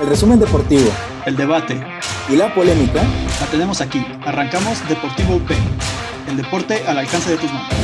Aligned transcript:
El 0.00 0.06
resumen 0.06 0.38
deportivo 0.38 0.88
el 1.26 1.36
debate 1.36 1.84
y 2.28 2.36
la 2.36 2.54
polémica 2.54 3.02
la 3.02 3.46
tenemos 3.50 3.80
aquí. 3.80 3.98
Arrancamos 4.24 4.78
Deportivo 4.88 5.34
UP, 5.36 5.50
el 6.28 6.36
deporte 6.36 6.86
al 6.86 6.98
alcance 6.98 7.30
de 7.30 7.36
tus 7.36 7.52
manos. 7.52 7.74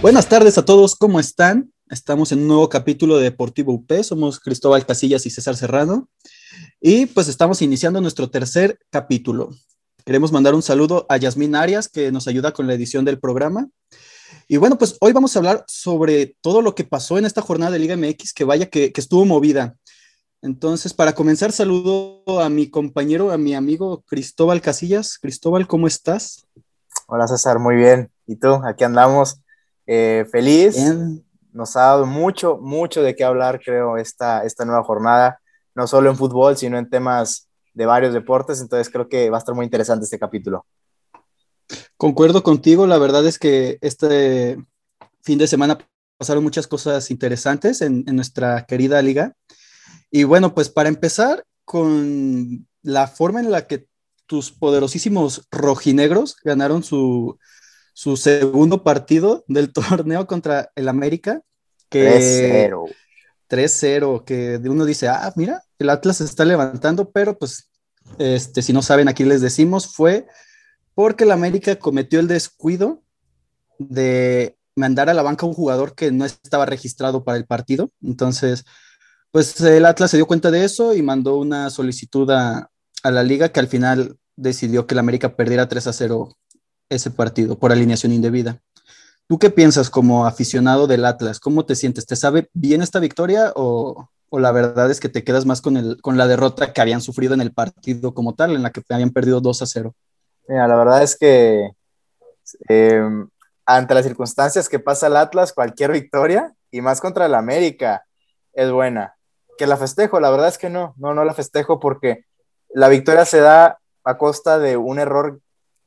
Buenas 0.00 0.28
tardes 0.28 0.56
a 0.56 0.64
todos, 0.64 0.94
¿cómo 0.94 1.18
están? 1.18 1.72
Estamos 1.90 2.30
en 2.30 2.42
un 2.42 2.48
nuevo 2.48 2.68
capítulo 2.68 3.16
de 3.16 3.24
Deportivo 3.24 3.72
UP, 3.72 3.92
somos 4.04 4.38
Cristóbal 4.38 4.86
Casillas 4.86 5.26
y 5.26 5.30
César 5.30 5.56
Serrano 5.56 6.08
y 6.80 7.06
pues 7.06 7.26
estamos 7.26 7.60
iniciando 7.60 8.00
nuestro 8.00 8.30
tercer 8.30 8.78
capítulo. 8.88 9.50
Queremos 10.04 10.30
mandar 10.30 10.54
un 10.54 10.62
saludo 10.62 11.06
a 11.08 11.16
Yasmín 11.16 11.56
Arias 11.56 11.88
que 11.88 12.12
nos 12.12 12.28
ayuda 12.28 12.52
con 12.52 12.68
la 12.68 12.74
edición 12.74 13.04
del 13.04 13.18
programa 13.18 13.68
y 14.46 14.56
bueno, 14.56 14.78
pues 14.78 14.96
hoy 15.00 15.12
vamos 15.12 15.34
a 15.34 15.38
hablar 15.38 15.64
sobre 15.66 16.36
todo 16.40 16.62
lo 16.62 16.74
que 16.74 16.84
pasó 16.84 17.18
en 17.18 17.26
esta 17.26 17.42
jornada 17.42 17.72
de 17.72 17.78
Liga 17.78 17.96
MX, 17.96 18.32
que 18.32 18.44
vaya 18.44 18.66
que, 18.70 18.92
estuvo 18.94 19.24
movida. 19.24 19.76
Entonces, 20.40 20.94
para 20.94 21.14
comenzar, 21.14 21.52
saludo 21.52 22.22
a 22.40 22.48
mi 22.48 22.70
compañero, 22.70 23.30
a 23.32 23.38
mi 23.38 23.54
amigo 23.54 24.02
Cristóbal 24.06 24.60
Casillas. 24.60 25.18
Cristóbal, 25.18 25.66
¿cómo 25.66 25.86
estás? 25.86 26.46
Hola 27.08 27.26
César, 27.26 27.58
muy 27.58 27.76
bien. 27.76 28.10
¿Y 28.26 28.36
tú? 28.36 28.60
Aquí 28.64 28.84
andamos. 28.84 29.40
Eh, 29.86 30.26
feliz. 30.30 30.76
Nos 31.52 31.76
ha 31.76 31.80
dado 31.80 32.06
mucho, 32.06 32.58
mucho 32.58 33.02
de 33.02 33.16
qué 33.16 33.24
hablar, 33.24 33.60
creo, 33.60 33.96
esta, 33.96 34.44
esta 34.44 34.64
nueva 34.64 34.84
jornada, 34.84 35.40
no 35.74 35.86
solo 35.86 36.08
en 36.08 36.16
fútbol, 36.16 36.56
sino 36.56 36.78
en 36.78 36.88
temas 36.88 37.48
de 37.74 37.86
varios 37.86 38.14
deportes. 38.14 38.60
Entonces, 38.60 38.90
creo 38.90 39.08
que 39.08 39.28
va 39.30 39.38
a 39.38 39.40
estar 39.40 39.54
muy 39.54 39.64
interesante 39.64 40.04
este 40.04 40.18
capítulo. 40.18 40.64
Concuerdo 41.98 42.44
contigo, 42.44 42.86
la 42.86 42.96
verdad 42.96 43.26
es 43.26 43.40
que 43.40 43.78
este 43.80 44.56
fin 45.20 45.36
de 45.36 45.48
semana 45.48 45.78
pasaron 46.16 46.44
muchas 46.44 46.68
cosas 46.68 47.10
interesantes 47.10 47.82
en, 47.82 48.04
nuestra 48.04 48.66
querida 48.66 49.02
liga. 49.02 49.34
Y 50.08 50.22
bueno, 50.22 50.54
pues 50.54 50.68
para 50.68 50.88
empezar 50.88 51.44
con 51.64 52.68
la 52.82 53.08
forma 53.08 53.40
en 53.40 53.50
la 53.50 53.66
que 53.66 53.88
tus 54.26 54.52
poderosísimos 54.52 55.48
rojinegros 55.50 56.36
ganaron 56.44 56.84
su, 56.84 57.36
segundo 57.94 58.84
partido 58.84 59.44
del 59.48 59.72
torneo 59.72 60.28
contra 60.28 60.70
el 60.76 60.88
América. 60.88 61.42
Que, 61.88 62.70
3-0. 62.70 62.94
3-0, 63.50 64.24
que 64.24 64.60
uno 64.68 64.84
dice, 64.84 65.08
ah, 65.08 65.32
mira, 65.34 65.64
el 65.80 65.90
Atlas 65.90 66.18
se 66.18 66.24
está 66.24 66.44
levantando, 66.44 67.10
pero 67.10 67.36
pues, 67.36 67.68
este, 68.18 68.62
si 68.62 68.72
no 68.72 68.82
saben, 68.82 69.08
aquí 69.08 69.24
les 69.24 69.40
decimos, 69.40 69.88
fue 69.88 70.28
porque 70.98 71.22
el 71.22 71.30
América 71.30 71.76
cometió 71.76 72.18
el 72.18 72.26
descuido 72.26 73.04
de 73.78 74.58
mandar 74.74 75.08
a 75.08 75.14
la 75.14 75.22
banca 75.22 75.46
a 75.46 75.48
un 75.48 75.54
jugador 75.54 75.94
que 75.94 76.10
no 76.10 76.24
estaba 76.24 76.66
registrado 76.66 77.22
para 77.22 77.38
el 77.38 77.46
partido. 77.46 77.92
Entonces, 78.02 78.64
pues 79.30 79.60
el 79.60 79.86
Atlas 79.86 80.10
se 80.10 80.16
dio 80.16 80.26
cuenta 80.26 80.50
de 80.50 80.64
eso 80.64 80.96
y 80.96 81.02
mandó 81.02 81.36
una 81.36 81.70
solicitud 81.70 82.28
a, 82.32 82.68
la 83.04 83.22
liga 83.22 83.50
que 83.50 83.60
al 83.60 83.68
final 83.68 84.16
decidió 84.34 84.88
que 84.88 84.96
el 84.96 84.98
América 84.98 85.36
perdiera 85.36 85.68
3 85.68 85.86
a 85.86 85.92
0 85.92 86.36
ese 86.88 87.12
partido 87.12 87.56
por 87.56 87.70
alineación 87.70 88.10
indebida. 88.10 88.60
¿Tú 89.28 89.38
qué 89.38 89.50
piensas 89.50 89.90
como 89.90 90.26
aficionado 90.26 90.88
del 90.88 91.04
Atlas? 91.04 91.38
¿Cómo 91.38 91.64
te 91.64 91.76
sientes? 91.76 92.06
¿Te 92.06 92.16
sabe 92.16 92.50
bien 92.54 92.82
esta 92.82 92.98
victoria 92.98 93.52
o, 93.54 94.10
o 94.30 94.40
la 94.40 94.50
verdad 94.50 94.90
es 94.90 94.98
que 94.98 95.08
te 95.08 95.22
quedas 95.22 95.46
más 95.46 95.60
con, 95.60 95.76
el, 95.76 96.02
con 96.02 96.16
la 96.18 96.26
derrota 96.26 96.72
que 96.72 96.80
habían 96.80 97.02
sufrido 97.02 97.34
en 97.34 97.40
el 97.40 97.52
partido 97.52 98.14
como 98.14 98.34
tal, 98.34 98.56
en 98.56 98.64
la 98.64 98.72
que 98.72 98.82
habían 98.88 99.10
perdido 99.10 99.40
2 99.40 99.62
a 99.62 99.66
0? 99.66 99.94
Mira, 100.48 100.66
la 100.66 100.76
verdad 100.76 101.02
es 101.02 101.14
que 101.14 101.72
em, 102.68 103.28
ante 103.66 103.94
las 103.94 104.04
circunstancias 104.04 104.68
que 104.70 104.78
pasa 104.78 105.08
el 105.08 105.16
Atlas, 105.16 105.52
cualquier 105.52 105.92
victoria, 105.92 106.54
y 106.70 106.80
más 106.80 107.02
contra 107.02 107.26
el 107.26 107.34
América, 107.34 108.06
es 108.54 108.70
buena. 108.70 109.14
Que 109.58 109.66
la 109.66 109.76
festejo, 109.76 110.20
la 110.20 110.30
verdad 110.30 110.48
es 110.48 110.56
que 110.56 110.70
no, 110.70 110.94
no, 110.96 111.12
no 111.12 111.24
la 111.24 111.34
festejo 111.34 111.78
porque 111.78 112.24
la 112.70 112.88
victoria 112.88 113.26
se 113.26 113.40
da 113.40 113.78
a 114.04 114.16
costa 114.16 114.58
de 114.58 114.78
un 114.78 114.98
error 114.98 115.40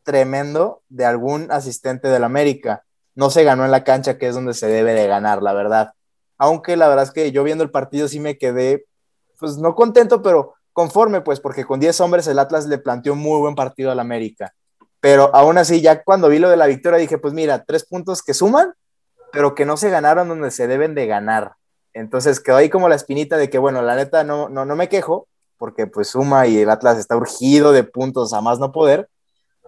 tremendo 0.03 0.83
de 0.89 1.05
algún 1.05 1.51
asistente 1.51 2.07
del 2.07 2.23
América. 2.23 2.83
No 3.15 3.31
se 3.31 3.43
ganó 3.43 3.65
en 3.65 3.71
la 3.71 3.83
cancha, 3.83 4.19
que 4.19 4.27
es 4.27 4.35
donde 4.35 4.53
se 4.53 4.67
debe 4.67 4.93
de 4.93 5.07
ganar, 5.07 5.41
la 5.41 5.53
verdad. 5.53 5.93
Aunque 6.37 6.75
la 6.75 6.87
verdad 6.87 7.05
es 7.05 7.11
que 7.11 7.31
yo 7.31 7.43
viendo 7.43 7.63
el 7.63 7.71
partido 7.71 8.07
sí 8.07 8.19
me 8.19 8.37
quedé, 8.37 8.85
pues 9.39 9.57
no 9.57 9.73
contento, 9.73 10.21
pero 10.21 10.53
conforme, 10.73 11.21
pues, 11.21 11.39
porque 11.39 11.65
con 11.65 11.79
10 11.79 11.99
hombres 12.01 12.27
el 12.27 12.39
Atlas 12.39 12.65
le 12.67 12.77
planteó 12.77 13.13
un 13.13 13.19
muy 13.19 13.39
buen 13.39 13.55
partido 13.55 13.91
al 13.91 13.99
América. 13.99 14.53
Pero 14.99 15.35
aún 15.35 15.57
así, 15.57 15.81
ya 15.81 16.03
cuando 16.03 16.29
vi 16.29 16.39
lo 16.39 16.49
de 16.49 16.57
la 16.57 16.67
victoria, 16.67 16.99
dije, 16.99 17.17
pues 17.17 17.33
mira, 17.33 17.63
tres 17.65 17.85
puntos 17.85 18.21
que 18.21 18.33
suman, 18.33 18.73
pero 19.31 19.55
que 19.55 19.65
no 19.65 19.77
se 19.77 19.89
ganaron 19.89 20.27
donde 20.27 20.51
se 20.51 20.67
deben 20.67 20.93
de 20.93 21.07
ganar. 21.07 21.53
Entonces 21.93 22.39
quedó 22.39 22.57
ahí 22.57 22.69
como 22.69 22.87
la 22.87 22.95
espinita 22.95 23.37
de 23.37 23.49
que, 23.49 23.57
bueno, 23.57 23.81
la 23.81 23.95
neta 23.95 24.23
no, 24.23 24.47
no, 24.47 24.65
no 24.65 24.75
me 24.75 24.89
quejo, 24.89 25.27
porque 25.57 25.87
pues 25.87 26.09
suma 26.09 26.47
y 26.47 26.59
el 26.59 26.69
Atlas 26.69 26.97
está 26.97 27.15
urgido 27.15 27.71
de 27.71 27.83
puntos 27.83 28.33
a 28.33 28.41
más 28.41 28.59
no 28.59 28.71
poder, 28.71 29.09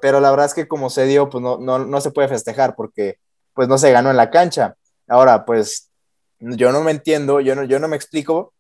pero 0.02 0.20
la 0.20 0.30
verdad 0.32 0.48
es 0.48 0.54
que 0.54 0.68
como 0.68 0.90
se 0.90 1.06
dio, 1.06 1.30
pues 1.30 1.42
no, 1.42 1.58
no, 1.58 1.80
no 1.80 2.02
se 2.02 2.12
puede 2.12 2.28
festejar 2.28 2.76
porque 2.76 3.18
pues 3.54 3.68
no 3.68 3.78
se 3.78 3.92
ganó 3.92 4.10
en 4.10 4.18
la 4.18 4.30
cancha. 4.30 4.76
Ahora, 5.08 5.46
pues 5.46 5.92
yo 6.40 6.72
no 6.72 6.82
me 6.82 6.92
entiendo, 6.92 7.40
yo 7.42 7.56
no, 7.56 7.64
yo 7.64 7.80
no 7.80 7.88
me 7.88 7.96
explico 7.96 8.53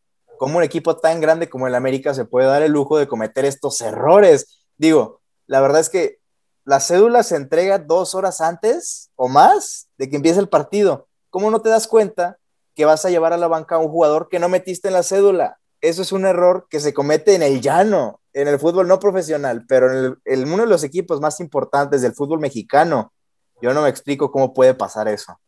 cómo 0.44 0.58
un 0.58 0.64
equipo 0.66 0.98
tan 0.98 1.22
grande 1.22 1.50
como 1.50 1.68
el 1.68 1.76
América 1.76 2.14
se 2.14 2.26
puede 2.26 2.48
dar 2.48 2.62
el 2.64 2.74
lujo 2.74 2.98
de 2.98 3.08
cometer 3.08 3.46
estos 3.46 3.80
errores. 3.80 4.66
Digo, 4.76 5.22
la 5.48 5.62
verdad 5.62 5.80
es 5.80 5.90
que 5.90 6.20
la 6.66 6.82
cédula 6.82 7.24
se 7.24 7.38
entrega 7.38 7.80
dos 7.80 8.14
horas 8.14 8.42
antes 8.42 9.10
o 9.16 9.30
más 9.30 9.88
de 9.98 10.10
que 10.10 10.18
empiece 10.18 10.42
el 10.42 10.50
partido. 10.50 11.08
¿Cómo 11.30 11.50
no 11.50 11.62
te 11.62 11.70
das 11.70 11.88
cuenta 11.88 12.40
que 12.76 12.84
vas 12.84 13.06
a 13.06 13.10
llevar 13.10 13.32
a 13.32 13.38
la 13.38 13.48
banca 13.48 13.76
a 13.76 13.78
un 13.78 13.88
jugador 13.88 14.28
que 14.28 14.38
no 14.38 14.50
metiste 14.50 14.90
en 14.90 14.96
la 14.96 15.04
cédula? 15.04 15.60
Eso 15.80 16.02
es 16.02 16.12
un 16.12 16.26
error 16.26 16.68
que 16.70 16.82
se 16.82 16.94
comete 16.94 17.36
en 17.36 17.42
el 17.42 17.62
llano, 17.62 18.20
en 18.34 18.50
el 18.50 18.60
fútbol 18.60 18.86
no 18.86 19.00
profesional, 19.00 19.64
pero 19.66 20.18
en, 20.26 20.52
uno 20.52 20.64
de 20.64 20.70
los 20.70 20.84
equipos 20.84 21.22
más 21.22 21.40
importantes 21.40 22.02
del 22.02 22.16
fútbol 22.16 22.42
mexicano. 22.42 23.14
Yo 23.62 23.74
no 23.74 23.84
me 23.84 23.88
explico 23.88 24.30
cómo 24.30 24.54
puede 24.54 24.74
pasar 24.74 25.08
eso. 25.08 25.40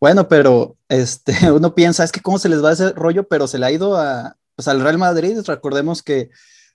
Bueno, 0.00 0.28
pero 0.28 0.76
este, 0.88 1.32
uno 1.52 1.74
piensa, 1.74 2.02
es 2.04 2.12
que 2.12 2.20
cómo 2.20 2.38
se 2.38 2.48
les 2.48 2.64
va 2.64 2.72
ese 2.72 2.92
rollo, 2.92 3.28
pero 3.28 3.46
se 3.46 3.58
le 3.58 3.66
ha 3.66 3.70
ido 3.70 3.96
a, 3.96 4.36
pues, 4.56 4.66
al 4.66 4.80
Real 4.80 4.98
Madrid. 4.98 5.38
Recordemos 5.46 6.02
que 6.02 6.30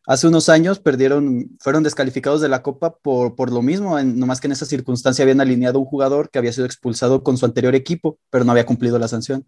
hace 0.05 0.27
unos 0.27 0.47
años 0.49 0.79
perdieron, 0.79 1.57
fueron 1.59 1.83
descalificados 1.83 2.41
de 2.41 2.49
la 2.49 2.61
Copa 2.61 2.95
por, 2.97 3.35
por 3.35 3.51
lo 3.51 3.63
mismo, 3.63 3.97
en, 3.97 4.19
nomás 4.19 4.39
que 4.39 4.47
en 4.47 4.53
esa 4.53 4.67
circunstancia 4.67 5.23
habían 5.23 5.41
alineado 5.41 5.79
un 5.79 5.85
jugador 5.85 6.29
que 6.29 6.37
había 6.37 6.53
sido 6.53 6.67
expulsado 6.67 7.23
con 7.23 7.37
su 7.37 7.45
anterior 7.45 7.73
equipo, 7.73 8.19
pero 8.29 8.45
no 8.45 8.51
había 8.51 8.67
cumplido 8.67 8.99
la 8.99 9.07
sanción. 9.07 9.45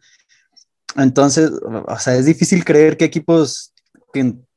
Entonces, 0.96 1.52
o 1.52 2.00
sea, 2.00 2.16
es 2.16 2.26
difícil 2.26 2.66
creer 2.66 2.98
que 2.98 3.06
equipos 3.06 3.74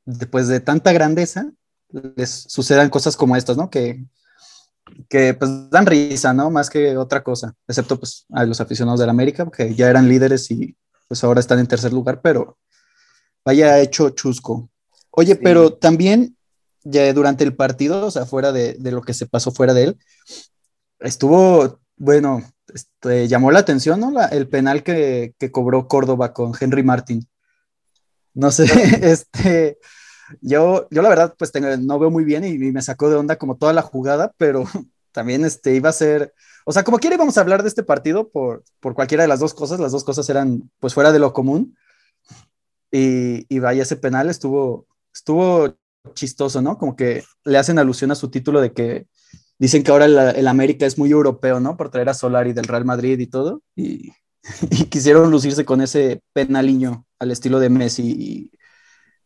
después 0.05 0.47
de 0.47 0.59
tanta 0.59 0.91
grandeza 0.91 1.51
les 2.15 2.45
sucedan 2.47 2.89
cosas 2.89 3.15
como 3.15 3.35
estas, 3.35 3.57
¿no? 3.57 3.69
Que, 3.69 4.03
que 5.09 5.33
pues 5.33 5.69
dan 5.69 5.85
risa, 5.85 6.33
¿no? 6.33 6.49
Más 6.49 6.69
que 6.69 6.97
otra 6.97 7.23
cosa, 7.23 7.53
excepto 7.67 7.99
pues 7.99 8.25
a 8.31 8.45
los 8.45 8.61
aficionados 8.61 8.99
del 8.99 9.09
América, 9.09 9.49
que 9.49 9.73
ya 9.75 9.89
eran 9.89 10.07
líderes 10.07 10.49
y 10.51 10.75
pues 11.07 11.23
ahora 11.23 11.39
están 11.39 11.59
en 11.59 11.67
tercer 11.67 11.93
lugar, 11.93 12.21
pero 12.21 12.57
vaya 13.43 13.79
hecho 13.79 14.09
chusco. 14.11 14.69
Oye, 15.11 15.35
pero 15.35 15.73
también 15.73 16.37
ya 16.83 17.11
durante 17.13 17.43
el 17.43 17.55
partido, 17.55 18.05
o 18.05 18.11
sea, 18.11 18.25
fuera 18.25 18.51
de, 18.51 18.77
lo 18.79 19.01
que 19.01 19.13
se 19.13 19.27
pasó 19.27 19.51
fuera 19.51 19.73
de 19.73 19.83
él, 19.83 19.99
estuvo, 20.99 21.79
bueno, 21.97 22.43
este, 22.73 23.27
llamó 23.27 23.51
la 23.51 23.59
atención, 23.59 23.99
¿no? 23.99 24.13
el 24.29 24.47
penal 24.47 24.83
que, 24.83 25.35
que 25.37 25.51
cobró 25.51 25.87
Córdoba 25.87 26.33
con 26.33 26.53
Henry 26.59 26.83
Martin. 26.83 27.27
No 28.33 28.51
sé, 28.51 28.65
este, 29.01 29.77
yo, 30.41 30.87
yo 30.89 31.01
la 31.01 31.09
verdad, 31.09 31.35
pues 31.37 31.51
no 31.79 31.99
veo 31.99 32.09
muy 32.09 32.23
bien 32.23 32.43
y, 32.45 32.57
me 32.57 32.81
sacó 32.81 33.09
de 33.09 33.15
onda 33.15 33.37
como 33.37 33.57
toda 33.57 33.73
la 33.73 33.81
jugada, 33.81 34.33
pero 34.37 34.63
también 35.11 35.45
este, 35.45 35.75
iba 35.75 35.89
a 35.89 35.93
ser, 35.93 36.33
o 36.65 36.71
sea, 36.71 36.83
como 36.83 36.99
quiera 36.99 37.15
íbamos 37.15 37.37
a 37.37 37.41
hablar 37.41 37.63
de 37.63 37.69
este 37.69 37.83
partido 37.83 38.29
por, 38.29 38.63
por 38.79 38.93
cualquiera 38.93 39.23
de 39.23 39.27
las 39.27 39.39
dos 39.39 39.53
cosas, 39.53 39.79
las 39.79 39.91
dos 39.91 40.03
cosas 40.03 40.29
eran 40.29 40.71
pues 40.79 40.93
fuera 40.93 41.11
de 41.11 41.19
lo 41.19 41.33
común 41.33 41.75
y, 42.91 43.45
y 43.53 43.59
vaya, 43.59 43.83
ese 43.83 43.95
penal 43.95 44.29
estuvo, 44.29 44.87
estuvo 45.13 45.75
chistoso, 46.13 46.61
¿no? 46.61 46.77
Como 46.77 46.95
que 46.95 47.23
le 47.45 47.57
hacen 47.57 47.79
alusión 47.79 48.11
a 48.11 48.15
su 48.15 48.29
título 48.29 48.61
de 48.61 48.73
que 48.73 49.07
dicen 49.61 49.83
que 49.83 49.91
ahora 49.91 50.05
el, 50.05 50.47
América 50.47 50.85
es 50.85 50.97
muy 50.97 51.11
europeo, 51.11 51.59
¿no? 51.59 51.77
Por 51.77 51.91
traer 51.91 52.09
a 52.09 52.13
Solari 52.13 52.53
del 52.53 52.65
Real 52.65 52.85
Madrid 52.85 53.19
y 53.19 53.27
todo, 53.27 53.61
y, 53.75 54.11
y 54.71 54.85
quisieron 54.85 55.29
lucirse 55.31 55.65
con 55.65 55.81
ese 55.81 56.21
penaliño 56.33 57.05
al 57.19 57.31
estilo 57.31 57.59
de 57.59 57.69
Messi 57.69 58.51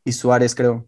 y, 0.03 0.11
Suárez, 0.11 0.53
creo. 0.53 0.87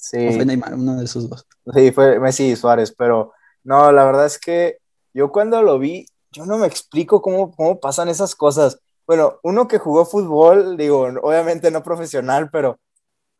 Sí. 0.00 0.32
fue 0.32 0.46
Neymar, 0.46 0.74
uno 0.74 0.96
de 0.96 1.04
esos 1.04 1.28
dos. 1.28 1.44
Sí, 1.74 1.90
fue 1.90 2.20
Messi 2.20 2.52
y 2.52 2.56
Suárez, 2.56 2.94
pero 2.96 3.32
no, 3.64 3.90
la 3.90 4.04
verdad 4.04 4.26
es 4.26 4.38
que 4.38 4.78
yo 5.12 5.32
cuando 5.32 5.60
lo 5.60 5.78
vi, 5.78 6.06
yo 6.30 6.46
no 6.46 6.56
me 6.56 6.68
explico 6.68 7.20
cómo, 7.20 7.50
cómo 7.50 7.80
pasan 7.80 8.08
esas 8.08 8.36
cosas. 8.36 8.78
Bueno, 9.06 9.40
uno 9.42 9.66
que 9.66 9.78
jugó 9.78 10.06
fútbol, 10.06 10.76
digo, 10.76 11.08
obviamente 11.22 11.70
no 11.70 11.82
profesional, 11.82 12.48
pero 12.50 12.78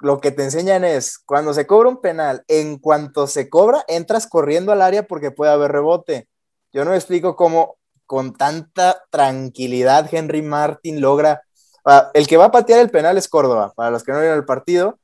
lo 0.00 0.20
que 0.20 0.32
te 0.32 0.42
enseñan 0.42 0.84
es, 0.84 1.18
cuando 1.18 1.54
se 1.54 1.66
cobra 1.66 1.88
un 1.88 2.00
penal, 2.00 2.42
en 2.48 2.78
cuanto 2.78 3.26
se 3.26 3.48
cobra, 3.48 3.84
entras 3.86 4.26
corriendo 4.26 4.72
al 4.72 4.82
área 4.82 5.06
porque 5.06 5.30
puede 5.30 5.52
haber 5.52 5.70
rebote. 5.72 6.28
Yo 6.72 6.84
no 6.84 6.90
me 6.90 6.96
explico 6.96 7.36
cómo 7.36 7.76
con 8.04 8.32
tanta 8.34 9.04
tranquilidad 9.10 10.12
Henry 10.12 10.42
Martin 10.42 11.00
logra... 11.00 11.42
El 12.12 12.26
que 12.26 12.36
va 12.36 12.46
a 12.46 12.50
patear 12.50 12.80
el 12.80 12.90
penal 12.90 13.16
es 13.16 13.28
Córdoba, 13.28 13.72
para 13.74 13.90
los 13.90 14.02
que 14.02 14.12
no 14.12 14.20
vieron 14.20 14.36
el 14.36 14.44
partido, 14.44 14.97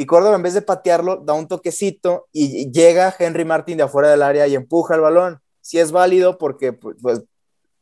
y 0.00 0.06
Córdoba 0.06 0.36
en 0.36 0.42
vez 0.42 0.54
de 0.54 0.62
patearlo 0.62 1.16
da 1.16 1.32
un 1.32 1.48
toquecito 1.48 2.28
y 2.32 2.70
llega 2.70 3.12
Henry 3.18 3.44
Martin 3.44 3.78
de 3.78 3.82
afuera 3.82 4.08
del 4.08 4.22
área 4.22 4.46
y 4.46 4.54
empuja 4.54 4.94
el 4.94 5.00
balón. 5.00 5.40
Si 5.60 5.80
es 5.80 5.90
válido 5.90 6.38
porque 6.38 6.72
pues, 6.72 6.96
pues, 7.02 7.22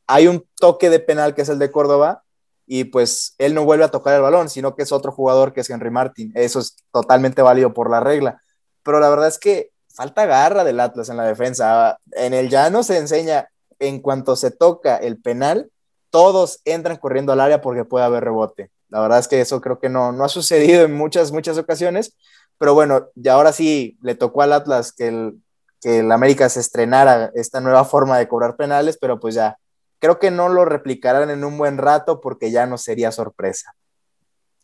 hay 0.07 0.27
un 0.27 0.43
toque 0.59 0.89
de 0.89 0.99
penal 0.99 1.35
que 1.35 1.43
es 1.43 1.51
el 1.51 1.59
de 1.59 1.71
Córdoba, 1.71 2.23
y 2.67 2.85
pues 2.85 3.35
él 3.37 3.53
no 3.53 3.67
vuelve 3.67 3.85
a 3.85 3.91
tocar 3.91 4.15
el 4.15 4.23
balón, 4.23 4.49
sino 4.49 4.75
que 4.75 4.85
es 4.85 4.93
otro 4.93 5.13
jugador 5.13 5.53
que 5.53 5.61
es 5.61 5.69
Henry 5.69 5.91
Martin. 5.91 6.33
Eso 6.35 6.59
es 6.59 6.77
totalmente 6.91 7.43
válido 7.43 7.75
por 7.75 7.91
la 7.91 8.01
regla. 8.01 8.41
Pero 8.83 8.99
la 8.99 9.11
verdad 9.11 9.29
es 9.29 9.39
que 9.39 9.73
falta 9.95 10.25
garra 10.25 10.65
del 10.65 10.81
Atlas 10.81 11.11
en 11.11 11.19
la 11.19 11.25
defensa. 11.25 11.99
En 12.13 12.33
el 12.33 12.49
llano 12.49 12.83
se 12.83 12.97
enseña, 12.97 13.51
en 13.79 14.01
cuanto 14.01 14.37
se 14.37 14.51
toca 14.51 14.97
el 14.97 15.21
penal, 15.21 15.71
todos 16.09 16.63
entran 16.65 16.97
corriendo 16.97 17.35
al 17.35 17.41
área 17.41 17.61
porque 17.61 17.85
puede 17.85 18.07
haber 18.07 18.25
rebote. 18.25 18.71
La 18.96 19.02
verdad 19.02 19.19
es 19.19 19.28
que 19.28 19.43
eso 19.43 19.60
creo 19.60 19.78
que 19.78 19.90
no, 19.90 20.10
no 20.10 20.25
ha 20.25 20.28
sucedido 20.31 20.82
en 20.82 20.94
muchas, 20.94 21.31
muchas 21.31 21.58
ocasiones. 21.58 22.16
Pero 22.56 22.72
bueno, 22.72 23.08
y 23.14 23.28
ahora 23.28 23.52
sí 23.52 23.98
le 24.00 24.14
tocó 24.14 24.40
al 24.40 24.54
Atlas 24.54 24.90
que 24.90 25.08
el, 25.08 25.43
que 25.82 25.98
el 25.98 26.10
América 26.10 26.48
se 26.48 26.60
estrenara 26.60 27.31
esta 27.34 27.60
nueva 27.60 27.84
forma 27.84 28.16
de 28.16 28.26
cobrar 28.26 28.56
penales, 28.56 28.96
pero 28.98 29.20
pues 29.20 29.34
ya 29.34 29.58
creo 29.98 30.19
que 30.19 30.31
no 30.31 30.48
lo 30.48 30.64
replicarán 30.64 31.28
en 31.28 31.44
un 31.44 31.58
buen 31.58 31.76
rato 31.76 32.22
porque 32.22 32.50
ya 32.50 32.64
no 32.64 32.78
sería 32.78 33.12
sorpresa. 33.12 33.75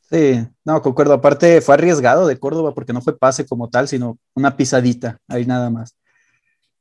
Sí, 0.09 0.49
no, 0.65 0.81
concuerdo. 0.81 1.13
Aparte 1.13 1.61
fue 1.61 1.75
arriesgado 1.75 2.27
de 2.27 2.39
Córdoba 2.39 2.73
porque 2.73 2.95
no 2.95 3.03
fue 3.03 3.19
pase 3.19 3.45
como 3.45 3.69
tal, 3.69 3.87
sino 3.87 4.17
una 4.33 4.57
pisadita, 4.57 5.19
ahí 5.29 5.45
nada 5.45 5.69
más. 5.69 5.95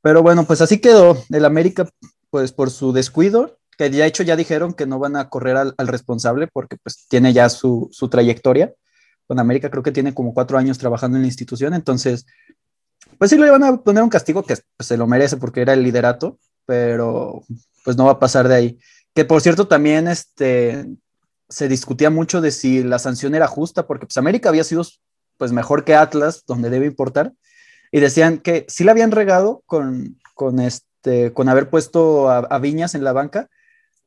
Pero 0.00 0.22
bueno, 0.22 0.44
pues 0.44 0.62
así 0.62 0.80
quedó 0.80 1.18
el 1.28 1.44
América, 1.44 1.86
pues 2.30 2.50
por 2.50 2.70
su 2.70 2.94
descuido, 2.94 3.58
que 3.82 3.90
de 3.90 4.06
hecho 4.06 4.22
ya 4.22 4.36
dijeron 4.36 4.74
que 4.74 4.86
no 4.86 5.00
van 5.00 5.16
a 5.16 5.28
correr 5.28 5.56
al, 5.56 5.88
responsable 5.88 6.46
porque 6.46 6.76
pues 6.76 7.06
tiene 7.08 7.32
ya 7.32 7.48
su, 7.48 7.90
trayectoria. 8.08 8.72
Con 9.26 9.40
América 9.40 9.70
creo 9.70 9.82
que 9.82 9.90
tiene 9.90 10.14
como 10.14 10.34
cuatro 10.34 10.56
años 10.56 10.78
trabajando 10.78 11.16
en 11.16 11.22
la 11.22 11.28
institución, 11.28 11.74
entonces, 11.74 12.26
pues 13.18 13.30
sí 13.30 13.38
le 13.38 13.50
van 13.50 13.64
a 13.64 13.76
poner 13.78 14.04
un 14.04 14.08
castigo 14.08 14.44
que 14.44 14.56
pues, 14.76 14.86
se 14.86 14.96
lo 14.96 15.06
merece 15.08 15.36
porque 15.36 15.62
era 15.62 15.72
el 15.72 15.82
liderato, 15.82 16.38
pero 16.64 17.42
pues 17.84 17.96
no 17.96 18.04
va 18.04 18.12
a 18.12 18.18
pasar 18.20 18.46
de 18.46 18.54
ahí. 18.54 18.78
Que 19.14 19.24
por 19.24 19.40
cierto, 19.40 19.66
también 19.66 20.06
este, 20.06 20.86
se 21.48 21.68
discutía 21.68 22.10
mucho 22.10 22.40
de 22.40 22.52
si 22.52 22.84
la 22.84 23.00
sanción 23.00 23.34
era 23.34 23.48
justa, 23.48 23.86
porque 23.86 24.06
pues 24.06 24.16
América 24.16 24.48
había 24.48 24.64
sido 24.64 24.84
pues 25.38 25.50
mejor 25.50 25.84
que 25.84 25.96
Atlas, 25.96 26.44
donde 26.46 26.70
debe 26.70 26.86
importar, 26.86 27.32
y 27.90 27.98
decían 27.98 28.38
que 28.38 28.64
sí 28.68 28.84
la 28.84 28.92
habían 28.92 29.10
regado 29.10 29.62
con, 29.66 30.18
con, 30.34 30.60
este, 30.60 31.32
con 31.32 31.48
haber 31.48 31.68
puesto 31.68 32.30
a, 32.30 32.58
Viñas 32.58 32.94
en 32.94 33.02
la 33.02 33.12
banca, 33.12 33.48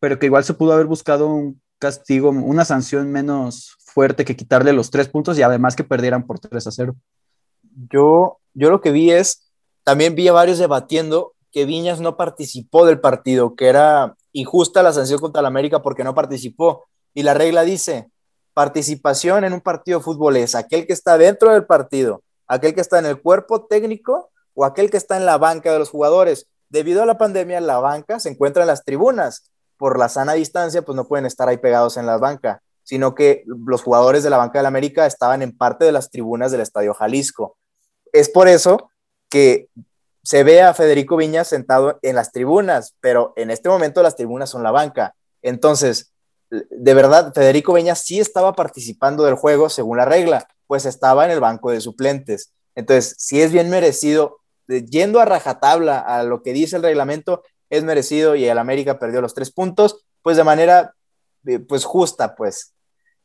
pero 0.06 0.20
que 0.20 0.28
igual 0.28 0.44
se 0.44 0.54
pudo 0.54 0.72
haber 0.72 0.86
buscado 0.86 1.26
un 1.26 1.60
castigo, 1.80 2.30
una 2.30 2.64
sanción 2.64 3.12
menos 3.12 3.76
fuerte 3.80 4.24
que 4.24 4.36
quitarle 4.36 4.72
los 4.72 4.92
tres 4.92 5.10
puntos 5.10 5.36
y 5.40 5.42
además 5.42 5.76
que 5.76 5.84
perdieran 5.84 6.28
por 6.28 6.38
3 6.38 6.68
a 6.68 6.70
0. 6.70 6.96
Yo, 7.90 8.38
yo 8.54 8.70
lo 8.70 8.82
que 8.82 8.92
vi 8.92 9.10
es, 9.10 9.50
también 9.84 10.14
vi 10.14 10.28
a 10.28 10.32
varios 10.32 10.60
debatiendo 10.60 11.34
que 11.52 11.66
Viñas 11.66 12.02
no 12.02 12.18
participó 12.18 12.86
del 12.86 13.00
partido, 13.00 13.56
que 13.56 13.66
era 13.66 14.16
injusta 14.32 14.84
la 14.84 14.94
sanción 14.94 15.20
contra 15.20 15.40
el 15.40 15.48
América 15.48 15.82
porque 15.82 16.04
no 16.04 16.14
participó. 16.14 16.86
Y 17.16 17.24
la 17.24 17.34
regla 17.34 17.64
dice, 17.64 18.12
participación 18.54 19.44
en 19.44 19.54
un 19.54 19.62
partido 19.62 19.98
de 19.98 20.06
fútbol 20.06 20.38
es 20.38 20.54
aquel 20.54 20.86
que 20.86 20.94
está 20.94 21.18
dentro 21.18 21.52
del 21.52 21.66
partido, 21.66 22.22
aquel 22.46 22.76
que 22.76 22.82
está 22.82 23.00
en 23.00 23.08
el 23.08 23.20
cuerpo 23.20 23.66
técnico 23.66 24.30
o 24.54 24.66
aquel 24.66 24.92
que 24.92 24.98
está 24.98 25.18
en 25.18 25.26
la 25.26 25.40
banca 25.40 25.74
de 25.74 25.80
los 25.80 25.90
jugadores. 25.90 26.48
Debido 26.70 27.02
a 27.02 27.08
la 27.08 27.18
pandemia, 27.18 27.60
la 27.60 27.80
banca 27.80 28.20
se 28.20 28.30
encuentra 28.30 28.62
en 28.62 28.68
las 28.68 28.84
tribunas. 28.84 29.50
Por 29.78 30.00
la 30.00 30.10
sana 30.10 30.34
distancia, 30.34 30.84
pues 30.84 30.96
no 30.96 31.08
pueden 31.08 31.26
estar 31.26 31.50
ahí 31.50 31.58
pegados 31.58 31.98
en 31.98 32.06
la 32.06 32.18
banca, 32.18 32.62
sino 32.84 33.16
que 33.16 33.44
los 33.46 33.82
jugadores 33.82 34.24
de 34.24 34.30
la 34.30 34.38
banca 34.38 34.60
del 34.60 34.66
América 34.68 35.06
estaban 35.06 35.42
en 35.42 35.58
parte 35.58 35.86
de 35.86 35.92
las 35.92 36.10
tribunas 36.10 36.52
del 36.52 36.62
Estadio 36.62 36.94
Jalisco. 36.94 37.58
Es 38.14 38.30
por 38.30 38.48
eso 38.48 38.90
que 39.30 39.70
se 40.24 40.44
ve 40.44 40.62
a 40.62 40.74
Federico 40.74 41.18
Viñas 41.18 41.48
sentado 41.48 42.00
en 42.02 42.16
las 42.16 42.32
tribunas, 42.32 42.96
pero 43.00 43.34
en 43.36 43.52
este 43.52 43.70
momento 43.70 44.02
las 44.02 44.16
tribunas 44.16 44.50
son 44.50 44.64
la 44.64 44.72
banca. 44.72 45.16
Entonces, 45.42 46.14
de 46.50 46.94
verdad, 46.94 47.34
Federico 47.34 47.74
Viñas 47.74 48.00
sí 48.00 48.20
estaba 48.20 48.54
participando 48.54 49.24
del 49.24 49.36
juego 49.36 49.70
según 49.70 49.98
la 49.98 50.06
regla, 50.06 50.48
pues 50.68 50.86
estaba 50.86 51.26
en 51.26 51.32
el 51.32 51.40
banco 51.40 51.72
de 51.72 51.82
suplentes. 51.82 52.54
Entonces, 52.76 53.16
si 53.18 53.42
es 53.42 53.52
bien 53.52 53.70
merecido, 53.70 54.40
yendo 54.68 55.20
a 55.20 55.26
rajatabla 55.26 56.00
a 56.00 56.24
lo 56.24 56.42
que 56.42 56.54
dice 56.54 56.76
el 56.78 56.84
reglamento, 56.84 57.44
es 57.76 57.84
merecido 57.84 58.36
y 58.36 58.46
el 58.46 58.58
América 58.58 59.00
perdió 59.00 59.22
los 59.22 59.34
tres 59.34 59.52
puntos, 59.52 60.06
pues 60.22 60.38
de 60.38 60.44
manera, 60.44 60.94
eh, 61.46 61.60
pues 61.60 61.86
justa, 61.86 62.36
pues. 62.36 62.74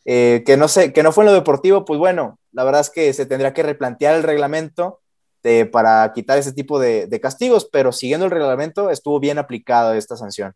Eh, 0.05 0.43
que 0.47 0.57
no 0.57 0.69
sé, 0.69 0.93
que 0.93 1.03
no 1.03 1.13
fue 1.13 1.25
en 1.25 1.27
lo 1.27 1.35
deportivo, 1.35 1.85
pues 1.85 1.99
bueno, 1.99 2.39
la 2.53 2.65
verdad 2.65 2.81
es 2.81 2.91
que 2.91 3.13
se 3.13 3.27
tendría 3.27 3.53
que 3.53 3.63
replantear 3.63 4.15
el 4.15 4.23
reglamento 4.23 5.01
este, 5.43 5.65
para 5.65 6.13
quitar 6.13 6.37
ese 6.37 6.53
tipo 6.53 6.79
de, 6.79 7.09
castigos, 7.23 7.67
pero 7.73 7.93
siguiendo 7.93 8.27
el 8.27 8.31
reglamento 8.31 8.91
estuvo 8.91 9.19
bien 9.21 9.39
aplicada 9.39 9.97
esta 9.97 10.15
sanción. 10.15 10.55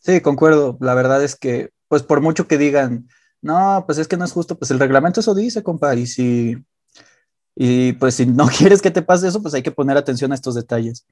Sí, 0.00 0.20
concuerdo. 0.20 0.78
La 0.80 0.94
verdad 0.94 1.24
es 1.24 1.34
que, 1.34 1.70
pues 1.88 2.04
por 2.04 2.20
mucho 2.20 2.46
que 2.46 2.58
digan, 2.58 3.08
no, 3.42 3.82
pues 3.86 3.98
es 3.98 4.06
que 4.06 4.16
no 4.16 4.24
es 4.24 4.30
justo, 4.30 4.56
pues 4.56 4.70
el 4.70 4.78
reglamento 4.78 5.18
eso 5.18 5.34
dice, 5.34 5.64
compa, 5.64 5.96
y 5.96 6.06
y 7.56 7.92
pues 7.94 8.14
si 8.14 8.26
no 8.26 8.46
quieres 8.56 8.80
que 8.80 8.92
te 8.92 9.02
pase 9.02 9.26
eso, 9.26 9.42
pues 9.42 9.52
hay 9.54 9.62
que 9.62 9.72
poner 9.72 9.96
atención 9.96 10.30
a 10.30 10.36
estos 10.36 10.54
detalles. 10.54 11.04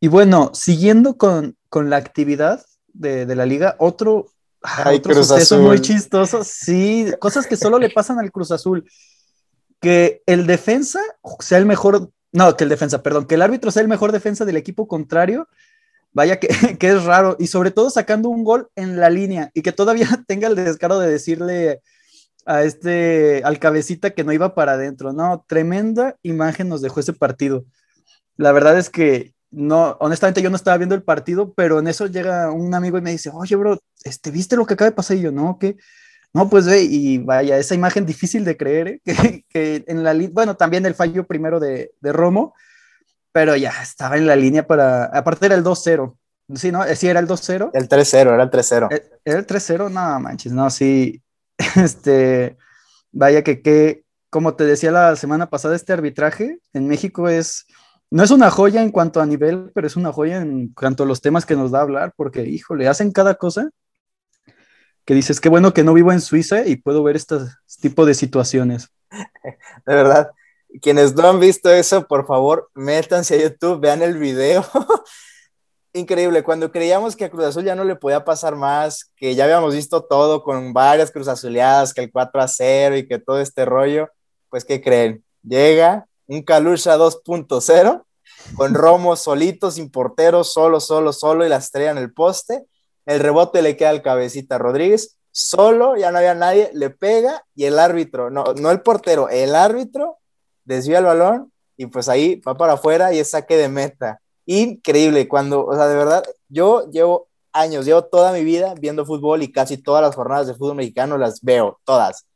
Y 0.00 0.08
bueno, 0.08 0.50
siguiendo 0.54 1.16
con, 1.16 1.56
la 1.72 1.96
actividad 1.96 2.64
de, 2.92 3.26
la 3.34 3.46
liga, 3.46 3.76
otro, 3.78 4.26
ah, 4.62 4.90
otro 4.94 5.14
suceso 5.14 5.58
muy 5.60 5.80
chistoso, 5.80 6.44
sí, 6.44 7.06
cosas 7.18 7.46
que 7.46 7.56
solo 7.56 7.78
le 7.78 7.90
pasan 7.90 8.18
al 8.18 8.30
Cruz 8.30 8.50
Azul. 8.50 8.88
Que 9.80 10.22
el 10.26 10.46
defensa 10.46 11.00
sea 11.40 11.58
el 11.58 11.66
mejor 11.66 12.10
no, 12.32 12.56
que 12.56 12.64
el 12.64 12.70
defensa, 12.70 13.02
perdón, 13.02 13.26
que 13.26 13.36
el 13.36 13.42
árbitro 13.42 13.70
sea 13.70 13.82
el 13.82 13.88
mejor 13.88 14.12
defensa 14.12 14.44
del 14.44 14.56
equipo 14.56 14.86
contrario, 14.86 15.48
vaya 16.12 16.38
que, 16.38 16.48
que, 16.78 16.88
es 16.88 17.04
raro, 17.04 17.36
y 17.38 17.46
sobre 17.46 17.70
todo 17.70 17.90
sacando 17.90 18.28
un 18.28 18.44
gol 18.44 18.68
en 18.76 19.00
la 19.00 19.10
línea 19.10 19.50
y 19.54 19.62
que 19.62 19.72
todavía 19.72 20.08
tenga 20.26 20.48
el 20.48 20.54
descaro 20.54 20.98
de 20.98 21.10
decirle 21.10 21.80
a 22.46 22.62
este, 22.62 23.42
al 23.44 23.58
cabecita 23.58 24.10
que 24.10 24.24
no 24.24 24.32
iba 24.32 24.54
para 24.54 24.72
adentro, 24.72 25.12
no, 25.12 25.44
tremenda 25.46 26.16
imagen 26.22 26.68
nos 26.68 26.80
dejó 26.80 27.00
ese 27.00 27.12
partido. 27.12 27.64
La 28.36 28.52
verdad 28.52 28.78
es 28.78 28.88
que 28.88 29.34
no, 29.50 29.96
honestamente 30.00 30.42
yo 30.42 30.50
no 30.50 30.56
estaba 30.56 30.76
viendo 30.76 30.94
el 30.94 31.02
partido, 31.02 31.52
pero 31.54 31.78
en 31.78 31.88
eso 31.88 32.06
llega 32.06 32.50
un 32.50 32.74
amigo 32.74 32.98
y 32.98 33.02
me 33.02 33.12
dice, 33.12 33.30
oye, 33.32 33.56
bro, 33.56 33.78
este, 34.04 34.30
¿viste 34.30 34.56
lo 34.56 34.66
que 34.66 34.74
acaba 34.74 34.90
de 34.90 34.96
pasar? 34.96 35.16
Y 35.16 35.22
yo, 35.22 35.32
no, 35.32 35.58
¿qué? 35.58 35.76
No, 36.34 36.50
pues 36.50 36.66
ve, 36.66 36.82
y 36.82 37.18
vaya, 37.18 37.56
esa 37.56 37.74
imagen 37.74 38.04
difícil 38.04 38.44
de 38.44 38.56
creer, 38.56 38.88
¿eh? 38.88 39.00
que, 39.48 39.84
en 39.86 40.04
la 40.04 40.14
bueno, 40.32 40.56
también 40.56 40.84
el 40.84 40.94
fallo 40.94 41.26
primero 41.26 41.58
de, 41.58 41.90
Romo, 42.02 42.54
pero 43.32 43.56
ya 43.56 43.72
estaba 43.82 44.16
en 44.16 44.26
la 44.26 44.36
línea 44.36 44.66
para, 44.66 45.04
aparte 45.04 45.46
era 45.46 45.54
el 45.54 45.64
2-0, 45.64 46.16
sí, 46.54 46.70
¿no? 46.70 46.84
Sí, 46.94 47.08
era 47.08 47.20
el 47.20 47.26
2-0. 47.26 47.70
El 47.72 47.88
3-0, 47.88 48.34
era 48.34 48.42
el 48.42 48.50
3-0. 48.50 48.88
Eh, 48.92 49.10
era 49.24 49.38
el 49.38 49.46
3-0, 49.46 49.90
no 49.90 50.20
manches, 50.20 50.52
no, 50.52 50.68
sí, 50.68 51.22
este, 51.76 52.58
vaya 53.10 53.42
que, 53.42 53.62
que, 53.62 54.04
como 54.28 54.54
te 54.54 54.64
decía 54.64 54.92
la 54.92 55.16
semana 55.16 55.48
pasada, 55.48 55.74
este 55.74 55.94
arbitraje 55.94 56.58
en 56.74 56.86
México 56.86 57.30
es, 57.30 57.66
no 58.10 58.22
es 58.22 58.30
una 58.30 58.50
joya 58.50 58.82
en 58.82 58.90
cuanto 58.90 59.20
a 59.20 59.26
nivel, 59.26 59.70
pero 59.74 59.86
es 59.86 59.96
una 59.96 60.12
joya 60.12 60.38
en 60.38 60.68
cuanto 60.68 61.02
a 61.02 61.06
los 61.06 61.20
temas 61.20 61.44
que 61.44 61.56
nos 61.56 61.70
da 61.70 61.82
hablar, 61.82 62.12
porque, 62.16 62.42
híjole, 62.44 62.88
hacen 62.88 63.12
cada 63.12 63.34
cosa 63.34 63.70
que 65.04 65.14
dices, 65.14 65.40
qué 65.40 65.48
bueno 65.48 65.72
que 65.72 65.84
no 65.84 65.94
vivo 65.94 66.12
en 66.12 66.20
Suiza 66.20 66.66
y 66.66 66.76
puedo 66.76 67.02
ver 67.02 67.16
este 67.16 67.36
tipo 67.80 68.04
de 68.04 68.14
situaciones. 68.14 68.90
De 69.86 69.94
verdad, 69.94 70.30
quienes 70.82 71.14
no 71.14 71.28
han 71.28 71.40
visto 71.40 71.70
eso, 71.70 72.06
por 72.06 72.26
favor, 72.26 72.70
métanse 72.74 73.34
a 73.34 73.48
YouTube, 73.48 73.80
vean 73.80 74.02
el 74.02 74.18
video. 74.18 74.64
Increíble, 75.94 76.42
cuando 76.42 76.70
creíamos 76.70 77.16
que 77.16 77.24
a 77.24 77.30
Cruz 77.30 77.46
Azul 77.46 77.64
ya 77.64 77.74
no 77.74 77.84
le 77.84 77.96
podía 77.96 78.24
pasar 78.24 78.54
más, 78.54 79.10
que 79.16 79.34
ya 79.34 79.44
habíamos 79.44 79.74
visto 79.74 80.04
todo 80.04 80.42
con 80.42 80.72
varias 80.72 81.10
Cruz 81.10 81.28
Azuleadas, 81.28 81.94
que 81.94 82.02
el 82.02 82.12
4 82.12 82.40
a 82.40 82.48
0 82.48 82.96
y 82.98 83.08
que 83.08 83.18
todo 83.18 83.40
este 83.40 83.64
rollo, 83.64 84.10
pues 84.50 84.64
¿qué 84.64 84.82
creen? 84.82 85.24
Llega 85.42 86.07
un 86.28 86.42
Calusha 86.42 86.96
2.0 86.96 88.04
con 88.54 88.74
Romo 88.74 89.16
solito, 89.16 89.70
sin 89.70 89.90
portero, 89.90 90.44
solo, 90.44 90.78
solo, 90.78 91.12
solo 91.12 91.44
y 91.44 91.48
la 91.48 91.56
estrella 91.56 91.90
en 91.90 91.98
el 91.98 92.12
poste 92.12 92.66
el 93.08 93.20
rebote 93.20 93.62
le 93.62 93.74
queda 93.74 93.88
al 93.88 94.02
cabecita 94.02 94.58
Rodríguez, 94.58 95.16
solo, 95.30 95.96
ya 95.96 96.12
no 96.12 96.18
había 96.18 96.34
nadie, 96.34 96.70
le 96.74 96.90
pega 96.90 97.42
y 97.54 97.64
el 97.64 97.78
árbitro, 97.78 98.28
no, 98.28 98.52
no 98.60 98.70
el 98.70 98.82
portero, 98.82 99.30
el 99.30 99.54
árbitro 99.54 100.18
desvía 100.64 100.98
el 100.98 101.06
balón 101.06 101.50
y 101.78 101.86
pues 101.86 102.10
ahí 102.10 102.36
va 102.46 102.54
para 102.54 102.74
afuera 102.74 103.14
y 103.14 103.18
es 103.18 103.30
saque 103.30 103.56
de 103.56 103.70
meta. 103.70 104.20
Increíble, 104.44 105.26
cuando, 105.26 105.64
o 105.64 105.74
sea, 105.74 105.88
de 105.88 105.96
verdad, 105.96 106.22
yo 106.50 106.90
llevo 106.90 107.28
años, 107.50 107.86
llevo 107.86 108.04
toda 108.04 108.30
mi 108.32 108.44
vida 108.44 108.74
viendo 108.78 109.06
fútbol 109.06 109.42
y 109.42 109.52
casi 109.52 109.78
todas 109.78 110.02
las 110.02 110.14
jornadas 110.14 110.46
de 110.46 110.54
fútbol 110.54 110.76
mexicano 110.76 111.16
las 111.16 111.40
veo, 111.40 111.80
todas. 111.84 112.26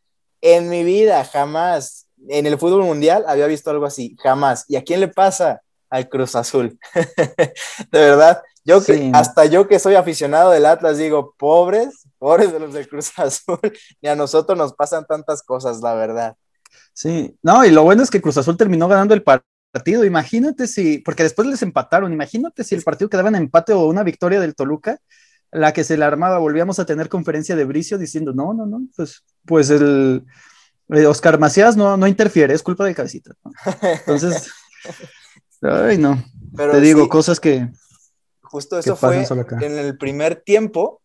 En 0.41 0.71
mi 0.71 0.85
vida 0.85 1.23
jamás, 1.27 2.07
en 2.29 2.47
el 2.47 2.59
fútbol 2.59 2.85
mundial 2.85 3.25
había 3.27 3.47
visto 3.47 3.71
algo 3.71 3.87
así, 3.87 4.17
jamás. 4.23 4.65
¿Y 4.69 4.77
a 4.77 4.85
quién 4.85 5.01
le 5.01 5.09
pasa? 5.09 5.63
Al 5.91 6.09
Cruz 6.09 6.35
Azul. 6.35 6.79
de 6.95 7.99
verdad, 7.99 8.43
yo 8.65 8.85
que, 8.85 9.11
hasta 9.13 9.47
yo 9.47 9.67
que 9.67 9.79
soy 9.79 9.95
aficionado 9.95 10.51
del 10.51 10.67
Atlas 10.67 10.99
digo, 10.99 11.35
pobres, 11.37 12.07
pobres 12.19 12.53
de 12.53 12.61
los 12.61 12.73
del 12.73 12.89
Cruz 12.89 13.13
Azul, 13.19 13.59
y 14.01 14.07
a 14.07 14.17
nosotros 14.17 14.57
nos 14.57 14.73
pasan 14.73 15.05
tantas 15.07 15.43
cosas, 15.43 15.81
la 15.81 15.95
verdad. 15.95 16.37
Sí, 16.95 17.37
no, 17.43 17.65
y 17.65 17.71
lo 17.71 17.83
bueno 17.83 18.03
es 18.03 18.11
que 18.11 18.21
Cruz 18.21 18.37
Azul 18.37 18.57
terminó 18.57 18.89
ganando 18.89 19.15
el 19.15 19.23
partido. 19.23 20.05
Imagínate 20.05 20.67
si, 20.67 20.99
porque 20.99 21.23
después 21.23 21.49
les 21.49 21.63
empataron, 21.63 22.13
imagínate 22.13 22.65
si 22.65 22.75
el 22.75 22.83
partido 22.83 23.09
quedaba 23.09 23.29
en 23.29 23.37
empate 23.37 23.73
o 23.73 23.87
una 23.87 24.03
victoria 24.03 24.41
del 24.41 24.55
Toluca, 24.55 24.99
la 25.51 25.73
que 25.73 25.85
se 25.85 25.97
la 25.97 26.07
armaba, 26.07 26.39
volvíamos 26.39 26.79
a 26.79 26.87
tener 26.87 27.09
conferencia 27.09 27.57
de 27.57 27.65
Bricio 27.65 27.99
diciendo, 27.99 28.33
no, 28.33 28.55
no, 28.55 28.65
no, 28.65 28.83
pues, 28.97 29.23
pues 29.45 29.71
el, 29.71 30.25
Oscar 31.07 31.39
Macías 31.39 31.77
no, 31.77 31.97
no 31.97 32.07
interfiere, 32.07 32.55
es 32.55 32.63
culpa 32.63 32.85
de 32.85 32.95
cabecita. 32.95 33.35
Entonces, 33.83 34.51
ay, 35.63 35.99
no. 35.99 36.23
Te 36.57 36.81
digo, 36.81 37.09
cosas 37.09 37.41
que. 37.41 37.69
Justo 38.43 38.79
eso 38.79 38.97
fue 38.97 39.25
en 39.63 39.79
el 39.79 39.97
primer 39.97 40.37
tiempo 40.37 41.01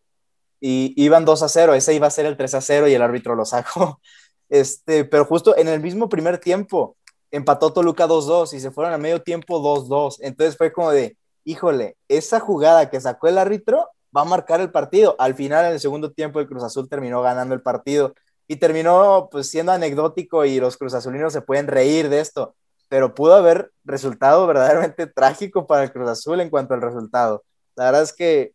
y 0.60 0.92
iban 1.02 1.24
2 1.24 1.42
a 1.42 1.48
0, 1.48 1.74
ese 1.74 1.94
iba 1.94 2.06
a 2.06 2.10
ser 2.10 2.26
el 2.26 2.36
3 2.36 2.54
a 2.54 2.60
0 2.60 2.88
y 2.88 2.94
el 2.94 3.02
árbitro 3.02 3.34
lo 3.34 3.44
sacó. 3.44 4.00
Este, 4.50 5.04
pero 5.04 5.26
justo 5.26 5.54
en 5.58 5.68
el 5.68 5.78
mismo 5.78 6.08
primer 6.08 6.38
tiempo 6.38 6.96
empató 7.30 7.70
Toluca 7.70 8.08
2-2 8.08 8.54
y 8.54 8.60
se 8.60 8.70
fueron 8.70 8.94
a 8.94 8.96
medio 8.96 9.20
tiempo 9.20 9.60
2-2. 9.60 10.20
Entonces 10.20 10.56
fue 10.56 10.72
como 10.72 10.90
de, 10.90 11.18
híjole, 11.44 11.98
esa 12.08 12.40
jugada 12.40 12.88
que 12.88 12.98
sacó 12.98 13.28
el 13.28 13.36
árbitro 13.36 13.90
va 14.16 14.22
a 14.22 14.24
marcar 14.24 14.62
el 14.62 14.70
partido. 14.70 15.16
Al 15.18 15.34
final, 15.34 15.66
en 15.66 15.72
el 15.72 15.80
segundo 15.80 16.12
tiempo, 16.12 16.40
el 16.40 16.48
Cruz 16.48 16.64
Azul 16.64 16.88
terminó 16.88 17.20
ganando 17.20 17.54
el 17.54 17.60
partido 17.60 18.14
y 18.48 18.56
terminó 18.56 19.28
pues 19.30 19.50
siendo 19.50 19.72
anecdótico 19.72 20.44
y 20.46 20.58
los 20.58 20.78
Cruz 20.78 20.94
Azulinos 20.94 21.34
se 21.34 21.42
pueden 21.42 21.66
reír 21.66 22.08
de 22.08 22.20
esto, 22.20 22.56
pero 22.88 23.14
pudo 23.14 23.34
haber 23.34 23.70
resultado 23.84 24.46
verdaderamente 24.48 25.06
trágico 25.06 25.66
para 25.66 25.84
el 25.84 25.92
Cruz 25.92 26.08
Azul 26.08 26.40
en 26.40 26.50
cuanto 26.50 26.74
al 26.74 26.80
resultado. 26.80 27.44
La 27.76 27.84
verdad 27.84 28.02
es 28.02 28.12
que 28.14 28.54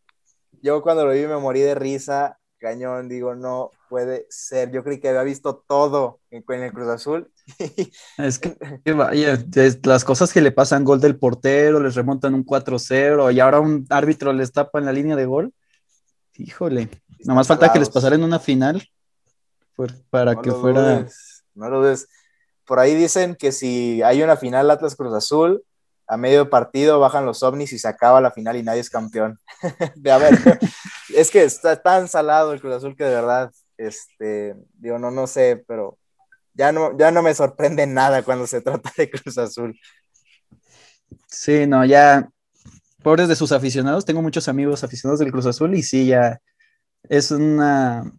yo 0.60 0.82
cuando 0.82 1.06
lo 1.06 1.12
vi 1.12 1.26
me 1.26 1.38
morí 1.38 1.60
de 1.60 1.76
risa, 1.76 2.38
cañón, 2.58 3.08
digo, 3.08 3.34
no 3.34 3.70
puede 3.88 4.26
ser. 4.30 4.72
Yo 4.72 4.82
creí 4.82 4.98
que 4.98 5.10
había 5.10 5.22
visto 5.22 5.62
todo 5.68 6.20
en, 6.30 6.42
el 6.48 6.72
Cruz 6.72 6.88
Azul. 6.88 7.30
es 8.18 8.38
que, 8.38 8.56
vaya, 8.92 9.38
las 9.84 10.04
cosas 10.04 10.32
que 10.32 10.40
le 10.40 10.50
pasan, 10.50 10.82
gol 10.82 11.00
del 11.00 11.18
portero, 11.18 11.78
les 11.78 11.94
remontan 11.94 12.34
un 12.34 12.44
4-0 12.44 13.32
y 13.32 13.40
ahora 13.40 13.60
un 13.60 13.86
árbitro 13.90 14.32
les 14.32 14.52
tapa 14.52 14.78
en 14.78 14.86
la 14.86 14.92
línea 14.92 15.14
de 15.14 15.26
gol. 15.26 15.52
Híjole, 16.36 16.88
nomás 17.20 17.46
falta 17.46 17.72
que 17.72 17.78
les 17.78 17.90
pasara 17.90 18.16
en 18.16 18.24
una 18.24 18.40
final 18.40 18.82
para 20.10 20.36
que 20.40 20.50
fuera. 20.50 21.06
no 21.54 21.68
lo 21.68 21.80
ves. 21.80 22.08
Por 22.64 22.78
ahí 22.78 22.94
dicen 22.94 23.34
que 23.34 23.52
si 23.52 24.02
hay 24.02 24.22
una 24.22 24.36
final 24.36 24.70
Atlas 24.70 24.96
Cruz 24.96 25.12
Azul, 25.14 25.62
a 26.06 26.16
medio 26.16 26.50
partido 26.50 27.00
bajan 27.00 27.26
los 27.26 27.42
ovnis 27.42 27.72
y 27.72 27.78
se 27.78 27.88
acaba 27.88 28.20
la 28.20 28.30
final 28.30 28.56
y 28.56 28.62
nadie 28.62 28.80
es 28.80 28.90
campeón. 28.90 29.38
de 29.96 30.12
a 30.12 30.18
ver, 30.18 30.34
es 31.14 31.30
que 31.30 31.44
está 31.44 31.80
tan 31.80 32.08
salado 32.08 32.52
el 32.52 32.60
Cruz 32.60 32.74
Azul 32.74 32.96
que 32.96 33.04
de 33.04 33.14
verdad, 33.14 33.52
este, 33.76 34.54
digo, 34.74 34.98
no, 34.98 35.10
no 35.10 35.26
sé, 35.26 35.64
pero 35.66 35.98
ya 36.52 36.72
no, 36.72 36.96
ya 36.96 37.10
no 37.10 37.22
me 37.22 37.34
sorprende 37.34 37.86
nada 37.86 38.22
cuando 38.22 38.46
se 38.46 38.60
trata 38.60 38.92
de 38.96 39.10
Cruz 39.10 39.38
Azul. 39.38 39.78
Sí, 41.26 41.66
no, 41.66 41.84
ya, 41.84 42.28
pobres 43.02 43.28
de 43.28 43.36
sus 43.36 43.52
aficionados, 43.52 44.04
tengo 44.04 44.22
muchos 44.22 44.48
amigos 44.48 44.84
aficionados 44.84 45.20
del 45.20 45.32
Cruz 45.32 45.46
Azul 45.46 45.74
y 45.74 45.82
sí, 45.82 46.06
ya 46.06 46.40
es 47.08 47.30
una, 47.30 48.10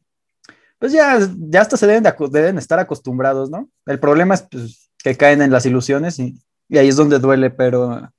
pues 0.79 0.91
ya, 0.91 1.19
ya 1.37 1.61
hasta 1.61 1.77
se 1.77 1.87
deben, 1.87 2.03
deben 2.31 2.57
estar 2.57 2.79
acostumbrados, 2.79 3.49
¿no? 3.49 3.69
El 3.85 3.99
problema 3.99 4.35
es 4.35 4.43
pues, 4.43 4.89
que 5.03 5.15
caen 5.15 5.41
en 5.41 5.51
las 5.51 5.65
ilusiones 5.65 6.19
y, 6.19 6.39
ahí 6.71 6.87
es 6.87 6.95
donde 6.95 7.19
duele, 7.19 7.49
pero 7.49 8.09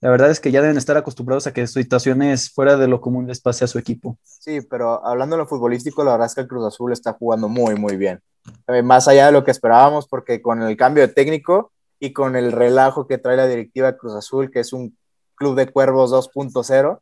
la 0.00 0.10
verdad 0.10 0.30
es 0.30 0.40
que 0.40 0.50
ya 0.50 0.62
deben 0.62 0.76
estar 0.76 0.96
acostumbrados 0.96 1.46
a 1.46 1.52
que 1.52 1.66
situaciones 1.66 2.50
fuera 2.50 2.76
de 2.76 2.88
lo 2.88 3.00
común 3.00 3.26
les 3.26 3.40
pase 3.40 3.64
a 3.64 3.68
su 3.68 3.78
equipo. 3.78 4.16
Sí, 4.22 4.60
pero 4.62 5.04
hablando 5.04 5.36
de 5.36 5.42
lo 5.42 5.48
futbolístico, 5.48 6.04
la 6.04 6.12
verdad 6.12 6.26
es 6.26 6.34
que 6.34 6.40
el 6.42 6.48
Cruz 6.48 6.66
Azul 6.66 6.92
está 6.92 7.12
jugando 7.12 7.48
muy, 7.48 7.74
muy 7.74 7.96
bien. 7.96 8.20
Eh, 8.68 8.82
más 8.82 9.08
allá 9.08 9.26
de 9.26 9.32
lo 9.32 9.44
que 9.44 9.50
esperábamos, 9.50 10.08
porque 10.08 10.40
con 10.40 10.62
el 10.62 10.76
cambio 10.76 11.06
de 11.06 11.12
técnico 11.12 11.72
y 11.98 12.12
con 12.12 12.36
el 12.36 12.52
relajo 12.52 13.06
que 13.06 13.18
trae 13.18 13.36
la 13.36 13.46
directiva 13.46 13.92
de 13.92 13.98
Cruz 13.98 14.14
Azul, 14.14 14.50
que 14.50 14.60
es 14.60 14.72
un 14.72 14.96
club 15.34 15.56
de 15.56 15.70
cuervos 15.70 16.12
2.0, 16.12 17.00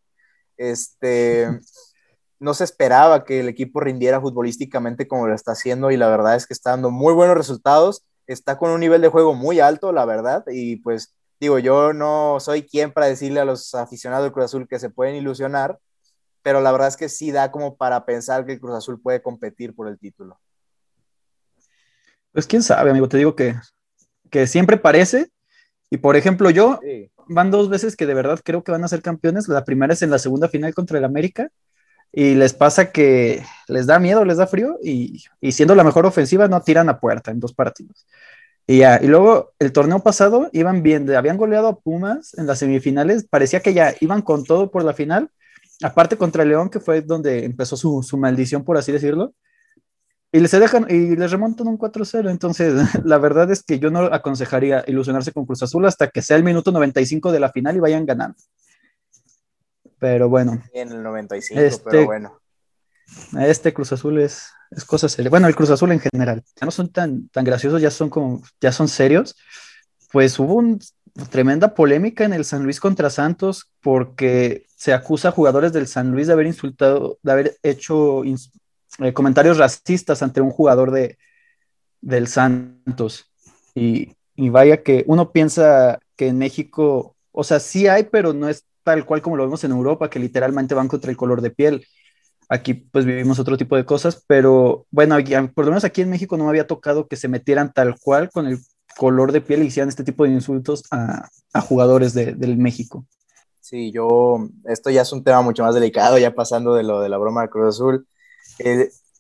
este, 0.56 1.48
no 2.40 2.54
se 2.54 2.64
esperaba 2.64 3.24
que 3.24 3.40
el 3.40 3.48
equipo 3.48 3.80
rindiera 3.80 4.20
futbolísticamente 4.20 5.08
como 5.08 5.26
lo 5.26 5.34
está 5.34 5.52
haciendo 5.52 5.90
y 5.90 5.96
la 5.96 6.08
verdad 6.08 6.36
es 6.36 6.46
que 6.46 6.54
está 6.54 6.70
dando 6.70 6.90
muy 6.90 7.12
buenos 7.14 7.36
resultados, 7.36 8.04
está 8.26 8.58
con 8.58 8.70
un 8.70 8.80
nivel 8.80 9.00
de 9.00 9.08
juego 9.08 9.34
muy 9.34 9.60
alto, 9.60 9.92
la 9.92 10.04
verdad, 10.04 10.44
y 10.48 10.76
pues 10.76 11.14
digo, 11.40 11.58
yo 11.58 11.92
no 11.92 12.38
soy 12.40 12.62
quien 12.62 12.92
para 12.92 13.06
decirle 13.06 13.40
a 13.40 13.44
los 13.44 13.74
aficionados 13.74 14.24
del 14.24 14.32
Cruz 14.32 14.46
Azul 14.46 14.68
que 14.68 14.78
se 14.78 14.90
pueden 14.90 15.16
ilusionar, 15.16 15.78
pero 16.42 16.60
la 16.60 16.72
verdad 16.72 16.88
es 16.88 16.96
que 16.96 17.08
sí 17.08 17.32
da 17.32 17.50
como 17.50 17.76
para 17.76 18.04
pensar 18.04 18.46
que 18.46 18.52
el 18.52 18.60
Cruz 18.60 18.74
Azul 18.74 19.00
puede 19.00 19.22
competir 19.22 19.74
por 19.74 19.88
el 19.88 19.98
título. 19.98 20.38
Pues 22.32 22.46
quién 22.46 22.62
sabe, 22.62 22.90
amigo, 22.90 23.08
te 23.08 23.16
digo 23.16 23.34
que, 23.34 23.56
que 24.30 24.46
siempre 24.46 24.76
parece, 24.76 25.30
y 25.90 25.98
por 25.98 26.16
ejemplo 26.16 26.50
yo, 26.50 26.78
van 27.26 27.50
dos 27.50 27.68
veces 27.68 27.96
que 27.96 28.06
de 28.06 28.14
verdad 28.14 28.40
creo 28.44 28.62
que 28.62 28.72
van 28.72 28.84
a 28.84 28.88
ser 28.88 29.02
campeones, 29.02 29.48
la 29.48 29.64
primera 29.64 29.92
es 29.92 30.02
en 30.02 30.10
la 30.10 30.18
segunda 30.18 30.48
final 30.48 30.74
contra 30.74 30.98
el 30.98 31.04
América, 31.04 31.50
y 32.12 32.34
les 32.34 32.54
pasa 32.54 32.90
que 32.90 33.42
les 33.68 33.86
da 33.86 33.98
miedo, 33.98 34.24
les 34.24 34.38
da 34.38 34.46
frío 34.46 34.78
y, 34.82 35.22
siendo 35.52 35.74
la 35.74 35.84
mejor 35.84 36.06
ofensiva 36.06 36.48
no 36.48 36.62
tiran 36.62 36.88
a 36.88 37.00
puerta 37.00 37.30
en 37.30 37.40
dos 37.40 37.52
partidos. 37.52 38.06
Y 38.66 38.78
ya, 38.78 39.00
y 39.02 39.06
luego 39.06 39.52
el 39.58 39.72
torneo 39.72 40.00
pasado 40.00 40.50
iban 40.52 40.82
bien, 40.82 41.10
habían 41.14 41.38
goleado 41.38 41.68
a 41.68 41.80
Pumas 41.80 42.36
en 42.36 42.46
las 42.46 42.58
semifinales, 42.58 43.26
parecía 43.28 43.60
que 43.60 43.72
ya 43.72 43.94
iban 44.00 44.22
con 44.22 44.44
todo 44.44 44.70
por 44.70 44.84
la 44.84 44.92
final, 44.92 45.30
aparte 45.82 46.16
contra 46.16 46.44
León, 46.44 46.68
que 46.68 46.80
fue 46.80 47.00
donde 47.00 47.44
empezó 47.44 47.76
su, 47.76 48.16
maldición, 48.18 48.64
por 48.64 48.76
así 48.76 48.92
decirlo, 48.92 49.34
y 50.30 50.40
les 50.40 50.50
dejan 50.50 50.86
y 50.90 51.16
les 51.16 51.30
remontan 51.30 51.68
un 51.68 51.78
4-0. 51.78 52.30
Entonces, 52.30 52.74
la 53.04 53.18
verdad 53.18 53.50
es 53.50 53.62
que 53.62 53.78
yo 53.78 53.90
no 53.90 54.00
aconsejaría 54.00 54.84
ilusionarse 54.86 55.32
con 55.32 55.46
Cruz 55.46 55.62
Azul 55.62 55.86
hasta 55.86 56.08
que 56.08 56.20
sea 56.20 56.36
el 56.36 56.44
minuto 56.44 56.70
95 56.70 57.32
de 57.32 57.40
la 57.40 57.50
final 57.50 57.76
y 57.76 57.80
vayan 57.80 58.04
ganando. 58.04 58.36
Pero 59.98 60.28
bueno. 60.28 60.62
En 60.72 60.92
el 60.92 61.02
95, 61.02 61.60
este, 61.60 61.90
pero 61.90 62.06
bueno. 62.06 62.40
Este 63.38 63.72
Cruz 63.72 63.92
Azul 63.92 64.20
es, 64.20 64.50
es 64.70 64.84
cosa 64.84 65.08
seria. 65.08 65.30
Bueno, 65.30 65.46
el 65.46 65.56
Cruz 65.56 65.70
Azul 65.70 65.92
en 65.92 66.00
general. 66.00 66.42
Ya 66.60 66.64
no 66.64 66.70
son 66.70 66.90
tan, 66.90 67.28
tan 67.28 67.44
graciosos, 67.44 67.80
ya 67.80 67.90
son 67.90 68.10
como, 68.10 68.42
ya 68.60 68.72
son 68.72 68.88
serios. 68.88 69.36
Pues 70.12 70.38
hubo 70.38 70.54
una 70.54 70.78
tremenda 71.30 71.74
polémica 71.74 72.24
en 72.24 72.32
el 72.32 72.44
San 72.44 72.62
Luis 72.62 72.80
contra 72.80 73.10
Santos 73.10 73.72
porque 73.80 74.66
se 74.76 74.92
acusa 74.92 75.28
a 75.28 75.32
jugadores 75.32 75.72
del 75.72 75.86
San 75.86 76.12
Luis 76.12 76.26
de 76.26 76.32
haber 76.34 76.46
insultado, 76.46 77.18
de 77.22 77.32
haber 77.32 77.56
hecho 77.62 78.22
eh, 78.24 79.12
comentarios 79.12 79.58
racistas 79.58 80.22
ante 80.22 80.40
un 80.40 80.50
jugador 80.50 80.90
de, 80.90 81.18
del 82.00 82.28
Santos. 82.28 83.30
Y, 83.74 84.16
y 84.34 84.50
vaya 84.50 84.82
que 84.82 85.04
uno 85.06 85.32
piensa 85.32 85.98
que 86.16 86.28
en 86.28 86.38
México, 86.38 87.16
o 87.32 87.44
sea, 87.44 87.58
sí 87.58 87.88
hay, 87.88 88.04
pero 88.04 88.32
no 88.32 88.48
es 88.48 88.64
tal 88.88 89.04
cual 89.04 89.20
como 89.20 89.36
lo 89.36 89.44
vemos 89.44 89.62
en 89.64 89.72
Europa, 89.72 90.08
que 90.08 90.18
literalmente 90.18 90.74
van 90.74 90.88
contra 90.88 91.10
el 91.10 91.16
color 91.18 91.42
de 91.42 91.50
piel. 91.50 91.86
Aquí 92.48 92.72
pues 92.72 93.04
vivimos 93.04 93.38
otro 93.38 93.58
tipo 93.58 93.76
de 93.76 93.84
cosas, 93.84 94.24
pero 94.26 94.86
bueno, 94.90 95.16
por 95.54 95.66
lo 95.66 95.72
menos 95.72 95.84
aquí 95.84 96.00
en 96.00 96.08
México 96.08 96.38
no 96.38 96.44
me 96.44 96.50
había 96.50 96.66
tocado 96.66 97.06
que 97.06 97.16
se 97.16 97.28
metieran 97.28 97.70
tal 97.74 97.96
cual 98.00 98.30
con 98.30 98.46
el 98.46 98.60
color 98.96 99.32
de 99.32 99.42
piel 99.42 99.62
y 99.62 99.66
hicieran 99.66 99.90
este 99.90 100.04
tipo 100.04 100.24
de 100.24 100.30
insultos 100.30 100.84
a, 100.90 101.28
jugadores 101.60 102.14
de, 102.14 102.32
del 102.32 102.56
México. 102.56 103.04
Sí, 103.60 103.92
yo, 103.92 104.48
esto 104.64 104.88
ya 104.88 105.02
es 105.02 105.12
un 105.12 105.22
tema 105.22 105.42
mucho 105.42 105.64
más 105.64 105.74
delicado, 105.74 106.16
ya 106.16 106.34
pasando 106.34 106.74
de 106.74 106.84
lo 106.84 107.02
de 107.02 107.10
la 107.10 107.18
broma 107.18 107.42
del 107.42 107.50
Cruz 107.50 107.74
Azul. 107.74 108.08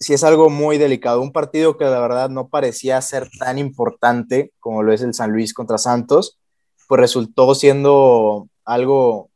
Sí 0.00 0.14
es 0.14 0.24
algo 0.24 0.48
muy 0.48 0.78
delicado, 0.78 1.20
un 1.20 1.32
partido 1.32 1.76
que 1.76 1.84
la 1.84 2.00
verdad 2.00 2.30
no 2.30 2.48
parecía 2.48 3.02
ser 3.02 3.28
tan 3.38 3.58
importante 3.58 4.50
como 4.60 4.82
lo 4.82 4.94
es 4.94 5.02
el 5.02 5.12
San 5.12 5.32
Luis 5.32 5.52
contra 5.52 5.76
Santos, 5.76 6.38
pues 6.88 7.00
resultó 7.02 7.54
siendo 7.54 8.48
algo 8.64 9.28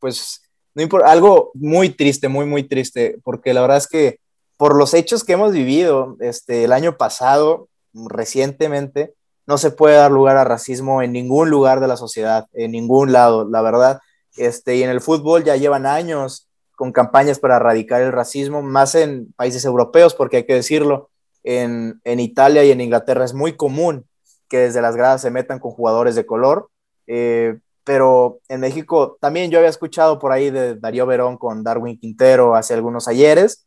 pues, 0.00 0.42
no 0.74 0.82
importa, 0.82 1.10
algo 1.10 1.50
muy 1.54 1.90
triste, 1.90 2.28
muy, 2.28 2.46
muy 2.46 2.64
triste, 2.64 3.18
porque 3.22 3.54
la 3.54 3.60
verdad 3.60 3.76
es 3.76 3.86
que 3.86 4.18
por 4.56 4.76
los 4.76 4.94
hechos 4.94 5.24
que 5.24 5.34
hemos 5.34 5.52
vivido 5.52 6.16
este, 6.20 6.64
el 6.64 6.72
año 6.72 6.96
pasado, 6.96 7.68
recientemente, 7.94 9.14
no 9.46 9.58
se 9.58 9.70
puede 9.70 9.96
dar 9.96 10.10
lugar 10.10 10.36
a 10.36 10.44
racismo 10.44 11.02
en 11.02 11.12
ningún 11.12 11.50
lugar 11.50 11.80
de 11.80 11.88
la 11.88 11.96
sociedad, 11.96 12.46
en 12.52 12.72
ningún 12.72 13.12
lado, 13.12 13.48
la 13.48 13.62
verdad. 13.62 14.00
Este, 14.36 14.76
y 14.76 14.82
en 14.82 14.90
el 14.90 15.00
fútbol 15.00 15.44
ya 15.44 15.56
llevan 15.56 15.86
años 15.86 16.48
con 16.76 16.92
campañas 16.92 17.38
para 17.38 17.56
erradicar 17.56 18.00
el 18.00 18.12
racismo, 18.12 18.62
más 18.62 18.94
en 18.94 19.32
países 19.34 19.64
europeos, 19.64 20.14
porque 20.14 20.38
hay 20.38 20.46
que 20.46 20.54
decirlo, 20.54 21.10
en, 21.42 22.00
Italia 22.04 22.64
y 22.64 22.70
en 22.70 22.80
Inglaterra 22.80 23.24
es 23.24 23.34
muy 23.34 23.56
común 23.56 24.06
que 24.48 24.58
desde 24.58 24.82
las 24.82 24.96
gradas 24.96 25.22
se 25.22 25.30
metan 25.30 25.58
con 25.58 25.70
jugadores 25.70 26.14
de 26.14 26.26
color, 26.26 26.70
eh, 27.06 27.58
pero 27.84 28.40
en 28.48 28.60
México 28.60 29.18
también 29.20 29.50
yo 29.50 29.58
había 29.58 29.70
escuchado 29.70 30.18
por 30.18 30.32
ahí 30.32 30.50
de 30.50 30.76
Darío 30.76 31.06
Verón 31.06 31.36
con 31.36 31.62
Darwin 31.64 31.98
Quintero 31.98 32.54
hace 32.54 32.74
algunos 32.74 33.08
ayeres, 33.08 33.66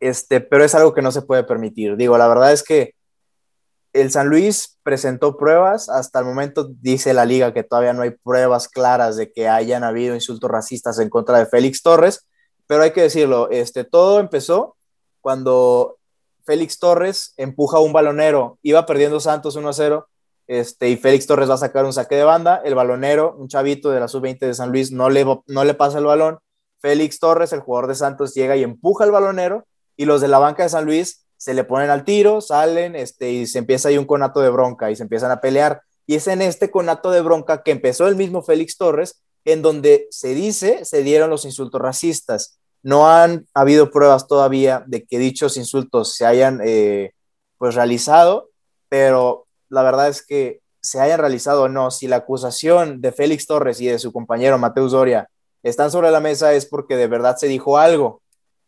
este, 0.00 0.40
pero 0.40 0.64
es 0.64 0.74
algo 0.74 0.94
que 0.94 1.02
no 1.02 1.12
se 1.12 1.22
puede 1.22 1.44
permitir. 1.44 1.96
Digo, 1.96 2.18
la 2.18 2.28
verdad 2.28 2.52
es 2.52 2.62
que 2.62 2.94
el 3.92 4.10
San 4.10 4.28
Luis 4.28 4.78
presentó 4.82 5.36
pruebas, 5.36 5.88
hasta 5.88 6.18
el 6.18 6.26
momento 6.26 6.68
dice 6.80 7.14
la 7.14 7.24
liga 7.24 7.54
que 7.54 7.62
todavía 7.62 7.94
no 7.94 8.02
hay 8.02 8.10
pruebas 8.10 8.68
claras 8.68 9.16
de 9.16 9.32
que 9.32 9.48
hayan 9.48 9.84
habido 9.84 10.14
insultos 10.14 10.50
racistas 10.50 10.98
en 10.98 11.08
contra 11.08 11.38
de 11.38 11.46
Félix 11.46 11.82
Torres, 11.82 12.28
pero 12.66 12.82
hay 12.82 12.90
que 12.92 13.02
decirlo, 13.02 13.48
este, 13.50 13.84
todo 13.84 14.20
empezó 14.20 14.76
cuando 15.20 15.98
Félix 16.44 16.78
Torres 16.78 17.32
empuja 17.36 17.78
a 17.78 17.80
un 17.80 17.92
balonero, 17.92 18.58
iba 18.62 18.84
perdiendo 18.86 19.18
Santos 19.18 19.56
1 19.56 19.68
a 19.68 19.72
0, 19.72 20.08
este, 20.46 20.88
y 20.88 20.96
Félix 20.96 21.26
Torres 21.26 21.50
va 21.50 21.54
a 21.54 21.58
sacar 21.58 21.84
un 21.84 21.92
saque 21.92 22.16
de 22.16 22.24
banda, 22.24 22.62
el 22.64 22.74
balonero, 22.74 23.34
un 23.36 23.48
chavito 23.48 23.90
de 23.90 24.00
la 24.00 24.08
sub-20 24.08 24.38
de 24.38 24.54
San 24.54 24.70
Luis, 24.70 24.92
no 24.92 25.10
le, 25.10 25.24
no 25.46 25.64
le 25.64 25.74
pasa 25.74 25.98
el 25.98 26.04
balón, 26.04 26.38
Félix 26.80 27.18
Torres, 27.18 27.52
el 27.52 27.60
jugador 27.60 27.88
de 27.88 27.94
Santos, 27.94 28.34
llega 28.34 28.56
y 28.56 28.62
empuja 28.62 29.04
al 29.04 29.10
balonero, 29.10 29.66
y 29.96 30.04
los 30.04 30.20
de 30.20 30.28
la 30.28 30.38
banca 30.38 30.62
de 30.62 30.68
San 30.68 30.84
Luis 30.84 31.26
se 31.36 31.54
le 31.54 31.64
ponen 31.64 31.90
al 31.90 32.04
tiro, 32.04 32.40
salen 32.40 32.96
este, 32.96 33.30
y 33.30 33.46
se 33.46 33.58
empieza 33.58 33.88
ahí 33.88 33.98
un 33.98 34.04
conato 34.04 34.40
de 34.40 34.50
bronca 34.50 34.90
y 34.90 34.96
se 34.96 35.02
empiezan 35.02 35.30
a 35.30 35.40
pelear. 35.40 35.82
Y 36.06 36.14
es 36.14 36.26
en 36.28 36.42
este 36.42 36.70
conato 36.70 37.10
de 37.10 37.20
bronca 37.20 37.62
que 37.62 37.72
empezó 37.72 38.06
el 38.06 38.16
mismo 38.16 38.42
Félix 38.42 38.76
Torres, 38.76 39.22
en 39.44 39.62
donde 39.62 40.06
se 40.10 40.34
dice 40.34 40.84
se 40.84 41.02
dieron 41.02 41.30
los 41.30 41.44
insultos 41.44 41.80
racistas. 41.80 42.58
No 42.82 43.08
han 43.08 43.46
habido 43.54 43.90
pruebas 43.90 44.28
todavía 44.28 44.84
de 44.86 45.04
que 45.04 45.18
dichos 45.18 45.56
insultos 45.56 46.14
se 46.14 46.24
hayan 46.24 46.60
eh, 46.64 47.12
pues 47.58 47.74
realizado, 47.74 48.50
pero 48.88 49.45
la 49.68 49.82
verdad 49.82 50.08
es 50.08 50.24
que 50.24 50.60
se 50.80 51.00
hayan 51.00 51.18
realizado 51.18 51.64
o 51.64 51.68
no, 51.68 51.90
si 51.90 52.06
la 52.06 52.16
acusación 52.16 53.00
de 53.00 53.12
Félix 53.12 53.46
Torres 53.46 53.80
y 53.80 53.86
de 53.86 53.98
su 53.98 54.12
compañero 54.12 54.58
Mateus 54.58 54.92
Doria 54.92 55.28
están 55.62 55.90
sobre 55.90 56.10
la 56.10 56.20
mesa 56.20 56.52
es 56.52 56.66
porque 56.66 56.96
de 56.96 57.08
verdad 57.08 57.36
se 57.36 57.48
dijo 57.48 57.78
algo 57.78 58.22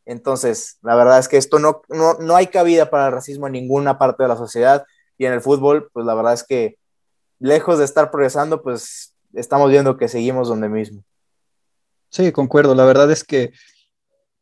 entonces, 0.08 0.78
la 0.80 0.94
verdad 0.94 1.18
es 1.18 1.28
que 1.28 1.36
esto 1.36 1.58
no, 1.58 1.82
no, 1.90 2.34
hay 2.34 2.46
cabida 2.46 2.88
para 2.88 3.08
el 3.08 3.12
racismo 3.12 3.46
en 3.46 3.52
ninguna 3.52 3.98
parte 3.98 4.22
de 4.22 4.30
la 4.30 4.38
sociedad 4.38 4.86
y 5.18 5.26
en 5.26 5.34
el 5.34 5.42
fútbol, 5.42 5.90
pues 5.92 6.06
la 6.06 6.14
verdad 6.14 6.32
es 6.32 6.44
que 6.44 6.78
lejos 7.38 7.78
de 7.78 7.84
estar 7.84 8.10
progresando, 8.10 8.62
pues 8.62 9.14
estamos 9.34 9.70
viendo 9.70 9.98
que 9.98 10.08
seguimos 10.08 10.48
donde 10.48 10.70
mismo. 10.70 11.04
Sí, 12.08 12.32
concuerdo. 12.32 12.74
La 12.74 12.86
verdad 12.86 13.10
es 13.10 13.22
que, 13.22 13.52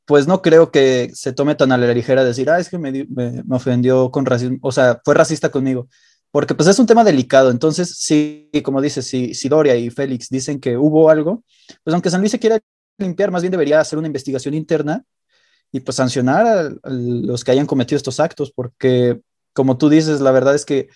pues 0.04 0.28
no 0.28 0.40
creo 0.40 0.70
que 0.70 1.10
se 1.12 1.32
tome 1.32 1.56
tan 1.56 1.72
a 1.72 1.78
la 1.78 1.92
ligera 1.92 2.22
decir, 2.22 2.48
ah, 2.48 2.60
es 2.60 2.68
que 2.68 2.78
me, 2.78 3.04
me, 3.08 3.42
ofendió 3.50 4.12
con 4.12 4.24
racismo, 4.24 4.58
o 4.62 4.70
sea, 4.70 5.00
fue 5.04 5.14
racista 5.14 5.50
conmigo, 5.50 5.88
porque 6.30 6.54
pues 6.54 6.68
es 6.68 6.78
un 6.78 6.86
tema 6.86 7.04
delicado. 7.04 7.50
Entonces, 7.50 7.96
sí, 7.98 8.50
como 8.64 8.80
dices, 8.80 9.06
si, 9.06 9.48
Doria 9.48 9.76
y 9.76 9.90
Félix 9.90 10.28
dicen 10.28 10.60
que 10.60 10.76
hubo 10.76 11.10
algo, 11.10 11.42
pues 11.82 11.94
aunque 11.94 12.10
San 12.10 12.20
Luis 12.20 12.32
se 12.32 12.38
quiera 12.38 12.60
limpiar, 12.98 13.30
más 13.30 13.42
bien 13.42 13.50
debería 13.52 13.80
hacer 13.80 13.98
una 13.98 14.06
investigación 14.06 14.54
interna 14.54 15.04
y 15.72 15.80
pues 15.80 15.96
sancionar 15.96 16.46
a, 16.46 16.90
los 16.90 17.44
que 17.44 17.52
hayan 17.52 17.66
cometido 17.66 17.96
estos 17.96 18.20
actos, 18.20 18.52
porque 18.52 19.20
como 19.52 19.78
tú 19.78 19.88
dices, 19.88 20.20
la 20.20 20.30
verdad 20.30 20.54
es 20.54 20.64
que 20.64 20.88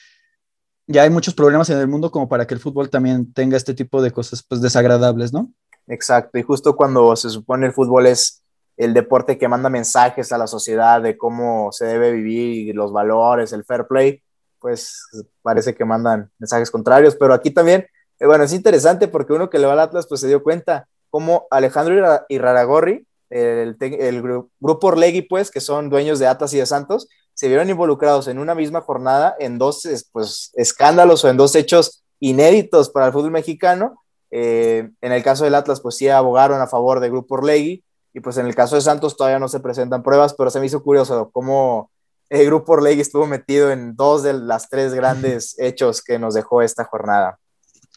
ya 0.87 1.03
hay 1.03 1.11
muchos 1.11 1.35
problemas 1.35 1.71
en 1.71 1.79
el 1.79 1.89
mundo 1.89 2.11
como 2.11 2.29
para 2.29 2.47
que 2.47 2.55
el 2.55 2.61
fútbol 2.61 2.91
también 2.91 3.33
tenga 3.33 3.57
este 3.57 3.75
tipo 3.75 4.03
de 4.03 4.11
cosas 4.11 4.43
pues 4.43 4.61
desagradables, 4.61 5.33
¿no? 5.33 5.53
Exacto, 5.87 6.39
y 6.39 6.43
justo 6.43 6.77
cuando 6.77 7.17
se 7.17 7.31
supone 7.31 7.67
el 7.67 7.73
fútbol 7.73 8.07
es 8.07 8.43
el 8.77 8.95
deporte 8.95 9.37
que 9.37 9.49
manda 9.49 9.69
mensajes 9.69 10.33
a 10.33 10.39
la 10.39 10.47
sociedad 10.47 11.03
de 11.03 11.19
cómo 11.19 11.71
se 11.73 11.85
debe 11.85 12.13
vivir, 12.13 12.75
los 12.75 12.93
valores, 12.93 13.53
el 13.53 13.65
fair 13.65 13.87
play, 13.87 14.23
pues 14.61 15.07
parece 15.43 15.75
que 15.75 15.85
mandan 15.85 16.31
mensajes 16.39 16.71
contrarios, 16.71 17.17
pero 17.17 17.35
aquí 17.35 17.51
también, 17.51 17.87
eh, 18.19 18.27
bueno, 18.27 18.45
es 18.45 18.53
interesante 18.53 19.09
porque 19.09 19.33
uno 19.33 19.51
que 19.51 19.59
le 19.59 19.67
va 19.67 19.73
al 19.73 19.81
Atlas 19.81 20.07
pues 20.07 20.21
se 20.21 20.29
dio 20.29 20.43
cuenta 20.43 20.89
cómo 21.11 21.47
Alejandro 21.51 22.25
Iraragorri 22.29 23.07
el, 23.31 24.23
grupo 24.61 24.89
Orlegui, 24.89 25.23
pues, 25.23 25.51
que 25.51 25.61
son 25.61 25.89
dueños 25.89 26.19
de 26.19 26.27
Atlas 26.27 26.53
y 26.53 26.59
de 26.59 26.67
Santos, 26.67 27.09
se 27.33 27.49
vieron 27.49 27.71
involucrados 27.71 28.29
en 28.29 28.39
una 28.39 28.55
misma 28.55 28.81
jornada 28.81 29.35
en 29.39 29.57
dos 29.57 29.89
pues, 30.13 30.51
escándalos 30.55 31.25
o 31.25 31.29
en 31.29 31.37
dos 31.37 31.55
hechos 31.55 32.03
inéditos 32.19 32.91
para 32.91 33.07
el 33.07 33.13
fútbol 33.13 33.31
mexicano. 33.31 34.03
Eh, 34.31 34.91
en 35.01 35.13
el 35.13 35.23
caso 35.23 35.45
del 35.45 35.55
Atlas, 35.55 35.81
pues 35.81 35.97
sí 35.97 36.09
abogaron 36.09 36.61
a 36.61 36.67
favor 36.67 37.01
del 37.01 37.11
grupo 37.11 37.37
Orlegui, 37.37 37.85
y 38.13 38.21
pues 38.21 38.37
en 38.39 38.47
el 38.47 38.55
caso 38.57 38.75
de 38.75 38.81
Santos 38.81 39.17
todavía 39.17 39.39
no 39.39 39.49
se 39.49 39.61
presentan 39.61 40.03
pruebas, 40.03 40.35
pero 40.35 40.51
se 40.51 40.59
me 40.59 40.67
hizo 40.67 40.83
curioso 40.83 41.31
cómo 41.33 41.90
el 42.31 42.47
grupo 42.47 42.73
Orlegui 42.73 43.01
estuvo 43.01 43.27
metido 43.27 43.71
en 43.71 43.97
dos 43.97 44.23
de 44.23 44.33
las 44.33 44.71
tres 44.71 44.95
grandes 44.95 45.57
hechos 45.59 46.01
que 46.01 46.19
nos 46.19 46.35
dejó 46.35 46.63
esta 46.63 46.85
jornada. 46.85 47.39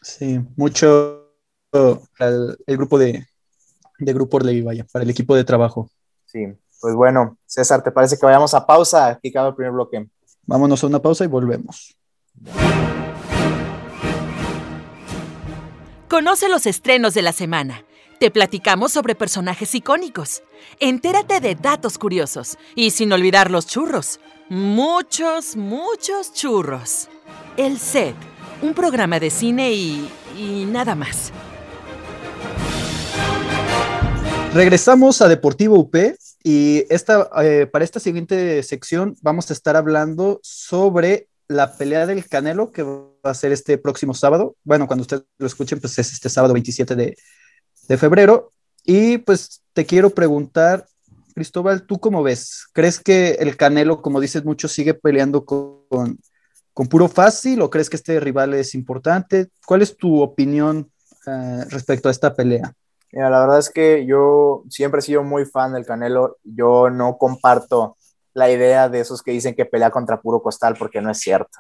Sí, 0.01 0.41
mucho 0.57 1.29
el 1.71 2.57
grupo 2.67 2.97
de, 2.97 3.25
de 3.99 4.13
Grupo 4.13 4.37
Orlegui, 4.37 4.61
vaya, 4.61 4.85
para 4.91 5.03
el 5.03 5.09
equipo 5.11 5.35
de 5.35 5.43
trabajo. 5.43 5.89
Sí, 6.25 6.47
pues 6.81 6.95
bueno, 6.95 7.37
César, 7.45 7.83
¿te 7.83 7.91
parece 7.91 8.17
que 8.17 8.25
vayamos 8.25 8.53
a 8.53 8.65
pausa? 8.65 9.07
Aquí 9.07 9.29
acaba 9.29 9.49
el 9.49 9.55
primer 9.55 9.71
bloque. 9.71 10.09
Vámonos 10.45 10.83
a 10.83 10.87
una 10.87 11.01
pausa 11.01 11.23
y 11.23 11.27
volvemos. 11.27 11.95
Conoce 16.09 16.49
los 16.49 16.65
estrenos 16.65 17.13
de 17.13 17.21
la 17.21 17.33
semana. 17.33 17.85
Te 18.19 18.31
platicamos 18.31 18.91
sobre 18.93 19.15
personajes 19.15 19.73
icónicos. 19.75 20.43
Entérate 20.79 21.39
de 21.39 21.55
datos 21.55 21.97
curiosos. 21.97 22.57
Y 22.75 22.91
sin 22.91 23.11
olvidar 23.11 23.51
los 23.51 23.67
churros. 23.67 24.19
Muchos, 24.49 25.55
muchos 25.55 26.33
churros. 26.33 27.09
El 27.57 27.79
set, 27.79 28.15
un 28.61 28.73
programa 28.73 29.19
de 29.19 29.29
cine 29.29 29.73
y... 29.73 30.09
y 30.37 30.65
nada 30.65 30.95
más. 30.95 31.31
Regresamos 34.53 35.21
a 35.21 35.27
Deportivo 35.27 35.79
UP 35.79 35.95
y 36.43 36.85
esta, 36.89 37.27
eh, 37.41 37.65
para 37.65 37.83
esta 37.83 37.99
siguiente 37.99 38.61
sección 38.61 39.15
vamos 39.21 39.49
a 39.49 39.53
estar 39.53 39.75
hablando 39.75 40.39
sobre 40.43 41.27
la 41.47 41.75
pelea 41.75 42.05
del 42.05 42.27
Canelo 42.27 42.71
que 42.71 42.83
va 42.83 43.07
a 43.23 43.33
ser 43.33 43.51
este 43.51 43.79
próximo 43.79 44.13
sábado. 44.13 44.55
Bueno, 44.63 44.85
cuando 44.85 45.01
ustedes 45.01 45.23
lo 45.39 45.47
escuchen, 45.47 45.79
pues 45.79 45.97
es 45.97 46.13
este 46.13 46.29
sábado 46.29 46.53
27 46.53 46.95
de, 46.95 47.17
febrero. 47.97 48.51
Y 48.83 49.19
pues 49.19 49.61
te 49.73 49.85
quiero 49.85 50.09
preguntar, 50.09 50.85
Cristóbal, 51.33 51.83
¿tú 51.83 51.99
cómo 51.99 52.21
ves? 52.23 52.67
¿Crees 52.73 52.99
que 52.99 53.31
el 53.39 53.57
Canelo, 53.57 54.01
como 54.01 54.19
dices 54.19 54.45
mucho, 54.45 54.67
sigue 54.67 54.93
peleando 54.93 55.45
con, 55.45 56.19
con, 56.73 56.87
puro 56.87 57.07
fácil 57.07 57.61
o 57.61 57.69
crees 57.69 57.89
que 57.89 57.95
este 57.95 58.19
rival 58.19 58.53
es 58.53 58.75
importante? 58.75 59.49
¿Cuál 59.65 59.81
es 59.81 59.97
tu 59.97 60.21
opinión 60.21 60.91
eh, 61.25 61.65
respecto 61.69 62.09
a 62.09 62.11
esta 62.11 62.33
pelea? 62.33 62.73
La 63.11 63.29
verdad 63.29 63.59
es 63.59 63.69
que 63.69 64.05
yo 64.07 64.63
siempre 64.69 64.99
he 64.99 65.03
sido 65.03 65.23
muy 65.23 65.45
fan 65.45 65.73
del 65.73 65.85
Canelo. 65.85 66.37
Yo 66.43 66.89
no 66.89 67.17
comparto 67.17 67.95
la 68.33 68.49
idea 68.49 68.89
de 68.89 69.01
esos 69.01 69.21
que 69.21 69.31
dicen 69.31 69.53
que 69.55 69.65
pelea 69.65 69.91
contra 69.91 70.19
puro 70.19 70.41
costal 70.41 70.75
porque 70.77 70.99
no 70.99 71.11
es 71.11 71.19
cierto. 71.19 71.59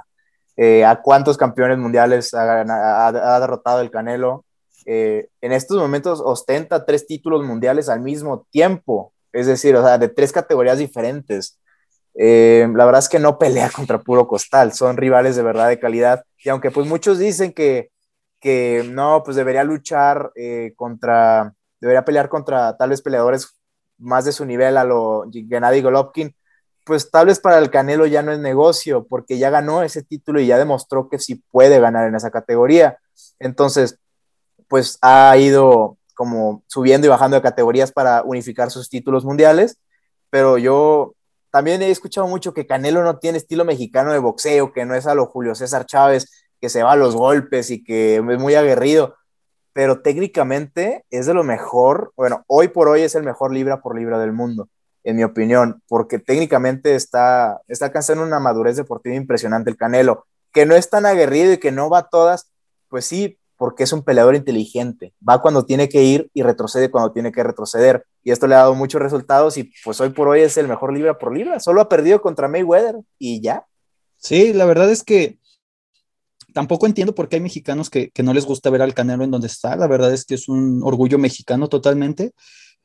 Eh, 0.57 0.83
¿A 0.83 1.01
cuántos 1.01 1.37
campeones 1.37 1.77
mundiales 1.77 2.33
ha, 2.33 3.39
derrotado 3.39 3.81
el 3.81 3.91
Canelo? 3.91 4.45
Eh, 4.85 5.29
en 5.41 5.51
estos 5.51 5.77
momentos 5.77 6.21
ostenta 6.23 6.85
tres 6.85 7.07
títulos 7.07 7.43
mundiales 7.43 7.89
al 7.89 8.01
mismo 8.01 8.47
tiempo, 8.51 9.13
es 9.31 9.47
decir, 9.47 9.75
o 9.75 9.83
sea, 9.83 9.97
de 9.97 10.09
tres 10.09 10.31
categorías 10.31 10.77
diferentes. 10.77 11.59
Eh, 12.15 12.67
la 12.75 12.85
verdad 12.85 12.99
es 12.99 13.09
que 13.09 13.19
no 13.19 13.39
pelea 13.39 13.69
contra 13.75 13.99
puro 14.01 14.27
costal, 14.27 14.73
son 14.73 14.97
rivales 14.97 15.35
de 15.35 15.43
verdad 15.43 15.69
de 15.69 15.79
calidad. 15.79 16.23
Y 16.43 16.49
aunque 16.49 16.71
pues 16.71 16.87
muchos 16.87 17.19
dicen 17.19 17.53
que 17.53 17.93
que 18.43 18.83
no, 18.91 19.23
pues 19.23 19.37
debería 19.37 19.63
luchar 19.63 20.33
eh, 20.35 20.73
contra, 20.75 21.55
debería 21.79 22.03
pelear 22.03 22.27
contra 22.27 22.75
tal 22.75 22.89
vez 22.89 23.01
peleadores 23.01 23.57
más 23.97 24.25
de 24.25 24.33
su 24.33 24.43
nivel 24.43 24.75
a 24.75 24.83
lo 24.83 25.25
Gennady 25.31 25.81
Golovkin, 25.81 26.35
pues 26.83 27.09
tal 27.09 27.27
vez 27.27 27.39
para 27.39 27.57
el 27.59 27.71
Canelo 27.71 28.05
ya 28.05 28.21
no 28.21 28.33
es 28.33 28.39
negocio, 28.39 29.07
porque 29.07 29.37
ya 29.37 29.49
ganó 29.49 29.81
ese 29.81 30.03
título 30.03 30.41
y 30.41 30.47
ya 30.47 30.57
demostró 30.57 31.07
que 31.07 31.19
sí 31.19 31.41
puede 31.51 31.79
ganar 31.79 32.05
en 32.05 32.15
esa 32.15 32.31
categoría. 32.31 32.97
Entonces, 33.39 33.97
pues 34.73 34.97
ha 35.03 35.37
ido 35.37 35.99
como 36.15 36.63
subiendo 36.65 37.05
y 37.05 37.09
bajando 37.11 37.35
de 37.35 37.43
categorías 37.43 37.91
para 37.91 38.23
unificar 38.23 38.71
sus 38.71 38.89
títulos 38.89 39.23
mundiales, 39.23 39.77
pero 40.31 40.57
yo 40.57 41.13
también 41.51 41.83
he 41.83 41.91
escuchado 41.91 42.27
mucho 42.27 42.55
que 42.55 42.65
Canelo 42.65 43.03
no 43.03 43.19
tiene 43.19 43.37
estilo 43.37 43.65
mexicano 43.65 44.11
de 44.11 44.17
boxeo, 44.17 44.73
que 44.73 44.83
no 44.85 44.95
es 44.95 45.05
a 45.05 45.13
lo 45.13 45.27
Julio 45.27 45.53
César 45.53 45.85
Chávez, 45.85 46.47
que 46.59 46.69
se 46.69 46.81
va 46.81 46.93
a 46.93 46.95
los 46.95 47.15
golpes 47.15 47.69
y 47.69 47.83
que 47.83 48.15
es 48.15 48.39
muy 48.39 48.55
aguerrido, 48.55 49.15
pero 49.73 50.01
técnicamente 50.01 51.05
es 51.11 51.27
de 51.27 51.35
lo 51.35 51.43
mejor, 51.43 52.11
bueno, 52.17 52.43
hoy 52.47 52.69
por 52.69 52.87
hoy 52.87 53.01
es 53.01 53.13
el 53.13 53.21
mejor 53.21 53.53
libra 53.53 53.79
por 53.79 53.95
libra 53.95 54.17
del 54.17 54.33
mundo, 54.33 54.69
en 55.03 55.17
mi 55.17 55.23
opinión, 55.23 55.83
porque 55.87 56.17
técnicamente 56.17 56.95
está, 56.95 57.61
está 57.67 57.85
alcanzando 57.85 58.23
una 58.23 58.39
madurez 58.39 58.75
deportiva 58.75 59.13
impresionante 59.13 59.69
el 59.69 59.77
Canelo, 59.77 60.25
que 60.51 60.65
no 60.65 60.73
es 60.73 60.89
tan 60.89 61.05
aguerrido 61.05 61.53
y 61.53 61.59
que 61.59 61.71
no 61.71 61.91
va 61.91 61.99
a 61.99 62.09
todas, 62.09 62.49
pues 62.87 63.05
sí, 63.05 63.37
porque 63.63 63.83
es 63.83 63.93
un 63.93 64.03
peleador 64.03 64.35
inteligente, 64.35 65.13
va 65.25 65.41
cuando 65.41 65.63
tiene 65.63 65.87
que 65.87 66.03
ir 66.03 66.29
y 66.33 66.43
retrocede 66.43 66.91
cuando 66.91 67.13
tiene 67.13 67.31
que 67.31 67.41
retroceder. 67.41 68.05
y 68.21 68.31
esto 68.31 68.45
le 68.45 68.55
ha 68.55 68.57
dado 68.57 68.75
muchos 68.75 69.01
resultados 69.01 69.55
y 69.55 69.71
pues 69.85 70.01
hoy 70.01 70.09
por 70.09 70.27
hoy 70.27 70.41
es 70.41 70.57
el 70.57 70.67
mejor 70.67 70.91
libra 70.91 71.17
por 71.17 71.33
libra. 71.33 71.61
Solo 71.61 71.79
ha 71.79 71.87
perdido 71.87 72.21
contra 72.21 72.49
Mayweather 72.49 72.97
y 73.17 73.39
ya. 73.39 73.65
Sí, 74.17 74.51
la 74.51 74.65
verdad 74.65 74.91
es 74.91 75.01
que 75.01 75.39
tampoco 76.53 76.87
entiendo 76.87 77.15
por 77.15 77.29
qué 77.29 77.37
hay 77.37 77.41
mexicanos 77.41 77.89
que, 77.89 78.11
no 78.21 78.33
les 78.33 78.45
gusta 78.45 78.69
ver 78.69 78.81
al 78.81 78.93
Canelo 78.93 79.23
en 79.23 79.31
donde 79.31 79.47
está. 79.47 79.77
La 79.77 79.87
verdad 79.87 80.11
es 80.11 80.25
que 80.25 80.33
es 80.33 80.49
un 80.49 80.81
orgullo 80.83 81.17
mexicano 81.17 81.69
totalmente. 81.69 82.33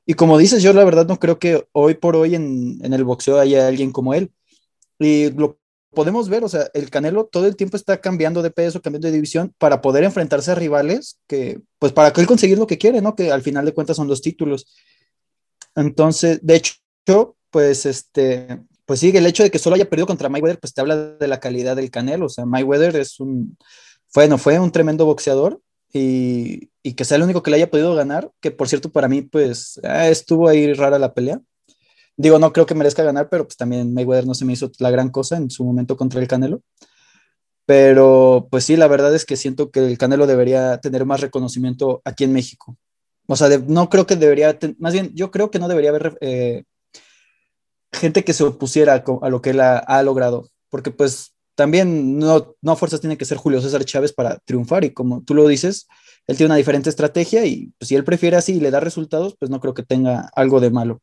Y 0.06 0.14
como 0.14 0.38
dices, 0.38 0.62
yo 0.62 0.72
la 0.72 0.84
verdad 0.84 1.08
no 1.08 1.18
creo 1.18 1.40
que 1.40 1.66
hoy 1.72 1.94
por 1.94 2.14
hoy 2.14 2.36
en, 2.36 2.78
en 2.84 2.94
el 2.94 3.02
boxeo 3.02 3.40
haya 3.40 3.66
alguien 3.66 3.90
como 3.90 4.14
él. 4.14 4.30
Y 5.00 5.32
lo 5.32 5.58
podemos 5.98 6.28
ver, 6.28 6.44
o 6.44 6.48
sea, 6.48 6.70
el 6.74 6.90
Canelo 6.90 7.26
todo 7.26 7.48
el 7.48 7.56
tiempo 7.56 7.76
está 7.76 8.00
cambiando 8.00 8.40
de 8.40 8.52
peso, 8.52 8.80
cambiando 8.80 9.08
de 9.08 9.14
división 9.14 9.52
para 9.58 9.80
poder 9.80 10.04
enfrentarse 10.04 10.52
a 10.52 10.54
rivales 10.54 11.18
que, 11.26 11.60
pues 11.80 11.92
para 11.92 12.12
que 12.12 12.20
él 12.20 12.28
conseguir 12.28 12.56
lo 12.56 12.68
que 12.68 12.78
quiere, 12.78 13.02
¿no? 13.02 13.16
Que 13.16 13.32
al 13.32 13.42
final 13.42 13.64
de 13.64 13.74
cuentas 13.74 13.96
son 13.96 14.06
los 14.06 14.22
títulos. 14.22 14.68
Entonces, 15.74 16.38
de 16.40 16.54
hecho, 16.54 17.36
pues 17.50 17.84
este, 17.84 18.60
pues 18.86 19.00
sí, 19.00 19.10
el 19.12 19.26
hecho 19.26 19.42
de 19.42 19.50
que 19.50 19.58
solo 19.58 19.74
haya 19.74 19.90
perdido 19.90 20.06
contra 20.06 20.28
Mayweather, 20.28 20.60
pues 20.60 20.72
te 20.72 20.80
habla 20.80 20.96
de 20.96 21.26
la 21.26 21.40
calidad 21.40 21.74
del 21.74 21.90
Canelo. 21.90 22.26
O 22.26 22.28
sea, 22.28 22.46
Mayweather 22.46 22.94
es 22.94 23.18
un, 23.18 23.58
bueno, 24.14 24.38
fue 24.38 24.60
un 24.60 24.70
tremendo 24.70 25.04
boxeador 25.04 25.60
y, 25.92 26.70
y 26.84 26.92
que 26.94 27.04
sea 27.04 27.16
el 27.16 27.24
único 27.24 27.42
que 27.42 27.50
le 27.50 27.56
haya 27.56 27.72
podido 27.72 27.96
ganar, 27.96 28.30
que 28.40 28.52
por 28.52 28.68
cierto 28.68 28.92
para 28.92 29.08
mí, 29.08 29.22
pues 29.22 29.80
ah, 29.82 30.08
estuvo 30.08 30.48
ahí 30.48 30.72
rara 30.74 31.00
la 31.00 31.12
pelea. 31.12 31.40
Digo, 32.18 32.40
no 32.40 32.52
creo 32.52 32.66
que 32.66 32.74
merezca 32.74 33.04
ganar, 33.04 33.28
pero 33.30 33.44
pues 33.44 33.56
también 33.56 33.94
Mayweather 33.94 34.26
no 34.26 34.34
se 34.34 34.44
me 34.44 34.52
hizo 34.52 34.72
la 34.80 34.90
gran 34.90 35.08
cosa 35.08 35.36
en 35.36 35.50
su 35.50 35.64
momento 35.64 35.96
contra 35.96 36.20
el 36.20 36.26
Canelo. 36.26 36.62
Pero 37.64 38.48
pues 38.50 38.64
sí, 38.64 38.76
la 38.76 38.88
verdad 38.88 39.14
es 39.14 39.24
que 39.24 39.36
siento 39.36 39.70
que 39.70 39.80
el 39.86 39.98
Canelo 39.98 40.26
debería 40.26 40.78
tener 40.78 41.06
más 41.06 41.20
reconocimiento 41.20 42.02
aquí 42.04 42.24
en 42.24 42.32
México. 42.32 42.76
O 43.28 43.36
sea, 43.36 43.48
no 43.68 43.88
creo 43.88 44.06
que 44.06 44.16
debería, 44.16 44.58
más 44.78 44.94
bien, 44.94 45.12
yo 45.14 45.30
creo 45.30 45.50
que 45.52 45.60
no 45.60 45.68
debería 45.68 45.90
haber 45.90 46.18
eh, 46.20 46.64
gente 47.92 48.24
que 48.24 48.32
se 48.32 48.42
opusiera 48.42 49.04
a, 49.22 49.28
lo 49.28 49.40
que 49.40 49.50
él 49.50 49.60
ha, 49.60 50.02
logrado, 50.02 50.48
porque 50.70 50.90
pues 50.90 51.34
también 51.54 52.18
no, 52.18 52.56
no 52.62 52.72
a 52.72 52.76
fuerzas 52.76 53.00
tiene 53.00 53.18
que 53.18 53.26
ser 53.26 53.38
Julio 53.38 53.60
César 53.60 53.84
Chávez 53.84 54.12
para 54.12 54.38
triunfar 54.38 54.84
y 54.84 54.92
como 54.92 55.22
tú 55.22 55.34
lo 55.34 55.46
dices, 55.46 55.86
él 56.26 56.36
tiene 56.36 56.48
una 56.48 56.56
diferente 56.56 56.90
estrategia 56.90 57.44
y 57.46 57.72
pues, 57.78 57.88
si 57.88 57.94
él 57.94 58.04
prefiere 58.04 58.36
así 58.36 58.56
y 58.56 58.60
le 58.60 58.70
da 58.70 58.80
resultados, 58.80 59.36
pues 59.38 59.50
no 59.50 59.60
creo 59.60 59.74
que 59.74 59.82
tenga 59.82 60.30
algo 60.34 60.60
de 60.60 60.70
malo. 60.70 61.00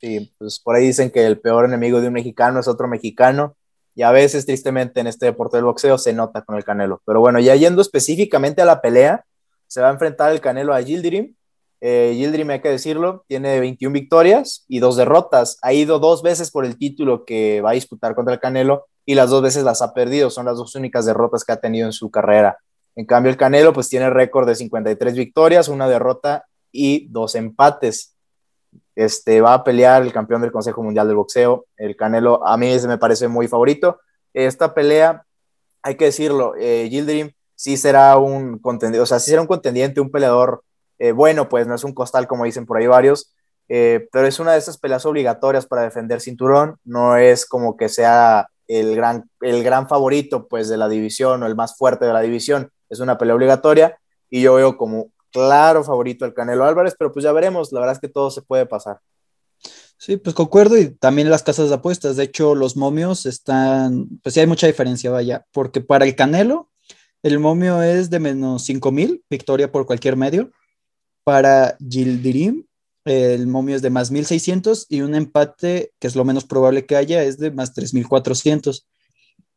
Sí, 0.00 0.34
pues 0.38 0.60
por 0.60 0.76
ahí 0.76 0.86
dicen 0.86 1.10
que 1.10 1.26
el 1.26 1.40
peor 1.40 1.64
enemigo 1.64 2.00
de 2.00 2.08
un 2.08 2.14
mexicano 2.14 2.60
es 2.60 2.68
otro 2.68 2.88
mexicano 2.88 3.56
y 3.94 4.02
a 4.02 4.10
veces 4.10 4.44
tristemente 4.44 5.00
en 5.00 5.06
este 5.06 5.26
deporte 5.26 5.56
del 5.56 5.64
boxeo 5.64 5.98
se 5.98 6.12
nota 6.12 6.42
con 6.42 6.56
el 6.56 6.64
Canelo. 6.64 7.00
Pero 7.06 7.20
bueno, 7.20 7.38
ya 7.40 7.54
yendo 7.54 7.80
específicamente 7.80 8.60
a 8.60 8.64
la 8.64 8.80
pelea, 8.80 9.24
se 9.66 9.80
va 9.80 9.88
a 9.88 9.92
enfrentar 9.92 10.32
el 10.32 10.40
Canelo 10.40 10.74
a 10.74 10.82
Gildirim. 10.82 11.34
Eh, 11.80 12.12
Gildirim, 12.16 12.50
hay 12.50 12.60
que 12.60 12.70
decirlo, 12.70 13.24
tiene 13.28 13.60
21 13.60 13.92
victorias 13.92 14.64
y 14.68 14.80
dos 14.80 14.96
derrotas. 14.96 15.58
Ha 15.62 15.72
ido 15.72 15.98
dos 15.98 16.22
veces 16.22 16.50
por 16.50 16.64
el 16.64 16.76
título 16.76 17.24
que 17.24 17.60
va 17.60 17.70
a 17.70 17.74
disputar 17.74 18.14
contra 18.14 18.34
el 18.34 18.40
Canelo 18.40 18.86
y 19.06 19.14
las 19.14 19.30
dos 19.30 19.42
veces 19.42 19.64
las 19.64 19.80
ha 19.82 19.94
perdido. 19.94 20.30
Son 20.30 20.46
las 20.46 20.56
dos 20.56 20.74
únicas 20.74 21.06
derrotas 21.06 21.44
que 21.44 21.52
ha 21.52 21.60
tenido 21.60 21.86
en 21.86 21.92
su 21.92 22.10
carrera. 22.10 22.58
En 22.96 23.06
cambio, 23.06 23.30
el 23.30 23.36
Canelo 23.36 23.72
pues 23.72 23.88
tiene 23.88 24.10
récord 24.10 24.46
de 24.46 24.54
53 24.54 25.14
victorias, 25.14 25.68
una 25.68 25.88
derrota 25.88 26.46
y 26.72 27.08
dos 27.08 27.34
empates. 27.34 28.13
Este, 28.96 29.40
va 29.40 29.54
a 29.54 29.64
pelear 29.64 30.02
el 30.02 30.12
campeón 30.12 30.42
del 30.42 30.52
Consejo 30.52 30.82
Mundial 30.82 31.06
del 31.06 31.16
Boxeo. 31.16 31.66
El 31.76 31.96
Canelo 31.96 32.46
a 32.46 32.56
mí 32.56 32.78
se 32.78 32.88
me 32.88 32.98
parece 32.98 33.28
muy 33.28 33.48
favorito. 33.48 34.00
Esta 34.32 34.74
pelea, 34.74 35.24
hay 35.82 35.96
que 35.96 36.06
decirlo, 36.06 36.54
eh, 36.58 36.88
Gildirim 36.90 37.32
sí 37.54 37.76
será 37.76 38.16
un 38.18 38.58
contendiente, 38.58 39.02
o 39.02 39.06
sea, 39.06 39.18
sí 39.18 39.30
será 39.30 39.42
un 39.42 39.46
contendiente, 39.46 40.00
un 40.00 40.10
peleador 40.10 40.62
eh, 40.98 41.12
bueno, 41.12 41.48
pues 41.48 41.66
no 41.66 41.74
es 41.74 41.84
un 41.84 41.92
costal 41.92 42.26
como 42.26 42.44
dicen 42.44 42.66
por 42.66 42.78
ahí 42.78 42.86
varios, 42.86 43.34
eh, 43.68 44.08
pero 44.12 44.26
es 44.26 44.38
una 44.38 44.52
de 44.52 44.58
esas 44.58 44.78
peleas 44.78 45.06
obligatorias 45.06 45.66
para 45.66 45.82
defender 45.82 46.20
cinturón, 46.20 46.78
no 46.84 47.16
es 47.16 47.46
como 47.46 47.76
que 47.76 47.88
sea 47.88 48.48
el 48.68 48.94
gran, 48.96 49.28
el 49.40 49.62
gran 49.62 49.88
favorito 49.88 50.46
pues 50.48 50.68
de 50.68 50.76
la 50.76 50.88
división 50.88 51.42
o 51.42 51.46
el 51.46 51.56
más 51.56 51.76
fuerte 51.76 52.06
de 52.06 52.12
la 52.12 52.20
división, 52.20 52.70
es 52.88 53.00
una 53.00 53.18
pelea 53.18 53.34
obligatoria 53.34 53.98
y 54.30 54.42
yo 54.42 54.54
veo 54.54 54.76
como 54.76 55.10
claro 55.34 55.84
favorito 55.84 56.24
al 56.24 56.32
Canelo 56.32 56.64
Álvarez, 56.64 56.94
pero 56.98 57.12
pues 57.12 57.24
ya 57.24 57.32
veremos, 57.32 57.72
la 57.72 57.80
verdad 57.80 57.96
es 57.96 58.00
que 58.00 58.08
todo 58.08 58.30
se 58.30 58.40
puede 58.40 58.64
pasar. 58.64 59.00
Sí, 59.98 60.16
pues 60.16 60.34
concuerdo 60.34 60.78
y 60.78 60.90
también 60.90 61.28
las 61.28 61.42
casas 61.42 61.68
de 61.68 61.74
apuestas, 61.74 62.16
de 62.16 62.24
hecho 62.24 62.54
los 62.54 62.76
momios 62.76 63.26
están, 63.26 64.08
pues 64.22 64.34
sí 64.34 64.40
hay 64.40 64.46
mucha 64.46 64.66
diferencia, 64.66 65.10
vaya, 65.10 65.44
porque 65.52 65.80
para 65.80 66.06
el 66.06 66.14
Canelo 66.16 66.70
el 67.24 67.38
momio 67.38 67.82
es 67.82 68.10
de 68.10 68.20
menos 68.20 68.64
5000, 68.64 69.24
victoria 69.30 69.72
por 69.72 69.86
cualquier 69.86 70.14
medio. 70.14 70.50
Para 71.24 71.78
Gildirim, 71.80 72.66
el 73.06 73.46
momio 73.46 73.76
es 73.76 73.80
de 73.80 73.88
más 73.88 74.10
1600 74.10 74.86
y 74.90 75.00
un 75.00 75.14
empate, 75.14 75.94
que 75.98 76.06
es 76.06 76.16
lo 76.16 76.26
menos 76.26 76.44
probable 76.44 76.84
que 76.84 76.96
haya, 76.96 77.22
es 77.22 77.38
de 77.38 77.50
más 77.50 77.72
3400. 77.72 78.86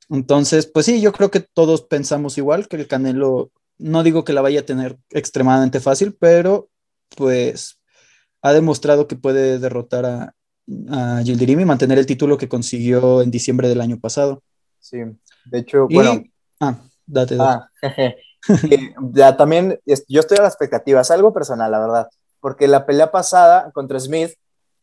Entonces, 0.10 0.66
pues 0.74 0.86
sí, 0.86 1.02
yo 1.02 1.12
creo 1.12 1.30
que 1.30 1.42
todos 1.42 1.82
pensamos 1.82 2.38
igual, 2.38 2.70
que 2.70 2.78
el 2.78 2.88
Canelo, 2.88 3.52
no 3.78 4.04
digo 4.04 4.24
que 4.24 4.34
la 4.34 4.42
vaya 4.42 4.62
a 4.62 4.66
tener 4.66 4.98
extremadamente 5.12 5.80
fácil, 5.80 6.16
pero 6.20 6.70
pues 7.16 7.80
ha 8.42 8.54
demostrado 8.54 9.08
que 9.08 9.16
puede 9.16 9.60
derrotar 9.60 10.06
a, 10.06 10.36
a 10.90 11.22
Gildirim 11.24 11.60
y 11.60 11.66
mantener 11.66 11.98
el 11.98 12.06
título 12.06 12.38
que 12.38 12.50
consiguió 12.50 13.22
en 13.22 13.32
diciembre 13.32 13.70
del 13.70 13.82
año 13.82 14.00
pasado. 14.00 14.44
Sí, 14.80 14.98
de 15.46 15.60
hecho, 15.60 15.88
bueno. 15.90 16.24
Ah, 16.60 16.78
Date, 17.06 17.38
Ah, 17.40 17.70
ya 19.14 19.38
también, 19.38 19.80
yo 19.86 20.20
estoy 20.20 20.38
a 20.38 20.42
la 20.42 20.48
expectativa, 20.48 21.02
es 21.02 21.12
algo 21.12 21.34
personal, 21.34 21.72
la 21.72 21.80
verdad, 21.80 22.08
porque 22.40 22.68
la 22.68 22.86
pelea 22.86 23.12
pasada 23.12 23.72
contra 23.72 24.00
Smith, 24.00 24.32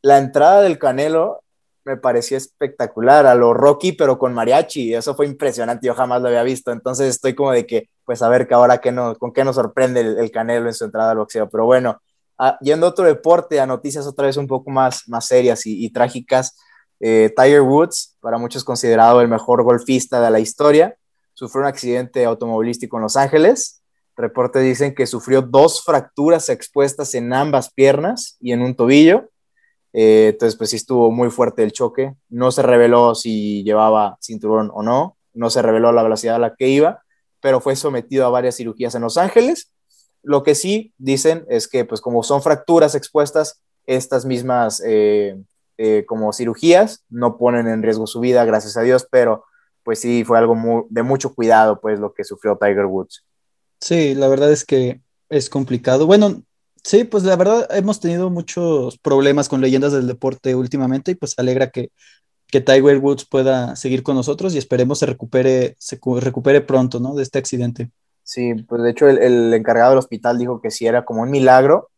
la 0.02 0.18
entrada 0.18 0.62
del 0.62 0.78
Canelo 0.78 1.42
me 1.84 1.96
parecía 1.96 2.38
espectacular, 2.38 3.26
a 3.26 3.34
lo 3.34 3.52
Rocky, 3.52 3.92
pero 3.92 4.18
con 4.18 4.32
mariachi, 4.32 4.94
eso 4.94 5.14
fue 5.14 5.26
impresionante, 5.26 5.86
yo 5.86 5.94
jamás 5.94 6.22
lo 6.22 6.28
había 6.28 6.42
visto, 6.42 6.72
entonces 6.72 7.08
estoy 7.08 7.34
como 7.34 7.52
de 7.52 7.66
que, 7.66 7.90
pues 8.04 8.22
a 8.22 8.28
ver 8.28 8.46
que 8.46 8.54
ahora 8.54 8.78
qué 8.78 8.94
con 9.18 9.32
qué 9.32 9.44
nos 9.44 9.56
sorprende 9.56 10.00
el, 10.00 10.30
Canelo 10.30 10.68
en 10.68 10.74
su 10.74 10.84
entrada 10.84 11.12
al 11.12 11.18
boxeo, 11.18 11.48
pero 11.48 11.64
bueno, 11.64 12.00
ah, 12.38 12.58
yendo 12.60 12.86
a 12.86 12.90
otro 12.90 13.04
deporte, 13.04 13.60
a 13.60 13.66
noticias 13.66 14.06
otra 14.06 14.26
vez 14.26 14.36
un 14.36 14.46
poco 14.46 14.70
más, 14.70 15.08
más 15.08 15.26
serias 15.26 15.62
y, 15.64 15.90
trágicas, 15.90 16.56
eh, 17.00 17.32
Tiger 17.36 17.62
Woods, 17.62 18.16
para 18.20 18.38
muchos 18.38 18.64
considerado 18.64 19.20
el 19.20 19.28
mejor 19.28 19.62
golfista 19.62 20.20
de 20.20 20.30
la 20.30 20.40
historia, 20.40 20.96
sufrió 21.34 21.62
un 21.62 21.68
accidente 21.68 22.24
automovilístico 22.24 22.96
en 22.96 23.02
Los 23.02 23.16
Ángeles. 23.16 23.82
Reportes 24.16 24.62
dicen 24.62 24.94
que 24.94 25.06
sufrió 25.06 25.42
dos 25.42 25.82
fracturas 25.84 26.48
expuestas 26.48 27.14
en 27.14 27.32
ambas 27.32 27.72
piernas 27.72 28.36
y 28.40 28.52
en 28.52 28.62
un 28.62 28.76
tobillo. 28.76 29.30
Eh, 29.92 30.30
entonces, 30.32 30.56
pues 30.56 30.70
sí 30.70 30.76
estuvo 30.76 31.10
muy 31.10 31.30
fuerte 31.30 31.62
el 31.62 31.72
choque. 31.72 32.14
No 32.28 32.52
se 32.52 32.62
reveló 32.62 33.14
si 33.14 33.64
llevaba 33.64 34.16
cinturón 34.20 34.70
o 34.72 34.82
no. 34.82 35.16
No 35.32 35.50
se 35.50 35.62
reveló 35.62 35.90
la 35.90 36.04
velocidad 36.04 36.36
a 36.36 36.38
la 36.38 36.54
que 36.54 36.68
iba, 36.68 37.03
pero 37.44 37.60
fue 37.60 37.76
sometido 37.76 38.24
a 38.24 38.30
varias 38.30 38.56
cirugías 38.56 38.94
en 38.94 39.02
Los 39.02 39.18
Ángeles. 39.18 39.70
Lo 40.22 40.42
que 40.42 40.54
sí 40.54 40.94
dicen 40.96 41.44
es 41.50 41.68
que, 41.68 41.84
pues 41.84 42.00
como 42.00 42.22
son 42.22 42.40
fracturas 42.40 42.94
expuestas, 42.94 43.60
estas 43.84 44.24
mismas 44.24 44.82
eh, 44.82 45.36
eh, 45.76 46.06
como 46.06 46.32
cirugías 46.32 47.04
no 47.10 47.36
ponen 47.36 47.68
en 47.68 47.82
riesgo 47.82 48.06
su 48.06 48.20
vida, 48.20 48.46
gracias 48.46 48.78
a 48.78 48.80
Dios, 48.80 49.06
pero 49.10 49.44
pues 49.82 49.98
sí, 49.98 50.24
fue 50.24 50.38
algo 50.38 50.86
de 50.88 51.02
mucho 51.02 51.34
cuidado, 51.34 51.82
pues 51.82 52.00
lo 52.00 52.14
que 52.14 52.24
sufrió 52.24 52.56
Tiger 52.56 52.86
Woods. 52.86 53.26
Sí, 53.78 54.14
la 54.14 54.28
verdad 54.28 54.50
es 54.50 54.64
que 54.64 55.02
es 55.28 55.50
complicado. 55.50 56.06
Bueno, 56.06 56.44
sí, 56.82 57.04
pues 57.04 57.24
la 57.24 57.36
verdad 57.36 57.68
hemos 57.76 58.00
tenido 58.00 58.30
muchos 58.30 58.96
problemas 58.96 59.50
con 59.50 59.60
leyendas 59.60 59.92
del 59.92 60.06
deporte 60.06 60.54
últimamente 60.54 61.10
y 61.10 61.14
pues 61.14 61.34
alegra 61.38 61.68
que, 61.68 61.90
que 62.54 62.60
Tiger 62.60 62.98
Woods 62.98 63.26
pueda 63.26 63.74
seguir 63.74 64.04
con 64.04 64.14
nosotros 64.14 64.54
y 64.54 64.58
esperemos 64.58 65.00
se 65.00 65.06
recupere, 65.06 65.74
se 65.80 65.98
recupere 66.20 66.60
pronto, 66.60 67.00
¿no? 67.00 67.16
De 67.16 67.24
este 67.24 67.40
accidente. 67.40 67.90
Sí, 68.22 68.54
pues 68.54 68.80
de 68.82 68.90
hecho 68.90 69.08
el, 69.08 69.18
el 69.18 69.52
encargado 69.52 69.90
del 69.90 69.98
hospital 69.98 70.38
dijo 70.38 70.60
que 70.60 70.70
sí 70.70 70.86
era 70.86 71.04
como 71.04 71.22
un 71.22 71.30
milagro, 71.30 71.90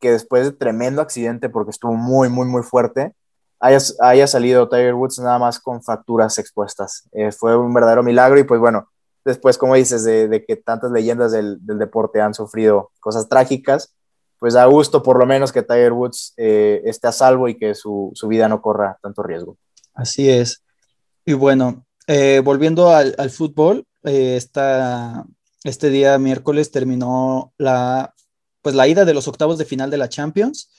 que 0.00 0.12
después 0.12 0.44
de 0.44 0.52
tremendo 0.52 1.02
accidente, 1.02 1.48
porque 1.48 1.70
estuvo 1.70 1.94
muy, 1.94 2.28
muy, 2.28 2.46
muy 2.46 2.62
fuerte, 2.62 3.14
haya, 3.58 4.26
salido 4.26 4.68
Tiger 4.68 4.94
Woods 4.94 5.18
nada 5.18 5.40
más 5.40 5.58
con 5.58 5.82
facturas 5.82 6.38
expuestas. 6.38 7.08
Eh, 7.12 7.32
fue 7.32 7.56
un 7.56 7.72
verdadero 7.74 8.02
milagro 8.02 8.38
y 8.38 8.44
pues 8.44 8.60
bueno, 8.60 8.88
después, 9.24 9.58
como 9.58 9.74
dices, 9.74 10.04
de, 10.04 10.44
que 10.46 10.56
tantas 10.56 10.90
leyendas 10.90 11.32
del, 11.32 11.58
deporte 11.60 12.20
han 12.20 12.34
sufrido 12.34 12.90
cosas 13.00 13.28
trágicas, 13.28 13.92
pues 14.38 14.54
a 14.54 14.66
gusto 14.66 15.02
por 15.02 15.18
lo 15.18 15.26
menos 15.26 15.52
que 15.52 15.62
Tiger 15.62 15.92
Woods 15.92 16.34
eh, 16.36 16.82
esté 16.84 17.08
a 17.08 17.12
salvo 17.12 17.48
y 17.48 17.56
que 17.56 17.74
su, 17.74 18.12
vida 18.28 18.48
no 18.48 18.60
corra 18.62 18.98
tanto 19.02 19.22
riesgo. 19.22 19.56
Así 19.96 20.28
es. 20.28 20.62
Y 21.24 21.32
bueno, 21.32 21.86
eh, 22.06 22.40
volviendo 22.44 22.90
al, 22.90 23.30
fútbol, 23.30 23.84
este 24.04 25.90
día 25.90 26.18
miércoles 26.18 26.70
terminó 26.70 27.52
la, 27.58 28.14
pues 28.62 28.76
la 28.76 28.86
ida 28.86 29.04
de 29.04 29.14
los 29.14 29.26
octavos 29.26 29.58
de 29.58 29.64
final 29.64 29.90
de 29.90 29.96
la 29.96 30.08
Champions 30.08 30.70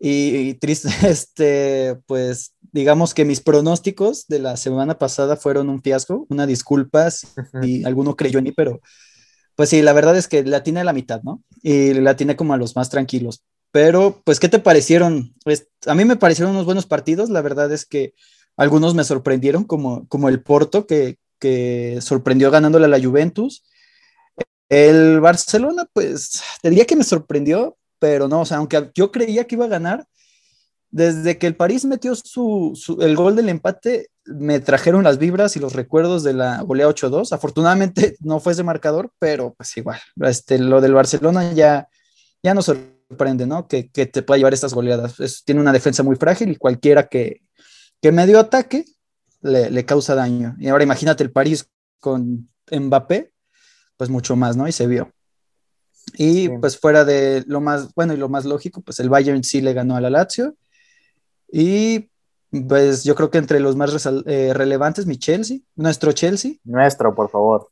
y, 0.00 0.54
triste, 0.54 0.88
este, 1.06 1.96
pues 2.06 2.54
digamos 2.72 3.14
que 3.14 3.24
mis 3.24 3.40
pronósticos 3.40 4.26
de 4.26 4.40
la 4.40 4.56
semana 4.56 4.98
pasada 4.98 5.36
fueron 5.36 5.68
un 5.68 5.82
fiasco, 5.82 6.26
una 6.28 6.46
disculpa 6.46 7.10
si 7.10 7.84
alguno 7.84 8.16
creyó 8.16 8.38
en 8.38 8.44
mí, 8.44 8.52
pero 8.52 8.80
pues 9.54 9.68
sí, 9.68 9.82
la 9.82 9.92
verdad 9.92 10.16
es 10.16 10.26
que 10.26 10.42
la 10.42 10.64
tiene 10.64 10.80
a 10.80 10.84
la 10.84 10.92
mitad, 10.92 11.22
¿no? 11.22 11.44
Y 11.62 11.94
la 11.94 12.16
tiene 12.16 12.34
como 12.34 12.54
a 12.54 12.56
los 12.56 12.74
más 12.74 12.90
tranquilos. 12.90 13.44
Pero, 13.70 14.22
pues, 14.24 14.40
¿qué 14.40 14.48
te 14.48 14.60
parecieron? 14.60 15.34
Pues, 15.44 15.68
a 15.86 15.94
mí 15.94 16.04
me 16.04 16.16
parecieron 16.16 16.52
unos 16.54 16.64
buenos 16.64 16.86
partidos. 16.86 17.28
La 17.28 17.42
verdad 17.42 17.72
es 17.72 17.84
que 17.84 18.14
algunos 18.56 18.94
me 18.94 19.04
sorprendieron, 19.04 19.64
como, 19.64 20.06
como 20.08 20.28
el 20.28 20.42
Porto, 20.42 20.86
que, 20.86 21.18
que 21.38 21.98
sorprendió 22.00 22.50
ganándole 22.50 22.86
a 22.86 22.88
la 22.88 23.02
Juventus. 23.02 23.64
El 24.68 25.20
Barcelona, 25.20 25.86
pues, 25.92 26.42
te 26.62 26.70
diría 26.70 26.86
que 26.86 26.96
me 26.96 27.04
sorprendió, 27.04 27.76
pero 27.98 28.28
no, 28.28 28.42
o 28.42 28.46
sea, 28.46 28.58
aunque 28.58 28.90
yo 28.94 29.12
creía 29.12 29.46
que 29.46 29.54
iba 29.56 29.66
a 29.66 29.68
ganar, 29.68 30.06
desde 30.94 31.38
que 31.38 31.48
el 31.48 31.56
París 31.56 31.84
metió 31.84 32.14
su, 32.14 32.98
el 33.00 33.16
gol 33.16 33.34
del 33.34 33.48
empate, 33.48 34.10
me 34.26 34.60
trajeron 34.60 35.02
las 35.02 35.18
vibras 35.18 35.56
y 35.56 35.58
los 35.58 35.72
recuerdos 35.72 36.22
de 36.22 36.34
la 36.34 36.62
golea 36.62 36.86
8-2. 36.88 37.32
Afortunadamente 37.32 38.16
no 38.20 38.38
fue 38.38 38.52
ese 38.52 38.62
marcador, 38.62 39.10
pero 39.18 39.54
pues 39.54 39.76
igual, 39.76 39.98
este, 40.20 40.58
lo 40.60 40.80
del 40.80 40.94
Barcelona 40.94 41.52
ya, 41.52 41.88
ya 42.44 42.54
nos 42.54 42.66
sorprende, 42.66 43.44
¿no? 43.44 43.66
Que, 43.66 43.90
que 43.90 44.06
te 44.06 44.22
pueda 44.22 44.38
llevar 44.38 44.54
estas 44.54 44.72
goleadas. 44.72 45.16
tiene 45.44 45.60
una 45.60 45.72
defensa 45.72 46.04
muy 46.04 46.14
frágil 46.14 46.52
y 46.52 46.56
cualquiera 46.56 47.08
que, 47.08 47.40
que 48.04 48.12
medio 48.12 48.38
ataque 48.38 48.84
le, 49.40 49.70
le, 49.70 49.86
causa 49.86 50.14
daño. 50.14 50.56
Y 50.58 50.68
ahora 50.68 50.84
imagínate 50.84 51.24
el 51.24 51.32
París 51.32 51.70
con 52.00 52.50
Mbappé, 52.70 53.32
pues 53.96 54.10
mucho 54.10 54.36
más, 54.36 54.58
¿no? 54.58 54.68
Y 54.68 54.72
se 54.72 54.86
vio. 54.86 55.10
Y 56.18 56.50
pues 56.50 56.78
fuera 56.78 57.06
de 57.06 57.44
lo 57.46 57.62
más, 57.62 57.94
bueno, 57.94 58.12
y 58.12 58.18
lo 58.18 58.28
más 58.28 58.44
lógico, 58.44 58.82
pues 58.82 59.00
el 59.00 59.08
Bayern 59.08 59.42
sí 59.42 59.62
le 59.62 59.72
ganó 59.72 59.96
a 59.96 60.02
la 60.02 60.10
Lazio 60.10 60.54
y 61.50 62.10
pues 62.68 63.04
yo 63.04 63.14
creo 63.14 63.30
que 63.30 63.38
entre 63.38 63.58
los 63.58 63.74
más 63.74 64.06
eh, 64.26 64.52
relevantes, 64.52 65.06
mi 65.06 65.16
Chelsea, 65.16 65.60
nuestro 65.74 66.12
Chelsea. 66.12 66.56
Nuestro, 66.62 67.14
por 67.14 67.30
favor. 67.30 67.70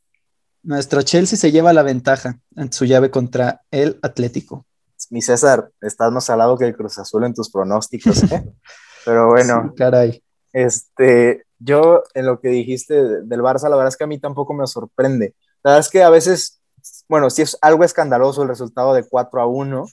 Nuestro 0.63 1.03
Chelsea 1.03 1.37
se 1.37 1.51
lleva 1.51 1.73
la 1.73 1.83
ventaja 1.83 2.39
en 2.55 2.73
su 2.73 2.85
llave 2.85 3.11
contra 3.11 3.61
el 3.69 3.99
Atlético. 4.01 4.65
Mi 5.11 5.21
César, 5.21 5.69
estás 5.79 6.11
más 6.11 6.25
salado 6.25 6.57
que 6.57 6.65
el 6.65 6.75
Cruz 6.75 6.97
Azul 6.97 7.23
en 7.23 7.35
tus 7.35 7.51
pronósticos, 7.51 8.23
¿eh? 8.31 8.51
Pero 9.05 9.27
bueno. 9.27 9.73
caray. 9.75 10.21
Este, 10.51 11.45
yo 11.59 12.03
en 12.13 12.25
lo 12.25 12.39
que 12.39 12.49
dijiste 12.49 13.21
del 13.21 13.41
Barça, 13.41 13.69
la 13.69 13.75
verdad 13.75 13.87
es 13.87 13.97
que 13.97 14.03
a 14.03 14.07
mí 14.07 14.19
tampoco 14.19 14.53
me 14.53 14.67
sorprende. 14.67 15.35
La 15.63 15.71
verdad 15.71 15.79
es 15.79 15.89
que 15.89 16.03
a 16.03 16.09
veces, 16.09 16.61
bueno, 17.07 17.29
sí 17.29 17.41
es 17.41 17.57
algo 17.61 17.83
escandaloso 17.83 18.43
el 18.43 18.49
resultado 18.49 18.93
de 18.93 19.03
4 19.03 19.41
a 19.41 19.45
1 19.45 19.85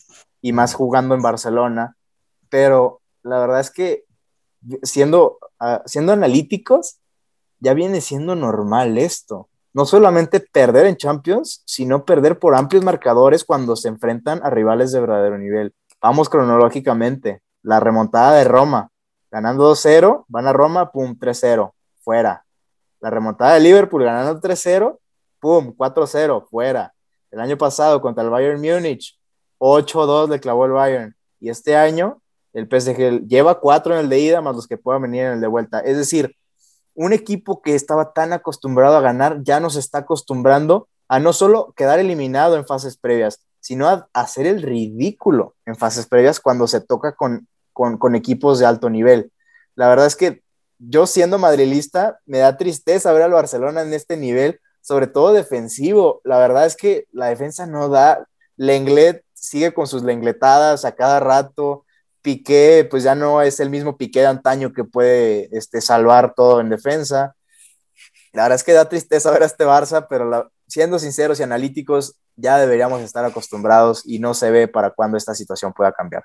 y 0.42 0.52
más 0.52 0.74
jugando 0.74 1.14
en 1.14 1.22
Barcelona, 1.22 1.96
pero 2.48 3.00
la 3.22 3.38
verdad 3.38 3.60
es 3.60 3.70
que 3.70 4.04
siendo, 4.82 5.38
ah, 5.58 5.82
siendo 5.86 6.12
analíticos, 6.12 6.98
ya 7.60 7.74
viene 7.74 8.00
siendo 8.00 8.34
normal 8.34 8.98
esto. 8.98 9.48
No 9.72 9.86
solamente 9.86 10.40
perder 10.40 10.86
en 10.86 10.96
Champions, 10.96 11.62
sino 11.64 12.04
perder 12.04 12.38
por 12.38 12.56
amplios 12.56 12.84
marcadores 12.84 13.44
cuando 13.44 13.76
se 13.76 13.88
enfrentan 13.88 14.40
a 14.42 14.50
rivales 14.50 14.90
de 14.90 15.00
verdadero 15.00 15.38
nivel. 15.38 15.74
Vamos 16.00 16.28
cronológicamente. 16.28 17.42
La 17.62 17.78
remontada 17.78 18.34
de 18.36 18.44
Roma, 18.44 18.90
ganando 19.30 19.72
2-0, 19.72 20.24
van 20.28 20.46
a 20.46 20.52
Roma, 20.52 20.90
pum, 20.90 21.16
3-0, 21.18 21.72
fuera. 22.02 22.44
La 23.00 23.10
remontada 23.10 23.54
de 23.54 23.60
Liverpool, 23.60 24.04
ganando 24.04 24.40
3-0, 24.40 24.98
pum, 25.38 25.74
4-0, 25.76 26.48
fuera. 26.48 26.92
El 27.30 27.40
año 27.40 27.56
pasado 27.56 28.00
contra 28.00 28.24
el 28.24 28.30
Bayern 28.30 28.60
Múnich, 28.60 29.18
8-2 29.58 30.28
le 30.28 30.40
clavó 30.40 30.66
el 30.66 30.72
Bayern. 30.72 31.16
Y 31.38 31.48
este 31.48 31.76
año, 31.76 32.20
el 32.52 32.66
PSG 32.66 33.26
lleva 33.26 33.60
cuatro 33.60 33.94
en 33.94 34.00
el 34.00 34.08
de 34.08 34.18
ida 34.18 34.40
más 34.40 34.56
los 34.56 34.66
que 34.66 34.76
puedan 34.76 35.02
venir 35.02 35.24
en 35.24 35.32
el 35.34 35.40
de 35.40 35.46
vuelta. 35.46 35.80
Es 35.80 35.96
decir, 35.96 36.36
un 36.94 37.12
equipo 37.12 37.62
que 37.62 37.74
estaba 37.74 38.12
tan 38.12 38.32
acostumbrado 38.32 38.96
a 38.96 39.00
ganar 39.00 39.42
ya 39.42 39.60
nos 39.60 39.76
está 39.76 39.98
acostumbrando 39.98 40.88
a 41.08 41.18
no 41.18 41.32
solo 41.32 41.72
quedar 41.76 41.98
eliminado 41.98 42.56
en 42.56 42.66
fases 42.66 42.96
previas, 42.96 43.40
sino 43.60 43.88
a 43.88 44.08
hacer 44.12 44.46
el 44.46 44.62
ridículo 44.62 45.54
en 45.66 45.76
fases 45.76 46.06
previas 46.06 46.40
cuando 46.40 46.66
se 46.66 46.80
toca 46.80 47.14
con, 47.14 47.48
con, 47.98 48.14
equipos 48.14 48.58
de 48.58 48.66
alto 48.66 48.90
nivel. 48.90 49.32
La 49.74 49.88
verdad 49.88 50.06
es 50.06 50.16
que 50.16 50.42
yo 50.78 51.06
siendo 51.06 51.38
madrilista 51.38 52.20
me 52.26 52.38
da 52.38 52.56
tristeza 52.56 53.12
ver 53.12 53.22
al 53.22 53.32
Barcelona 53.32 53.82
en 53.82 53.92
este 53.92 54.16
nivel, 54.16 54.60
sobre 54.80 55.06
todo 55.06 55.32
defensivo. 55.32 56.20
La 56.24 56.38
verdad 56.38 56.66
es 56.66 56.76
que 56.76 57.06
la 57.12 57.26
defensa 57.26 57.66
no 57.66 57.88
da. 57.88 58.26
Lenglet 58.56 59.24
sigue 59.32 59.72
con 59.72 59.86
sus 59.86 60.02
lengletadas 60.02 60.84
a 60.84 60.92
cada 60.92 61.20
rato. 61.20 61.86
Piqué, 62.20 62.86
pues 62.90 63.02
ya 63.02 63.14
no 63.14 63.40
es 63.40 63.60
el 63.60 63.70
mismo 63.70 63.96
Piqué 63.96 64.20
de 64.20 64.26
antaño 64.26 64.74
que 64.74 64.84
puede 64.84 65.48
este, 65.56 65.80
salvar 65.80 66.34
todo 66.34 66.60
en 66.60 66.68
defensa. 66.68 67.34
La 68.32 68.42
verdad 68.42 68.56
es 68.56 68.64
que 68.64 68.74
da 68.74 68.88
tristeza 68.88 69.30
ver 69.30 69.42
a 69.42 69.46
este 69.46 69.64
Barça, 69.64 70.06
pero 70.08 70.52
siendo 70.68 70.98
sinceros 70.98 71.40
y 71.40 71.42
analíticos, 71.42 72.16
ya 72.36 72.58
deberíamos 72.58 73.00
estar 73.00 73.24
acostumbrados 73.24 74.02
y 74.04 74.18
no 74.18 74.34
se 74.34 74.50
ve 74.50 74.68
para 74.68 74.90
cuándo 74.90 75.16
esta 75.16 75.34
situación 75.34 75.72
pueda 75.72 75.92
cambiar. 75.92 76.24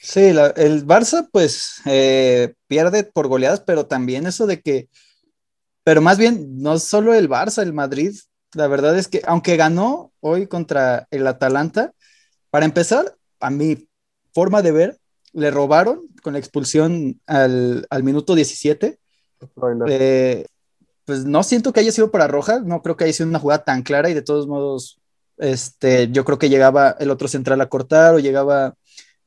Sí, 0.00 0.20
el 0.20 0.86
Barça 0.86 1.28
pues 1.32 1.80
eh, 1.84 2.54
pierde 2.66 3.04
por 3.04 3.28
goleadas, 3.28 3.60
pero 3.60 3.86
también 3.86 4.26
eso 4.26 4.46
de 4.46 4.60
que, 4.60 4.88
pero 5.84 6.00
más 6.00 6.18
bien, 6.18 6.58
no 6.58 6.78
solo 6.78 7.14
el 7.14 7.28
Barça, 7.28 7.62
el 7.62 7.72
Madrid, 7.72 8.14
la 8.54 8.68
verdad 8.68 8.96
es 8.98 9.08
que 9.08 9.22
aunque 9.26 9.56
ganó 9.56 10.12
hoy 10.20 10.46
contra 10.46 11.08
el 11.10 11.26
Atalanta, 11.26 11.92
para 12.50 12.64
empezar, 12.64 13.16
a 13.40 13.50
mi 13.50 13.88
forma 14.32 14.62
de 14.62 14.72
ver, 14.72 14.98
le 15.32 15.50
robaron 15.50 16.08
con 16.22 16.32
la 16.32 16.38
expulsión 16.38 17.20
al, 17.26 17.86
minuto 18.02 18.34
17. 18.34 18.98
Eh, 19.88 20.46
pues 21.04 21.24
no 21.24 21.42
siento 21.42 21.72
que 21.72 21.80
haya 21.80 21.92
sido 21.92 22.10
para 22.10 22.26
Roja, 22.26 22.60
no 22.60 22.82
creo 22.82 22.96
que 22.96 23.04
haya 23.04 23.12
sido 23.12 23.28
una 23.28 23.38
jugada 23.38 23.64
tan 23.64 23.82
clara 23.82 24.08
y 24.08 24.14
de 24.14 24.22
todos 24.22 24.46
modos, 24.46 24.98
este, 25.36 26.10
yo 26.10 26.24
creo 26.24 26.38
que 26.38 26.48
llegaba 26.48 26.96
el 26.98 27.10
otro 27.10 27.28
central 27.28 27.60
a 27.60 27.68
cortar 27.68 28.14
o 28.14 28.18
llegaba 28.18 28.74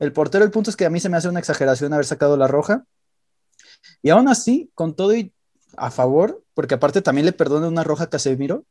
el 0.00 0.12
portero. 0.12 0.44
El 0.44 0.50
punto 0.50 0.70
es 0.70 0.76
que 0.76 0.86
a 0.86 0.90
mí 0.90 0.98
se 0.98 1.08
me 1.08 1.16
hace 1.16 1.28
una 1.28 1.38
exageración 1.38 1.92
haber 1.92 2.06
sacado 2.06 2.36
la 2.36 2.48
roja. 2.48 2.84
Y 4.02 4.10
aún 4.10 4.28
así, 4.28 4.70
con 4.74 4.96
todo 4.96 5.14
y 5.14 5.32
a 5.76 5.90
favor, 5.90 6.42
porque 6.54 6.74
aparte 6.74 7.02
también 7.02 7.26
le 7.26 7.32
perdona 7.32 7.68
una 7.68 7.84
roja 7.84 8.04
a 8.04 8.10
Casemiro, 8.10 8.64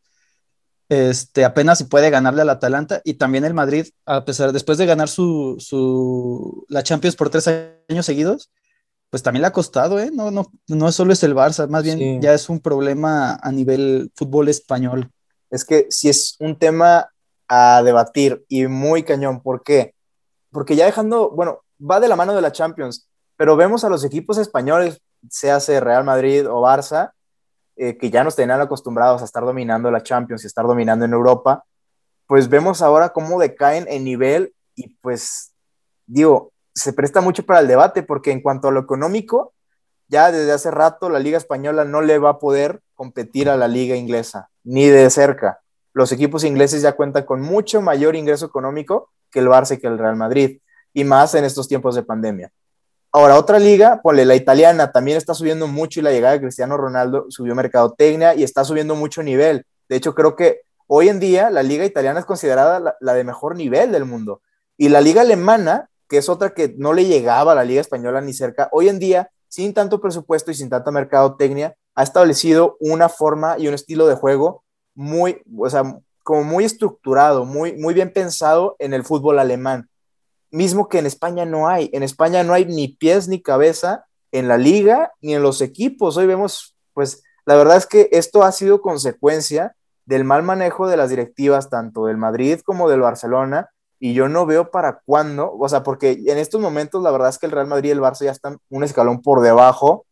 este, 0.89 1.45
apenas 1.45 1.77
si 1.77 1.83
puede 1.85 2.09
ganarle 2.09 2.41
al 2.41 2.49
Atalanta 2.49 3.01
y 3.05 3.13
también 3.13 3.45
el 3.45 3.53
Madrid, 3.53 3.87
a 4.05 4.25
pesar, 4.25 4.51
después 4.51 4.77
de 4.79 4.87
ganar 4.87 5.07
su, 5.07 5.55
su, 5.59 6.65
la 6.67 6.83
Champions 6.83 7.15
por 7.15 7.29
tres 7.29 7.47
años 7.47 8.05
seguidos, 8.05 8.51
pues 9.11 9.23
también 9.23 9.41
le 9.41 9.47
ha 9.47 9.53
costado, 9.53 9.99
¿eh? 9.99 10.11
No, 10.11 10.31
no, 10.31 10.51
no 10.67 10.91
solo 10.91 11.13
es 11.13 11.23
el 11.23 11.35
Barça, 11.35 11.67
más 11.67 11.83
bien 11.83 12.21
ya 12.21 12.33
es 12.33 12.49
un 12.49 12.59
problema 12.59 13.39
a 13.41 13.51
nivel 13.51 14.11
fútbol 14.15 14.49
español. 14.49 15.11
Es 15.49 15.65
que 15.65 15.87
si 15.89 16.09
es 16.09 16.35
un 16.39 16.57
tema 16.57 17.09
a 17.47 17.81
debatir 17.83 18.45
y 18.47 18.67
muy 18.67 19.03
cañón, 19.03 19.41
¿por 19.41 19.63
qué? 19.63 19.95
Porque 20.51 20.75
ya 20.75 20.85
dejando, 20.85 21.29
bueno, 21.29 21.61
va 21.79 21.99
de 21.99 22.07
la 22.07 22.15
mano 22.15 22.33
de 22.33 22.41
la 22.41 22.51
Champions, 22.51 23.07
pero 23.37 23.55
vemos 23.55 23.83
a 23.83 23.89
los 23.89 24.03
equipos 24.03 24.37
españoles, 24.37 25.01
sea 25.29 25.59
Real 25.79 26.03
Madrid 26.03 26.47
o 26.49 26.61
Barça, 26.61 27.11
eh, 27.75 27.97
que 27.97 28.09
ya 28.09 28.23
nos 28.23 28.35
tenían 28.35 28.59
acostumbrados 28.59 29.21
a 29.21 29.25
estar 29.25 29.45
dominando 29.45 29.89
la 29.89 30.03
Champions 30.03 30.43
y 30.43 30.47
estar 30.47 30.65
dominando 30.65 31.05
en 31.05 31.13
Europa, 31.13 31.63
pues 32.27 32.49
vemos 32.49 32.81
ahora 32.81 33.09
cómo 33.09 33.39
decaen 33.39 33.85
en 33.87 34.03
nivel 34.03 34.53
y 34.75 34.89
pues 34.97 35.53
digo, 36.05 36.51
se 36.73 36.93
presta 36.93 37.21
mucho 37.21 37.45
para 37.45 37.59
el 37.59 37.67
debate 37.67 38.03
porque 38.03 38.31
en 38.31 38.41
cuanto 38.41 38.67
a 38.67 38.71
lo 38.71 38.81
económico, 38.81 39.53
ya 40.09 40.31
desde 40.31 40.51
hace 40.51 40.71
rato 40.71 41.09
la 41.09 41.19
Liga 41.19 41.37
Española 41.37 41.85
no 41.85 42.01
le 42.01 42.19
va 42.19 42.31
a 42.31 42.39
poder 42.39 42.81
competir 42.95 43.49
a 43.49 43.55
la 43.55 43.67
Liga 43.67 43.95
Inglesa, 43.95 44.49
ni 44.63 44.87
de 44.87 45.09
cerca. 45.09 45.61
Los 45.93 46.11
equipos 46.11 46.43
ingleses 46.43 46.81
ya 46.81 46.97
cuentan 46.97 47.23
con 47.23 47.41
mucho 47.41 47.81
mayor 47.81 48.15
ingreso 48.15 48.45
económico 48.45 49.09
que 49.31 49.39
el 49.39 49.47
Barça 49.47 49.79
que 49.79 49.87
el 49.87 49.97
Real 49.97 50.15
Madrid, 50.15 50.59
y 50.93 51.03
más 51.03 51.35
en 51.35 51.45
estos 51.45 51.67
tiempos 51.67 51.95
de 51.95 52.03
pandemia. 52.03 52.51
Ahora, 53.11 53.39
otra 53.39 53.57
liga, 53.57 54.01
ponle 54.03 54.23
la 54.23 54.35
italiana, 54.35 54.91
también 54.91 55.17
está 55.17 55.33
subiendo 55.33 55.67
mucho 55.67 55.99
y 55.99 56.03
la 56.03 56.11
llegada 56.11 56.33
de 56.33 56.41
Cristiano 56.41 56.77
Ronaldo 56.77 57.25
subió 57.29 57.55
mercadotecnia 57.55 58.35
y 58.35 58.43
está 58.43 58.63
subiendo 58.63 58.95
mucho 58.95 59.23
nivel. 59.23 59.65
De 59.87 59.95
hecho, 59.95 60.13
creo 60.13 60.35
que 60.35 60.61
hoy 60.85 61.09
en 61.09 61.19
día 61.19 61.49
la 61.49 61.63
liga 61.63 61.85
italiana 61.85 62.19
es 62.19 62.25
considerada 62.25 62.95
la, 62.99 63.13
de 63.13 63.23
mejor 63.23 63.55
nivel 63.55 63.91
del 63.91 64.05
mundo. 64.05 64.41
Y 64.77 64.89
la 64.89 65.01
liga 65.01 65.21
alemana, 65.21 65.89
que 66.07 66.17
es 66.17 66.29
otra 66.29 66.51
que 66.53 66.75
no 66.77 66.93
le 66.93 67.05
llegaba 67.05 67.53
a 67.53 67.55
la 67.55 67.63
liga 67.63 67.81
española 67.81 68.21
ni 68.21 68.33
cerca, 68.33 68.69
hoy 68.71 68.89
en 68.89 68.99
día, 68.99 69.31
sin 69.47 69.73
tanto 69.73 69.99
presupuesto 69.99 70.51
y 70.51 70.53
sin 70.53 70.69
tanta 70.69 70.91
mercadotecnia, 70.91 71.75
ha 71.95 72.03
establecido 72.03 72.77
una 72.79 73.09
forma 73.09 73.57
y 73.57 73.67
un 73.67 73.73
estilo 73.73 74.07
de 74.07 74.15
juego 74.15 74.63
muy, 74.93 75.41
o 75.57 75.69
sea, 75.69 75.97
como 76.29 76.43
muy 76.43 76.63
estructurado, 76.63 77.43
muy, 77.43 77.73
muy 77.73 77.95
bien 77.95 78.13
pensado 78.13 78.75
en 78.77 78.93
el 78.93 79.03
fútbol 79.03 79.39
alemán 79.39 79.89
mismo 80.51 80.89
que 80.89 80.99
en 80.99 81.05
España 81.05 81.45
no 81.45 81.67
hay. 81.67 81.89
En 81.93 82.03
España 82.03 82.43
no 82.43 82.53
hay 82.53 82.65
ni 82.65 82.87
pies 82.87 83.27
ni 83.27 83.41
cabeza 83.41 84.05
en 84.31 84.47
la 84.47 84.57
liga 84.57 85.11
ni 85.21 85.35
en 85.35 85.43
los 85.43 85.61
equipos. 85.61 86.17
Hoy 86.17 86.27
vemos, 86.27 86.75
pues 86.93 87.23
la 87.45 87.55
verdad 87.55 87.77
es 87.77 87.85
que 87.85 88.09
esto 88.11 88.43
ha 88.43 88.51
sido 88.51 88.81
consecuencia 88.81 89.75
del 90.05 90.23
mal 90.23 90.43
manejo 90.43 90.87
de 90.87 90.97
las 90.97 91.09
directivas, 91.09 91.69
tanto 91.69 92.05
del 92.05 92.17
Madrid 92.17 92.59
como 92.65 92.89
del 92.89 93.01
Barcelona, 93.01 93.69
y 93.99 94.13
yo 94.13 94.29
no 94.29 94.45
veo 94.45 94.71
para 94.71 95.01
cuándo, 95.05 95.53
o 95.53 95.69
sea, 95.69 95.83
porque 95.83 96.11
en 96.25 96.37
estos 96.37 96.61
momentos 96.61 97.03
la 97.03 97.11
verdad 97.11 97.29
es 97.29 97.37
que 97.37 97.45
el 97.45 97.51
Real 97.51 97.67
Madrid 97.67 97.89
y 97.89 97.91
el 97.91 97.99
Barça 97.99 98.23
ya 98.23 98.31
están 98.31 98.57
un 98.69 98.83
escalón 98.83 99.21
por 99.21 99.41
debajo, 99.41 100.05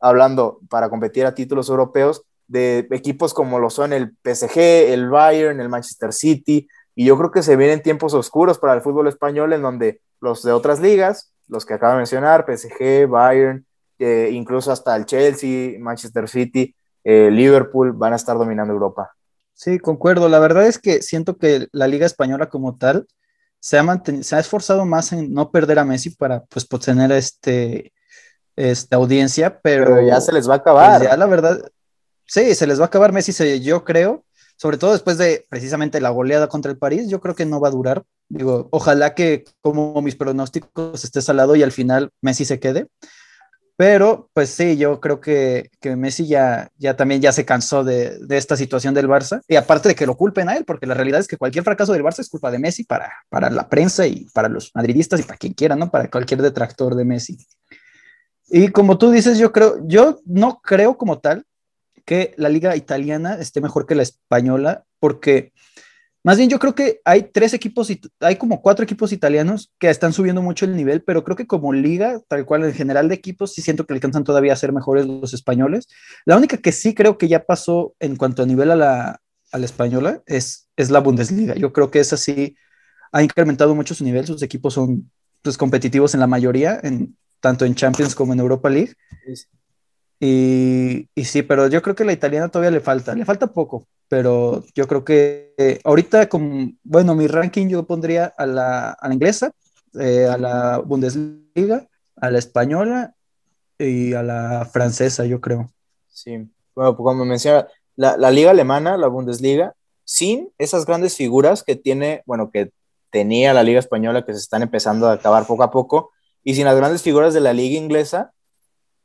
hablando 0.00 0.60
para 0.70 0.88
competir 0.88 1.26
a 1.26 1.34
títulos 1.34 1.68
europeos, 1.68 2.22
de 2.46 2.86
equipos 2.90 3.34
como 3.34 3.58
lo 3.58 3.70
son 3.70 3.92
el 3.92 4.16
PSG, 4.24 4.58
el 4.92 5.08
Bayern, 5.08 5.60
el 5.60 5.68
Manchester 5.68 6.12
City, 6.12 6.68
Y 6.94 7.06
yo 7.06 7.16
creo 7.18 7.30
que 7.30 7.42
se 7.42 7.56
vienen 7.56 7.82
tiempos 7.82 8.14
oscuros 8.14 8.58
para 8.58 8.74
el 8.74 8.80
fútbol 8.80 9.08
español 9.08 9.52
en 9.52 9.62
donde 9.62 10.00
los 10.20 10.42
de 10.42 10.52
otras 10.52 10.80
ligas, 10.80 11.32
los 11.48 11.66
que 11.66 11.74
acabo 11.74 11.92
de 11.92 11.98
mencionar, 11.98 12.44
PSG, 12.46 13.08
Bayern, 13.08 13.66
eh, 13.98 14.30
incluso 14.32 14.70
hasta 14.70 14.94
el 14.96 15.04
Chelsea, 15.04 15.78
Manchester 15.80 16.28
City, 16.28 16.74
eh, 17.02 17.30
Liverpool, 17.30 17.92
van 17.92 18.12
a 18.12 18.16
estar 18.16 18.36
dominando 18.38 18.72
Europa. 18.72 19.12
Sí, 19.54 19.78
concuerdo. 19.78 20.28
La 20.28 20.38
verdad 20.38 20.66
es 20.66 20.78
que 20.78 21.02
siento 21.02 21.36
que 21.36 21.68
la 21.72 21.86
liga 21.86 22.06
española 22.06 22.48
como 22.48 22.76
tal 22.76 23.06
se 23.60 23.78
ha, 23.78 24.02
se 24.22 24.36
ha 24.36 24.40
esforzado 24.40 24.84
más 24.84 25.12
en 25.12 25.32
no 25.32 25.50
perder 25.50 25.78
a 25.78 25.84
Messi 25.84 26.10
para 26.10 26.44
pues, 26.44 26.68
tener 26.84 27.12
este, 27.12 27.92
esta 28.56 28.96
audiencia, 28.96 29.60
pero, 29.62 30.00
ya 30.02 30.20
se 30.20 30.32
les 30.32 30.48
va 30.48 30.54
a 30.54 30.58
acabar. 30.58 30.98
Pues, 30.98 31.10
ya 31.10 31.16
la 31.16 31.26
verdad, 31.26 31.70
sí, 32.26 32.54
se 32.54 32.66
les 32.66 32.78
va 32.78 32.84
a 32.84 32.86
acabar 32.86 33.12
Messi, 33.12 33.60
yo 33.60 33.84
creo, 33.84 34.24
sobre 34.56 34.78
todo 34.78 34.92
después 34.92 35.18
de 35.18 35.44
precisamente 35.48 36.00
la 36.00 36.10
goleada 36.10 36.48
contra 36.48 36.70
el 36.70 36.78
París, 36.78 37.08
yo 37.08 37.20
creo 37.20 37.34
que 37.34 37.46
no 37.46 37.60
va 37.60 37.68
a 37.68 37.72
durar. 37.72 38.04
Digo, 38.28 38.68
ojalá 38.70 39.14
que 39.14 39.44
como 39.60 40.00
mis 40.00 40.16
pronósticos 40.16 41.04
esté 41.04 41.20
salado 41.22 41.56
y 41.56 41.62
al 41.62 41.72
final 41.72 42.10
Messi 42.20 42.44
se 42.44 42.60
quede. 42.60 42.88
Pero, 43.76 44.30
pues 44.32 44.50
sí, 44.50 44.76
yo 44.76 45.00
creo 45.00 45.20
que, 45.20 45.70
que 45.80 45.96
Messi 45.96 46.28
ya, 46.28 46.70
ya 46.78 46.94
también 46.94 47.20
ya 47.20 47.32
se 47.32 47.44
cansó 47.44 47.82
de, 47.82 48.18
de, 48.20 48.36
esta 48.36 48.56
situación 48.56 48.94
del 48.94 49.08
Barça. 49.08 49.40
Y 49.48 49.56
aparte 49.56 49.88
de 49.88 49.94
que 49.96 50.06
lo 50.06 50.16
culpen 50.16 50.48
a 50.48 50.56
él, 50.56 50.64
porque 50.64 50.86
la 50.86 50.94
realidad 50.94 51.18
es 51.18 51.26
que 51.26 51.36
cualquier 51.36 51.64
fracaso 51.64 51.92
del 51.92 52.04
Barça 52.04 52.20
es 52.20 52.28
culpa 52.28 52.52
de 52.52 52.60
Messi 52.60 52.84
para, 52.84 53.12
para 53.28 53.50
la 53.50 53.68
prensa 53.68 54.06
y 54.06 54.26
para 54.32 54.48
los 54.48 54.70
madridistas 54.74 55.18
y 55.18 55.24
para 55.24 55.38
quien 55.38 55.54
quiera, 55.54 55.74
¿no? 55.74 55.90
Para 55.90 56.08
cualquier 56.08 56.40
detractor 56.40 56.94
de 56.94 57.04
Messi. 57.04 57.36
Y 58.46 58.68
como 58.68 58.96
tú 58.96 59.10
dices, 59.10 59.38
yo 59.38 59.50
creo, 59.50 59.78
yo 59.88 60.20
no 60.24 60.60
creo 60.62 60.96
como 60.96 61.18
tal 61.18 61.44
que 62.04 62.34
la 62.36 62.48
liga 62.48 62.76
italiana 62.76 63.34
esté 63.34 63.60
mejor 63.60 63.86
que 63.86 63.94
la 63.94 64.02
española, 64.02 64.84
porque 64.98 65.52
más 66.26 66.38
bien, 66.38 66.48
yo 66.48 66.58
creo 66.58 66.74
que 66.74 67.02
hay 67.04 67.24
tres 67.24 67.52
equipos, 67.52 67.92
hay 68.20 68.36
como 68.36 68.62
cuatro 68.62 68.82
equipos 68.82 69.12
italianos 69.12 69.74
que 69.78 69.90
están 69.90 70.14
subiendo 70.14 70.40
mucho 70.40 70.64
el 70.64 70.74
nivel, 70.74 71.02
pero 71.02 71.22
creo 71.22 71.36
que 71.36 71.46
como 71.46 71.74
liga, 71.74 72.18
tal 72.28 72.46
cual 72.46 72.64
en 72.64 72.72
general 72.72 73.10
de 73.10 73.14
equipos, 73.14 73.52
sí 73.52 73.60
siento 73.60 73.86
que 73.86 73.92
alcanzan 73.92 74.24
todavía 74.24 74.54
a 74.54 74.56
ser 74.56 74.72
mejores 74.72 75.06
los 75.06 75.34
españoles. 75.34 75.86
La 76.24 76.38
única 76.38 76.56
que 76.56 76.72
sí 76.72 76.94
creo 76.94 77.18
que 77.18 77.28
ya 77.28 77.44
pasó 77.44 77.94
en 78.00 78.16
cuanto 78.16 78.42
a 78.42 78.46
nivel 78.46 78.70
a 78.70 78.76
la, 78.76 79.20
a 79.52 79.58
la 79.58 79.64
española 79.66 80.22
es, 80.24 80.70
es 80.76 80.90
la 80.90 81.00
Bundesliga. 81.00 81.56
Yo 81.56 81.74
creo 81.74 81.90
que 81.90 82.00
esa 82.00 82.16
sí 82.16 82.56
ha 83.12 83.22
incrementado 83.22 83.74
mucho 83.74 83.94
su 83.94 84.02
nivel, 84.02 84.26
sus 84.26 84.40
equipos 84.42 84.72
son 84.72 85.10
pues, 85.42 85.58
competitivos 85.58 86.14
en 86.14 86.20
la 86.20 86.26
mayoría, 86.26 86.80
en, 86.82 87.18
tanto 87.40 87.66
en 87.66 87.74
Champions 87.74 88.14
como 88.14 88.32
en 88.32 88.40
Europa 88.40 88.70
League. 88.70 88.94
Y, 90.26 91.10
sí, 91.22 91.42
pero 91.42 91.68
yo 91.68 91.82
creo 91.82 91.94
que 91.94 92.04
la 92.06 92.14
italiana 92.14 92.48
todavía 92.48 92.70
le 92.70 92.80
falta, 92.80 93.14
le 93.14 93.26
falta 93.26 93.48
poco, 93.48 93.86
pero 94.08 94.64
yo 94.74 94.88
creo 94.88 95.04
que 95.04 95.52
eh, 95.58 95.80
ahorita, 95.84 96.30
con, 96.30 96.78
bueno, 96.82 97.14
mi 97.14 97.26
ranking 97.26 97.68
yo 97.68 97.82
pondría 97.82 98.32
a 98.38 98.46
la, 98.46 98.92
a 98.92 99.08
la 99.08 99.12
inglesa, 99.12 99.52
eh, 100.00 100.24
a 100.24 100.38
la 100.38 100.78
Bundesliga, 100.78 101.86
a 102.16 102.30
la 102.30 102.38
española 102.38 103.14
y 103.78 104.14
a 104.14 104.22
la 104.22 104.66
francesa, 104.72 105.26
yo 105.26 105.42
creo. 105.42 105.70
Sí, 106.08 106.48
bueno, 106.74 106.96
pues 106.96 107.04
como 107.04 107.26
menciona, 107.26 107.68
la, 107.94 108.16
la 108.16 108.30
liga 108.30 108.52
alemana, 108.52 108.96
la 108.96 109.08
Bundesliga, 109.08 109.74
sin 110.04 110.50
esas 110.56 110.86
grandes 110.86 111.16
figuras 111.16 111.62
que 111.62 111.76
tiene, 111.76 112.22
bueno, 112.24 112.50
que 112.50 112.70
tenía 113.10 113.52
la 113.52 113.62
liga 113.62 113.78
española, 113.78 114.24
que 114.24 114.32
se 114.32 114.38
están 114.38 114.62
empezando 114.62 115.06
a 115.06 115.12
acabar 115.12 115.46
poco 115.46 115.64
a 115.64 115.70
poco, 115.70 116.12
y 116.42 116.54
sin 116.54 116.64
las 116.64 116.76
grandes 116.76 117.02
figuras 117.02 117.34
de 117.34 117.40
la 117.40 117.52
liga 117.52 117.78
inglesa, 117.78 118.32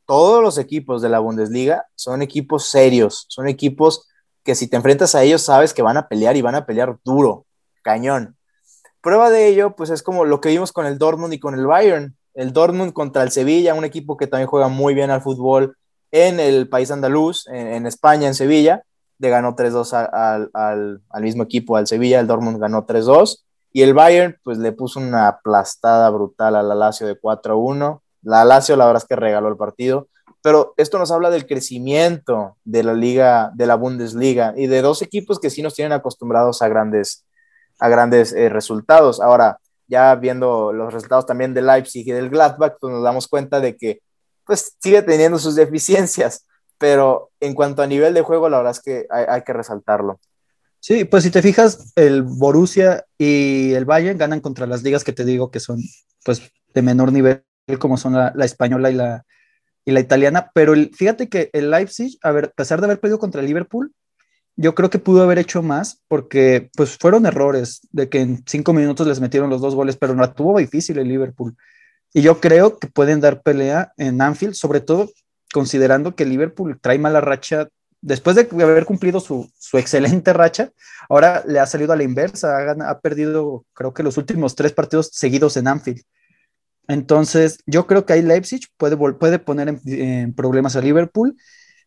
todos 0.09 0.41
los 0.41 0.57
equipos 0.57 1.03
de 1.03 1.09
la 1.09 1.19
Bundesliga 1.19 1.85
son 1.93 2.23
equipos 2.23 2.67
serios, 2.67 3.27
son 3.29 3.47
equipos 3.47 4.07
que 4.43 4.55
si 4.55 4.65
te 4.65 4.75
enfrentas 4.75 5.13
a 5.13 5.21
ellos 5.21 5.43
sabes 5.43 5.71
que 5.71 5.83
van 5.83 5.97
a 5.97 6.07
pelear 6.07 6.35
y 6.35 6.41
van 6.41 6.55
a 6.55 6.65
pelear 6.65 6.97
duro, 7.05 7.45
cañón. 7.83 8.35
Prueba 9.01 9.29
de 9.29 9.47
ello, 9.47 9.75
pues 9.75 9.91
es 9.91 10.01
como 10.01 10.25
lo 10.25 10.41
que 10.41 10.49
vimos 10.49 10.71
con 10.71 10.87
el 10.87 10.97
Dortmund 10.97 11.35
y 11.35 11.39
con 11.39 11.53
el 11.53 11.67
Bayern. 11.67 12.17
El 12.33 12.53
Dortmund 12.53 12.91
contra 12.91 13.21
el 13.21 13.29
Sevilla, 13.29 13.75
un 13.75 13.85
equipo 13.85 14.17
que 14.17 14.25
también 14.25 14.47
juega 14.47 14.67
muy 14.67 14.95
bien 14.95 15.11
al 15.11 15.21
fútbol 15.21 15.77
en 16.09 16.39
el 16.39 16.67
país 16.69 16.89
andaluz, 16.89 17.45
en, 17.45 17.85
España, 17.85 18.25
en 18.25 18.33
Sevilla. 18.33 18.81
Le 19.19 19.29
ganó 19.29 19.55
3-2 19.55 19.93
al, 19.93 20.49
al, 20.55 21.01
al, 21.07 21.21
mismo 21.21 21.43
equipo, 21.43 21.77
al 21.77 21.85
Sevilla. 21.85 22.19
El 22.19 22.25
Dortmund 22.25 22.59
ganó 22.59 22.87
3-2. 22.87 23.43
Y 23.73 23.83
el 23.83 23.93
Bayern, 23.93 24.37
pues 24.43 24.57
le 24.57 24.71
puso 24.71 24.99
una 24.99 25.27
aplastada 25.27 26.09
brutal 26.09 26.55
a 26.55 26.63
la 26.63 26.73
Lazio 26.73 27.05
de 27.05 27.15
4-1. 27.15 28.01
La 28.21 28.45
Lazio, 28.45 28.75
la 28.75 28.85
verdad 28.85 29.03
es 29.03 29.07
que 29.07 29.15
regaló 29.15 29.49
el 29.49 29.57
partido. 29.57 30.07
Pero 30.41 30.73
esto 30.77 30.97
nos 30.97 31.11
habla 31.11 31.29
del 31.29 31.45
crecimiento 31.45 32.57
de 32.63 32.83
la 32.83 32.93
liga, 32.93 33.51
de 33.55 33.65
la 33.65 33.75
Bundesliga 33.75 34.53
y 34.55 34.67
de 34.67 34.81
dos 34.81 35.01
equipos 35.01 35.39
que 35.39 35.49
sí 35.49 35.61
nos 35.61 35.75
tienen 35.75 35.91
acostumbrados 35.91 36.61
a 36.61 36.69
grandes, 36.69 37.25
a 37.79 37.89
grandes 37.89 38.31
eh, 38.31 38.47
resultados. 38.47 39.19
Ahora, 39.19 39.59
ya 39.87 40.15
viendo 40.15 40.71
los 40.71 40.93
resultados 40.93 41.25
también 41.25 41.53
del 41.53 41.67
Leipzig 41.67 42.07
y 42.07 42.11
del 42.11 42.29
Gladbach, 42.29 42.75
pues 42.79 42.93
nos 42.93 43.03
damos 43.03 43.27
cuenta 43.27 43.59
de 43.59 43.75
que 43.75 44.01
pues 44.45 44.75
sigue 44.81 45.01
teniendo 45.01 45.37
sus 45.37 45.55
deficiencias, 45.55 46.45
pero 46.77 47.31
en 47.39 47.53
cuanto 47.53 47.81
a 47.81 47.87
nivel 47.87 48.13
de 48.13 48.21
juego, 48.21 48.49
la 48.49 48.57
verdad 48.57 48.71
es 48.71 48.81
que 48.81 49.05
hay, 49.09 49.25
hay 49.27 49.41
que 49.43 49.53
resaltarlo. 49.53 50.19
Sí, 50.79 51.03
pues 51.03 51.23
si 51.23 51.31
te 51.31 51.41
fijas, 51.41 51.91
el 51.95 52.23
Borussia 52.23 53.05
y 53.17 53.73
el 53.73 53.85
Bayern 53.85 54.17
ganan 54.17 54.39
contra 54.39 54.65
las 54.65 54.81
ligas 54.81 55.03
que 55.03 55.11
te 55.11 55.25
digo 55.25 55.51
que 55.51 55.59
son 55.59 55.81
pues 56.23 56.41
de 56.73 56.81
menor 56.81 57.11
nivel, 57.11 57.43
como 57.77 57.97
son 57.97 58.13
la, 58.13 58.31
la 58.35 58.45
española 58.45 58.89
y 58.89 58.95
la, 58.95 59.25
y 59.85 59.91
la 59.91 59.99
italiana, 59.99 60.51
pero 60.53 60.73
fíjate 60.93 61.29
que 61.29 61.49
el 61.53 61.71
Leipzig, 61.71 62.17
a 62.21 62.31
ver, 62.31 62.51
pesar 62.53 62.79
de 62.79 62.85
haber 62.85 62.99
perdido 62.99 63.19
contra 63.19 63.41
el 63.41 63.47
Liverpool, 63.47 63.93
yo 64.55 64.75
creo 64.75 64.89
que 64.89 64.99
pudo 64.99 65.23
haber 65.23 65.39
hecho 65.39 65.61
más 65.61 66.01
porque 66.07 66.69
pues 66.75 66.97
fueron 66.97 67.25
errores 67.25 67.79
de 67.91 68.09
que 68.09 68.19
en 68.19 68.43
cinco 68.45 68.73
minutos 68.73 69.07
les 69.07 69.21
metieron 69.21 69.49
los 69.49 69.61
dos 69.61 69.73
goles, 69.73 69.95
pero 69.95 70.15
no 70.15 70.33
tuvo 70.33 70.59
difícil 70.59 70.97
el 70.97 71.07
Liverpool. 71.07 71.55
Y 72.13 72.21
yo 72.21 72.41
creo 72.41 72.77
que 72.77 72.87
pueden 72.87 73.21
dar 73.21 73.41
pelea 73.41 73.93
en 73.97 74.21
Anfield, 74.21 74.55
sobre 74.55 74.81
todo 74.81 75.09
considerando 75.53 76.15
que 76.15 76.23
el 76.23 76.29
Liverpool 76.29 76.77
trae 76.81 76.99
mala 76.99 77.21
racha 77.21 77.69
después 78.01 78.35
de 78.35 78.47
haber 78.63 78.85
cumplido 78.85 79.19
su, 79.19 79.49
su, 79.57 79.77
excelente 79.77 80.33
racha, 80.33 80.71
ahora 81.09 81.43
le 81.45 81.59
ha 81.59 81.65
salido 81.65 81.93
a 81.93 81.95
la 81.95 82.03
inversa, 82.03 82.57
ha, 82.57 82.99
perdido 82.99 83.65
creo 83.73 83.93
que 83.93 84.03
los 84.03 84.17
últimos 84.17 84.55
tres 84.55 84.73
partidos 84.73 85.09
seguidos 85.11 85.57
en 85.57 85.67
Anfield. 85.67 86.01
Entonces, 86.89 87.59
yo 87.67 87.85
creo 87.85 88.03
que 88.03 88.13
ahí 88.13 88.23
Leipzig 88.23 88.61
puede, 88.75 88.97
puede 88.97 89.37
poner 89.37 89.77
en, 89.85 90.33
problemas 90.33 90.75
a 90.75 90.81
Liverpool. 90.81 91.37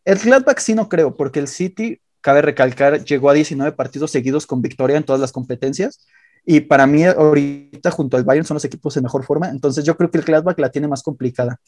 El 0.05 0.19
Gladbach 0.19 0.61
sí 0.61 0.75
no 0.75 0.89
creo, 0.89 1.17
porque 1.17 1.41
el 1.41 1.49
City, 1.49 2.01
cabe 2.21 2.41
recalcar, 2.41 3.05
llegó 3.05 3.29
a 3.29 3.35
19 3.35 3.73
partidos 3.73 4.13
seguidos 4.13 4.47
con 4.47 4.63
victoria 4.63 4.97
en 4.97 5.03
todas 5.03 5.21
las 5.21 5.33
competencias. 5.33 6.07
Y 6.47 6.61
para 6.61 6.87
mí, 6.87 7.05
ahorita 7.05 7.91
junto 7.91 8.17
al 8.17 8.23
Bayern 8.23 8.47
son 8.47 8.55
los 8.55 8.65
equipos 8.65 8.97
en 8.97 9.03
mejor 9.03 9.25
forma. 9.25 9.49
Entonces, 9.49 9.85
yo 9.85 9.97
creo 9.97 10.09
que 10.09 10.19
el 10.19 10.25
Gladbach 10.25 10.59
la 10.61 10.71
tiene 10.71 10.87
más 10.87 11.03
complicada. 11.03 11.59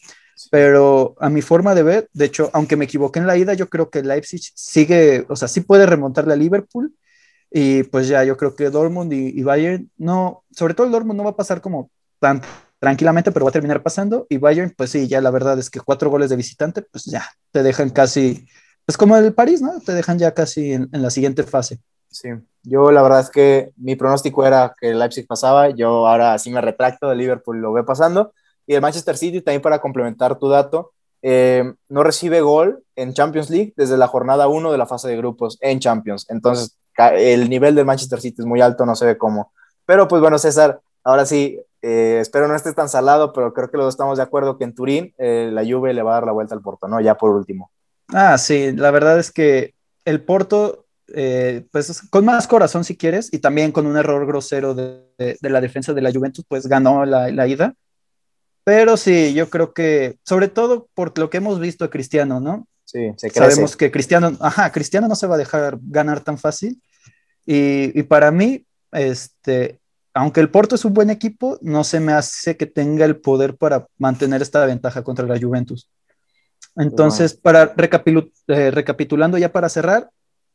Pero 0.49 1.15
a 1.19 1.29
mi 1.29 1.41
forma 1.41 1.75
de 1.75 1.83
ver, 1.83 2.09
de 2.13 2.25
hecho, 2.25 2.49
aunque 2.53 2.77
me 2.77 2.85
equivoqué 2.85 3.19
en 3.19 3.27
la 3.27 3.35
ida, 3.35 3.53
yo 3.53 3.67
creo 3.67 3.89
que 3.89 4.01
Leipzig 4.01 4.43
sigue, 4.55 5.25
o 5.27 5.35
sea, 5.35 5.49
sí 5.49 5.59
puede 5.59 5.85
remontarle 5.85 6.31
a 6.31 6.37
Liverpool. 6.37 6.95
Y 7.51 7.83
pues 7.83 8.07
ya, 8.07 8.23
yo 8.23 8.37
creo 8.37 8.55
que 8.55 8.69
Dortmund 8.69 9.11
y, 9.11 9.37
y 9.37 9.43
Bayern, 9.43 9.91
no, 9.97 10.45
sobre 10.51 10.73
todo 10.73 10.87
el 10.87 10.93
Dortmund 10.93 11.17
no 11.17 11.25
va 11.25 11.31
a 11.31 11.35
pasar 11.35 11.59
como 11.59 11.91
tan 12.19 12.41
tranquilamente, 12.85 13.31
pero 13.31 13.45
va 13.45 13.49
a 13.49 13.51
terminar 13.51 13.81
pasando. 13.81 14.27
Y 14.29 14.37
Bayern, 14.37 14.71
pues 14.77 14.91
sí, 14.91 15.07
ya 15.07 15.19
la 15.19 15.31
verdad 15.31 15.57
es 15.57 15.71
que 15.71 15.79
cuatro 15.79 16.11
goles 16.11 16.29
de 16.29 16.35
visitante, 16.35 16.83
pues 16.83 17.05
ya 17.05 17.25
te 17.49 17.63
dejan 17.63 17.89
casi, 17.89 18.45
pues 18.85 18.95
como 18.95 19.17
el 19.17 19.33
París, 19.33 19.59
¿no? 19.59 19.79
Te 19.79 19.93
dejan 19.93 20.19
ya 20.19 20.35
casi 20.35 20.73
en, 20.73 20.87
la 20.91 21.09
siguiente 21.09 21.41
fase. 21.41 21.79
Sí, 22.11 22.29
yo 22.61 22.91
la 22.91 23.01
verdad 23.01 23.21
es 23.21 23.31
que 23.31 23.71
mi 23.75 23.95
pronóstico 23.95 24.45
era 24.45 24.75
que 24.79 24.91
el 24.91 24.99
Leipzig 24.99 25.25
pasaba, 25.25 25.71
yo 25.71 26.05
ahora 26.05 26.37
sí 26.37 26.51
me 26.51 26.61
retracto, 26.61 27.09
de 27.09 27.15
Liverpool 27.15 27.57
lo 27.59 27.73
veo 27.73 27.83
pasando. 27.87 28.33
Y 28.67 28.75
el 28.75 28.81
Manchester 28.81 29.17
City, 29.17 29.41
también 29.41 29.63
para 29.63 29.79
complementar 29.79 30.37
tu 30.37 30.47
dato, 30.47 30.91
eh, 31.23 31.73
no 31.89 32.03
recibe 32.03 32.41
gol 32.41 32.83
en 32.95 33.15
Champions 33.15 33.49
League 33.49 33.73
desde 33.75 33.97
la 33.97 34.07
jornada 34.07 34.47
1 34.47 34.71
de 34.71 34.77
la 34.77 34.85
fase 34.85 35.07
de 35.07 35.17
grupos 35.17 35.57
en 35.61 35.79
Champions. 35.79 36.27
Entonces, 36.29 36.77
el 37.15 37.49
nivel 37.49 37.73
del 37.73 37.85
Manchester 37.85 38.21
City 38.21 38.43
es 38.43 38.45
muy 38.45 38.61
alto, 38.61 38.85
no 38.85 38.95
se 38.95 39.07
ve 39.07 39.17
cómo. 39.17 39.51
Pero 39.87 40.07
pues 40.07 40.21
bueno, 40.21 40.37
César, 40.37 40.81
ahora 41.03 41.25
sí, 41.25 41.59
eh, 41.87 42.19
espero 42.19 42.47
no 42.47 42.55
estés 42.55 42.73
tan 42.73 42.89
salado, 42.89 43.31
pero 43.31 43.53
creo 43.53 43.69
que 43.69 43.77
los 43.77 43.85
dos 43.85 43.93
estamos 43.93 44.17
de 44.17 44.23
acuerdo 44.23 44.57
que 44.57 44.63
en 44.63 44.73
Turín 44.73 45.13
eh, 45.19 45.51
la 45.53 45.63
Juve 45.63 45.93
le 45.93 46.01
va 46.01 46.13
a 46.13 46.13
dar 46.15 46.25
la 46.25 46.31
vuelta 46.31 46.55
al 46.55 46.61
Porto, 46.61 46.87
¿no? 46.87 46.99
Ya 46.99 47.15
por 47.15 47.29
último. 47.29 47.69
Ah, 48.07 48.39
sí, 48.39 48.71
la 48.71 48.89
verdad 48.89 49.19
es 49.19 49.31
que 49.31 49.75
el 50.03 50.23
Porto, 50.23 50.87
eh, 51.13 51.67
pues 51.71 52.01
con 52.09 52.25
más 52.25 52.47
corazón 52.47 52.83
si 52.85 52.97
quieres, 52.97 53.31
y 53.31 53.37
también 53.37 53.71
con 53.71 53.85
un 53.85 53.97
error 53.97 54.25
grosero 54.25 54.73
de, 54.73 55.03
de, 55.19 55.37
de 55.39 55.49
la 55.51 55.61
defensa 55.61 55.93
de 55.93 56.01
la 56.01 56.11
Juventus, 56.11 56.43
pues 56.47 56.65
ganó 56.65 57.05
la, 57.05 57.29
la, 57.29 57.47
ida. 57.47 57.75
Pero 58.63 58.97
sí, 58.97 59.35
yo 59.35 59.51
creo 59.51 59.71
que, 59.75 60.17
sobre 60.23 60.47
todo 60.47 60.87
por 60.95 61.15
lo 61.19 61.29
que 61.29 61.37
hemos 61.37 61.59
visto 61.59 61.85
a 61.85 61.91
Cristiano, 61.91 62.39
¿no? 62.39 62.67
Sí, 62.83 63.11
se 63.15 63.29
crece. 63.29 63.51
Sabemos 63.51 63.77
que 63.77 63.91
Cristiano, 63.91 64.35
ajá, 64.39 64.71
Cristiano 64.71 65.07
no 65.07 65.15
se 65.15 65.27
va 65.27 65.35
a 65.35 65.39
dejar 65.39 65.77
ganar 65.83 66.21
tan 66.21 66.39
fácil. 66.39 66.81
Y, 67.45 67.99
y 67.99 68.01
para 68.01 68.31
mí, 68.31 68.65
este, 68.91 69.79
aunque 70.15 70.39
el 70.39 70.49
Porto 70.49 70.75
es 70.75 70.85
un 70.85 70.93
buen 70.93 71.09
equipo, 71.09 71.59
no 71.61 71.83
se 71.83 71.99
me 71.99 72.13
hace 72.13 72.55
que 72.55 72.65
tenga 72.65 73.03
el 73.03 73.17
poder 73.17 73.57
para 73.57 73.87
mantener 73.97 74.41
esta 74.41 74.65
ventaja 74.65 75.03
contra 75.03 75.27
la 75.27 75.37
Juventus. 75.37 75.89
Entonces, 76.77 77.33
para 77.33 77.73
recapitul 77.75 78.31
eh, 78.47 78.71
recapitulando 78.71 79.37
ya 79.37 79.51
para 79.51 79.67
cerrar, 79.67 80.09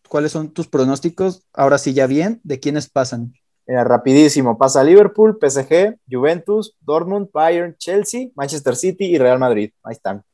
¿cuáles 0.08 0.32
son 0.32 0.50
tus 0.50 0.66
pronósticos? 0.66 1.42
Ahora 1.52 1.76
sí, 1.76 1.92
ya 1.92 2.06
bien, 2.06 2.40
¿de 2.42 2.58
quiénes 2.58 2.88
pasan? 2.88 3.34
Rapidísimo, 3.66 4.56
pasa 4.56 4.82
Liverpool, 4.82 5.38
PSG, 5.38 5.98
Juventus, 6.10 6.74
Dortmund, 6.80 7.28
Bayern, 7.32 7.76
Chelsea, 7.76 8.28
Manchester 8.34 8.74
City 8.74 9.04
y 9.04 9.18
Real 9.18 9.38
Madrid. 9.38 9.72
Ahí 9.84 9.92
están. 9.92 10.24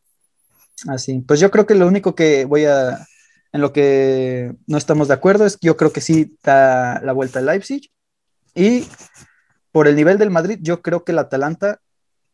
Así, 0.88 1.18
pues 1.26 1.40
yo 1.40 1.50
creo 1.50 1.66
que 1.66 1.74
lo 1.74 1.88
único 1.88 2.14
que 2.14 2.44
voy 2.44 2.64
a, 2.64 3.04
en 3.52 3.60
lo 3.60 3.72
que 3.72 4.54
no 4.68 4.78
estamos 4.78 5.08
de 5.08 5.14
acuerdo 5.14 5.44
es 5.46 5.56
que 5.56 5.66
yo 5.66 5.76
creo 5.76 5.92
que 5.92 6.00
sí 6.00 6.38
da 6.44 7.00
la 7.02 7.12
vuelta 7.12 7.40
al 7.40 7.46
Leipzig 7.46 7.90
y 8.56 8.88
por 9.70 9.86
el 9.86 9.94
nivel 9.94 10.16
del 10.16 10.30
Madrid, 10.30 10.58
yo 10.62 10.80
creo 10.80 11.04
que 11.04 11.12
el 11.12 11.18
Atalanta 11.18 11.80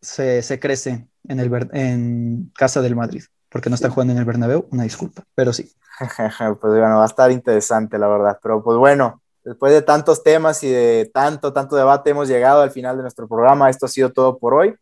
se, 0.01 0.43
se 0.43 0.61
crece 0.61 1.09
en, 1.29 1.41
el, 1.41 1.69
en 1.73 2.53
casa 2.55 2.81
del 2.81 2.95
Madrid, 2.95 3.25
porque 3.51 3.69
no 3.69 3.75
está 3.75 3.91
jugando 3.91 4.13
en 4.13 4.21
el 4.21 4.25
Bernabéu, 4.25 4.69
una 4.71 4.85
disculpa, 4.85 5.25
pero 5.35 5.53
sí. 5.53 5.73
pues 5.99 6.59
bueno, 6.61 6.99
va 6.99 7.03
a 7.03 7.07
estar 7.07 7.31
interesante, 7.33 7.99
la 7.99 8.07
verdad. 8.07 8.39
Pero 8.41 8.63
pues 8.63 8.79
bueno, 8.79 9.21
después 9.45 9.73
de 9.73 9.83
tantos 9.83 10.23
temas 10.23 10.63
y 10.63 10.71
de 10.71 11.11
tanto, 11.13 11.53
tanto 11.53 11.75
debate, 11.75 12.11
hemos 12.11 12.29
llegado 12.29 12.63
al 12.63 12.71
final 12.71 12.97
de 12.97 13.03
nuestro 13.03 13.27
programa. 13.27 13.69
Esto 13.69 13.87
ha 13.87 13.89
sido 13.89 14.11
todo 14.11 14.39
por 14.39 14.55
hoy. 14.55 14.77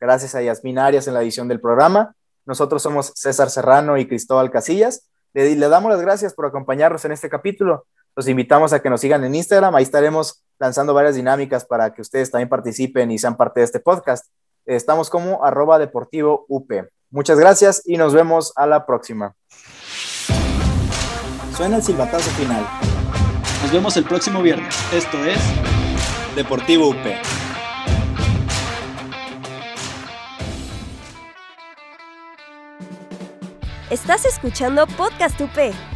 Gracias 0.00 0.34
a 0.34 0.42
Yasmin 0.42 0.78
Arias 0.78 1.06
en 1.08 1.14
la 1.14 1.22
edición 1.22 1.48
del 1.48 1.60
programa. 1.60 2.14
Nosotros 2.46 2.82
somos 2.82 3.12
César 3.14 3.50
Serrano 3.50 3.98
y 3.98 4.06
Cristóbal 4.06 4.50
Casillas. 4.50 5.10
Le, 5.34 5.54
le 5.54 5.68
damos 5.68 5.90
las 5.90 6.00
gracias 6.00 6.32
por 6.32 6.46
acompañarnos 6.46 7.04
en 7.04 7.12
este 7.12 7.28
capítulo. 7.28 7.86
Los 8.16 8.28
invitamos 8.28 8.72
a 8.72 8.80
que 8.80 8.88
nos 8.88 9.02
sigan 9.02 9.22
en 9.24 9.34
Instagram. 9.34 9.74
Ahí 9.74 9.82
estaremos 9.82 10.42
lanzando 10.58 10.94
varias 10.94 11.16
dinámicas 11.16 11.66
para 11.66 11.92
que 11.92 12.00
ustedes 12.00 12.30
también 12.30 12.48
participen 12.48 13.10
y 13.10 13.18
sean 13.18 13.36
parte 13.36 13.60
de 13.60 13.64
este 13.64 13.78
podcast. 13.78 14.32
Estamos 14.64 15.10
como 15.10 15.44
arroba 15.44 15.78
deportivo 15.78 16.46
UP. 16.48 16.72
Muchas 17.10 17.38
gracias 17.38 17.82
y 17.84 17.98
nos 17.98 18.14
vemos 18.14 18.54
a 18.56 18.66
la 18.66 18.86
próxima. 18.86 19.34
Suena 21.54 21.76
el 21.76 21.82
silbatazo 21.82 22.30
final. 22.30 22.66
Nos 23.62 23.70
vemos 23.70 23.94
el 23.98 24.04
próximo 24.04 24.40
viernes. 24.40 24.74
Esto 24.94 25.18
es 25.18 25.38
Deportivo 26.34 26.88
UP. 26.88 26.96
Estás 33.90 34.24
escuchando 34.24 34.86
Podcast 34.86 35.38
UP. 35.38 35.95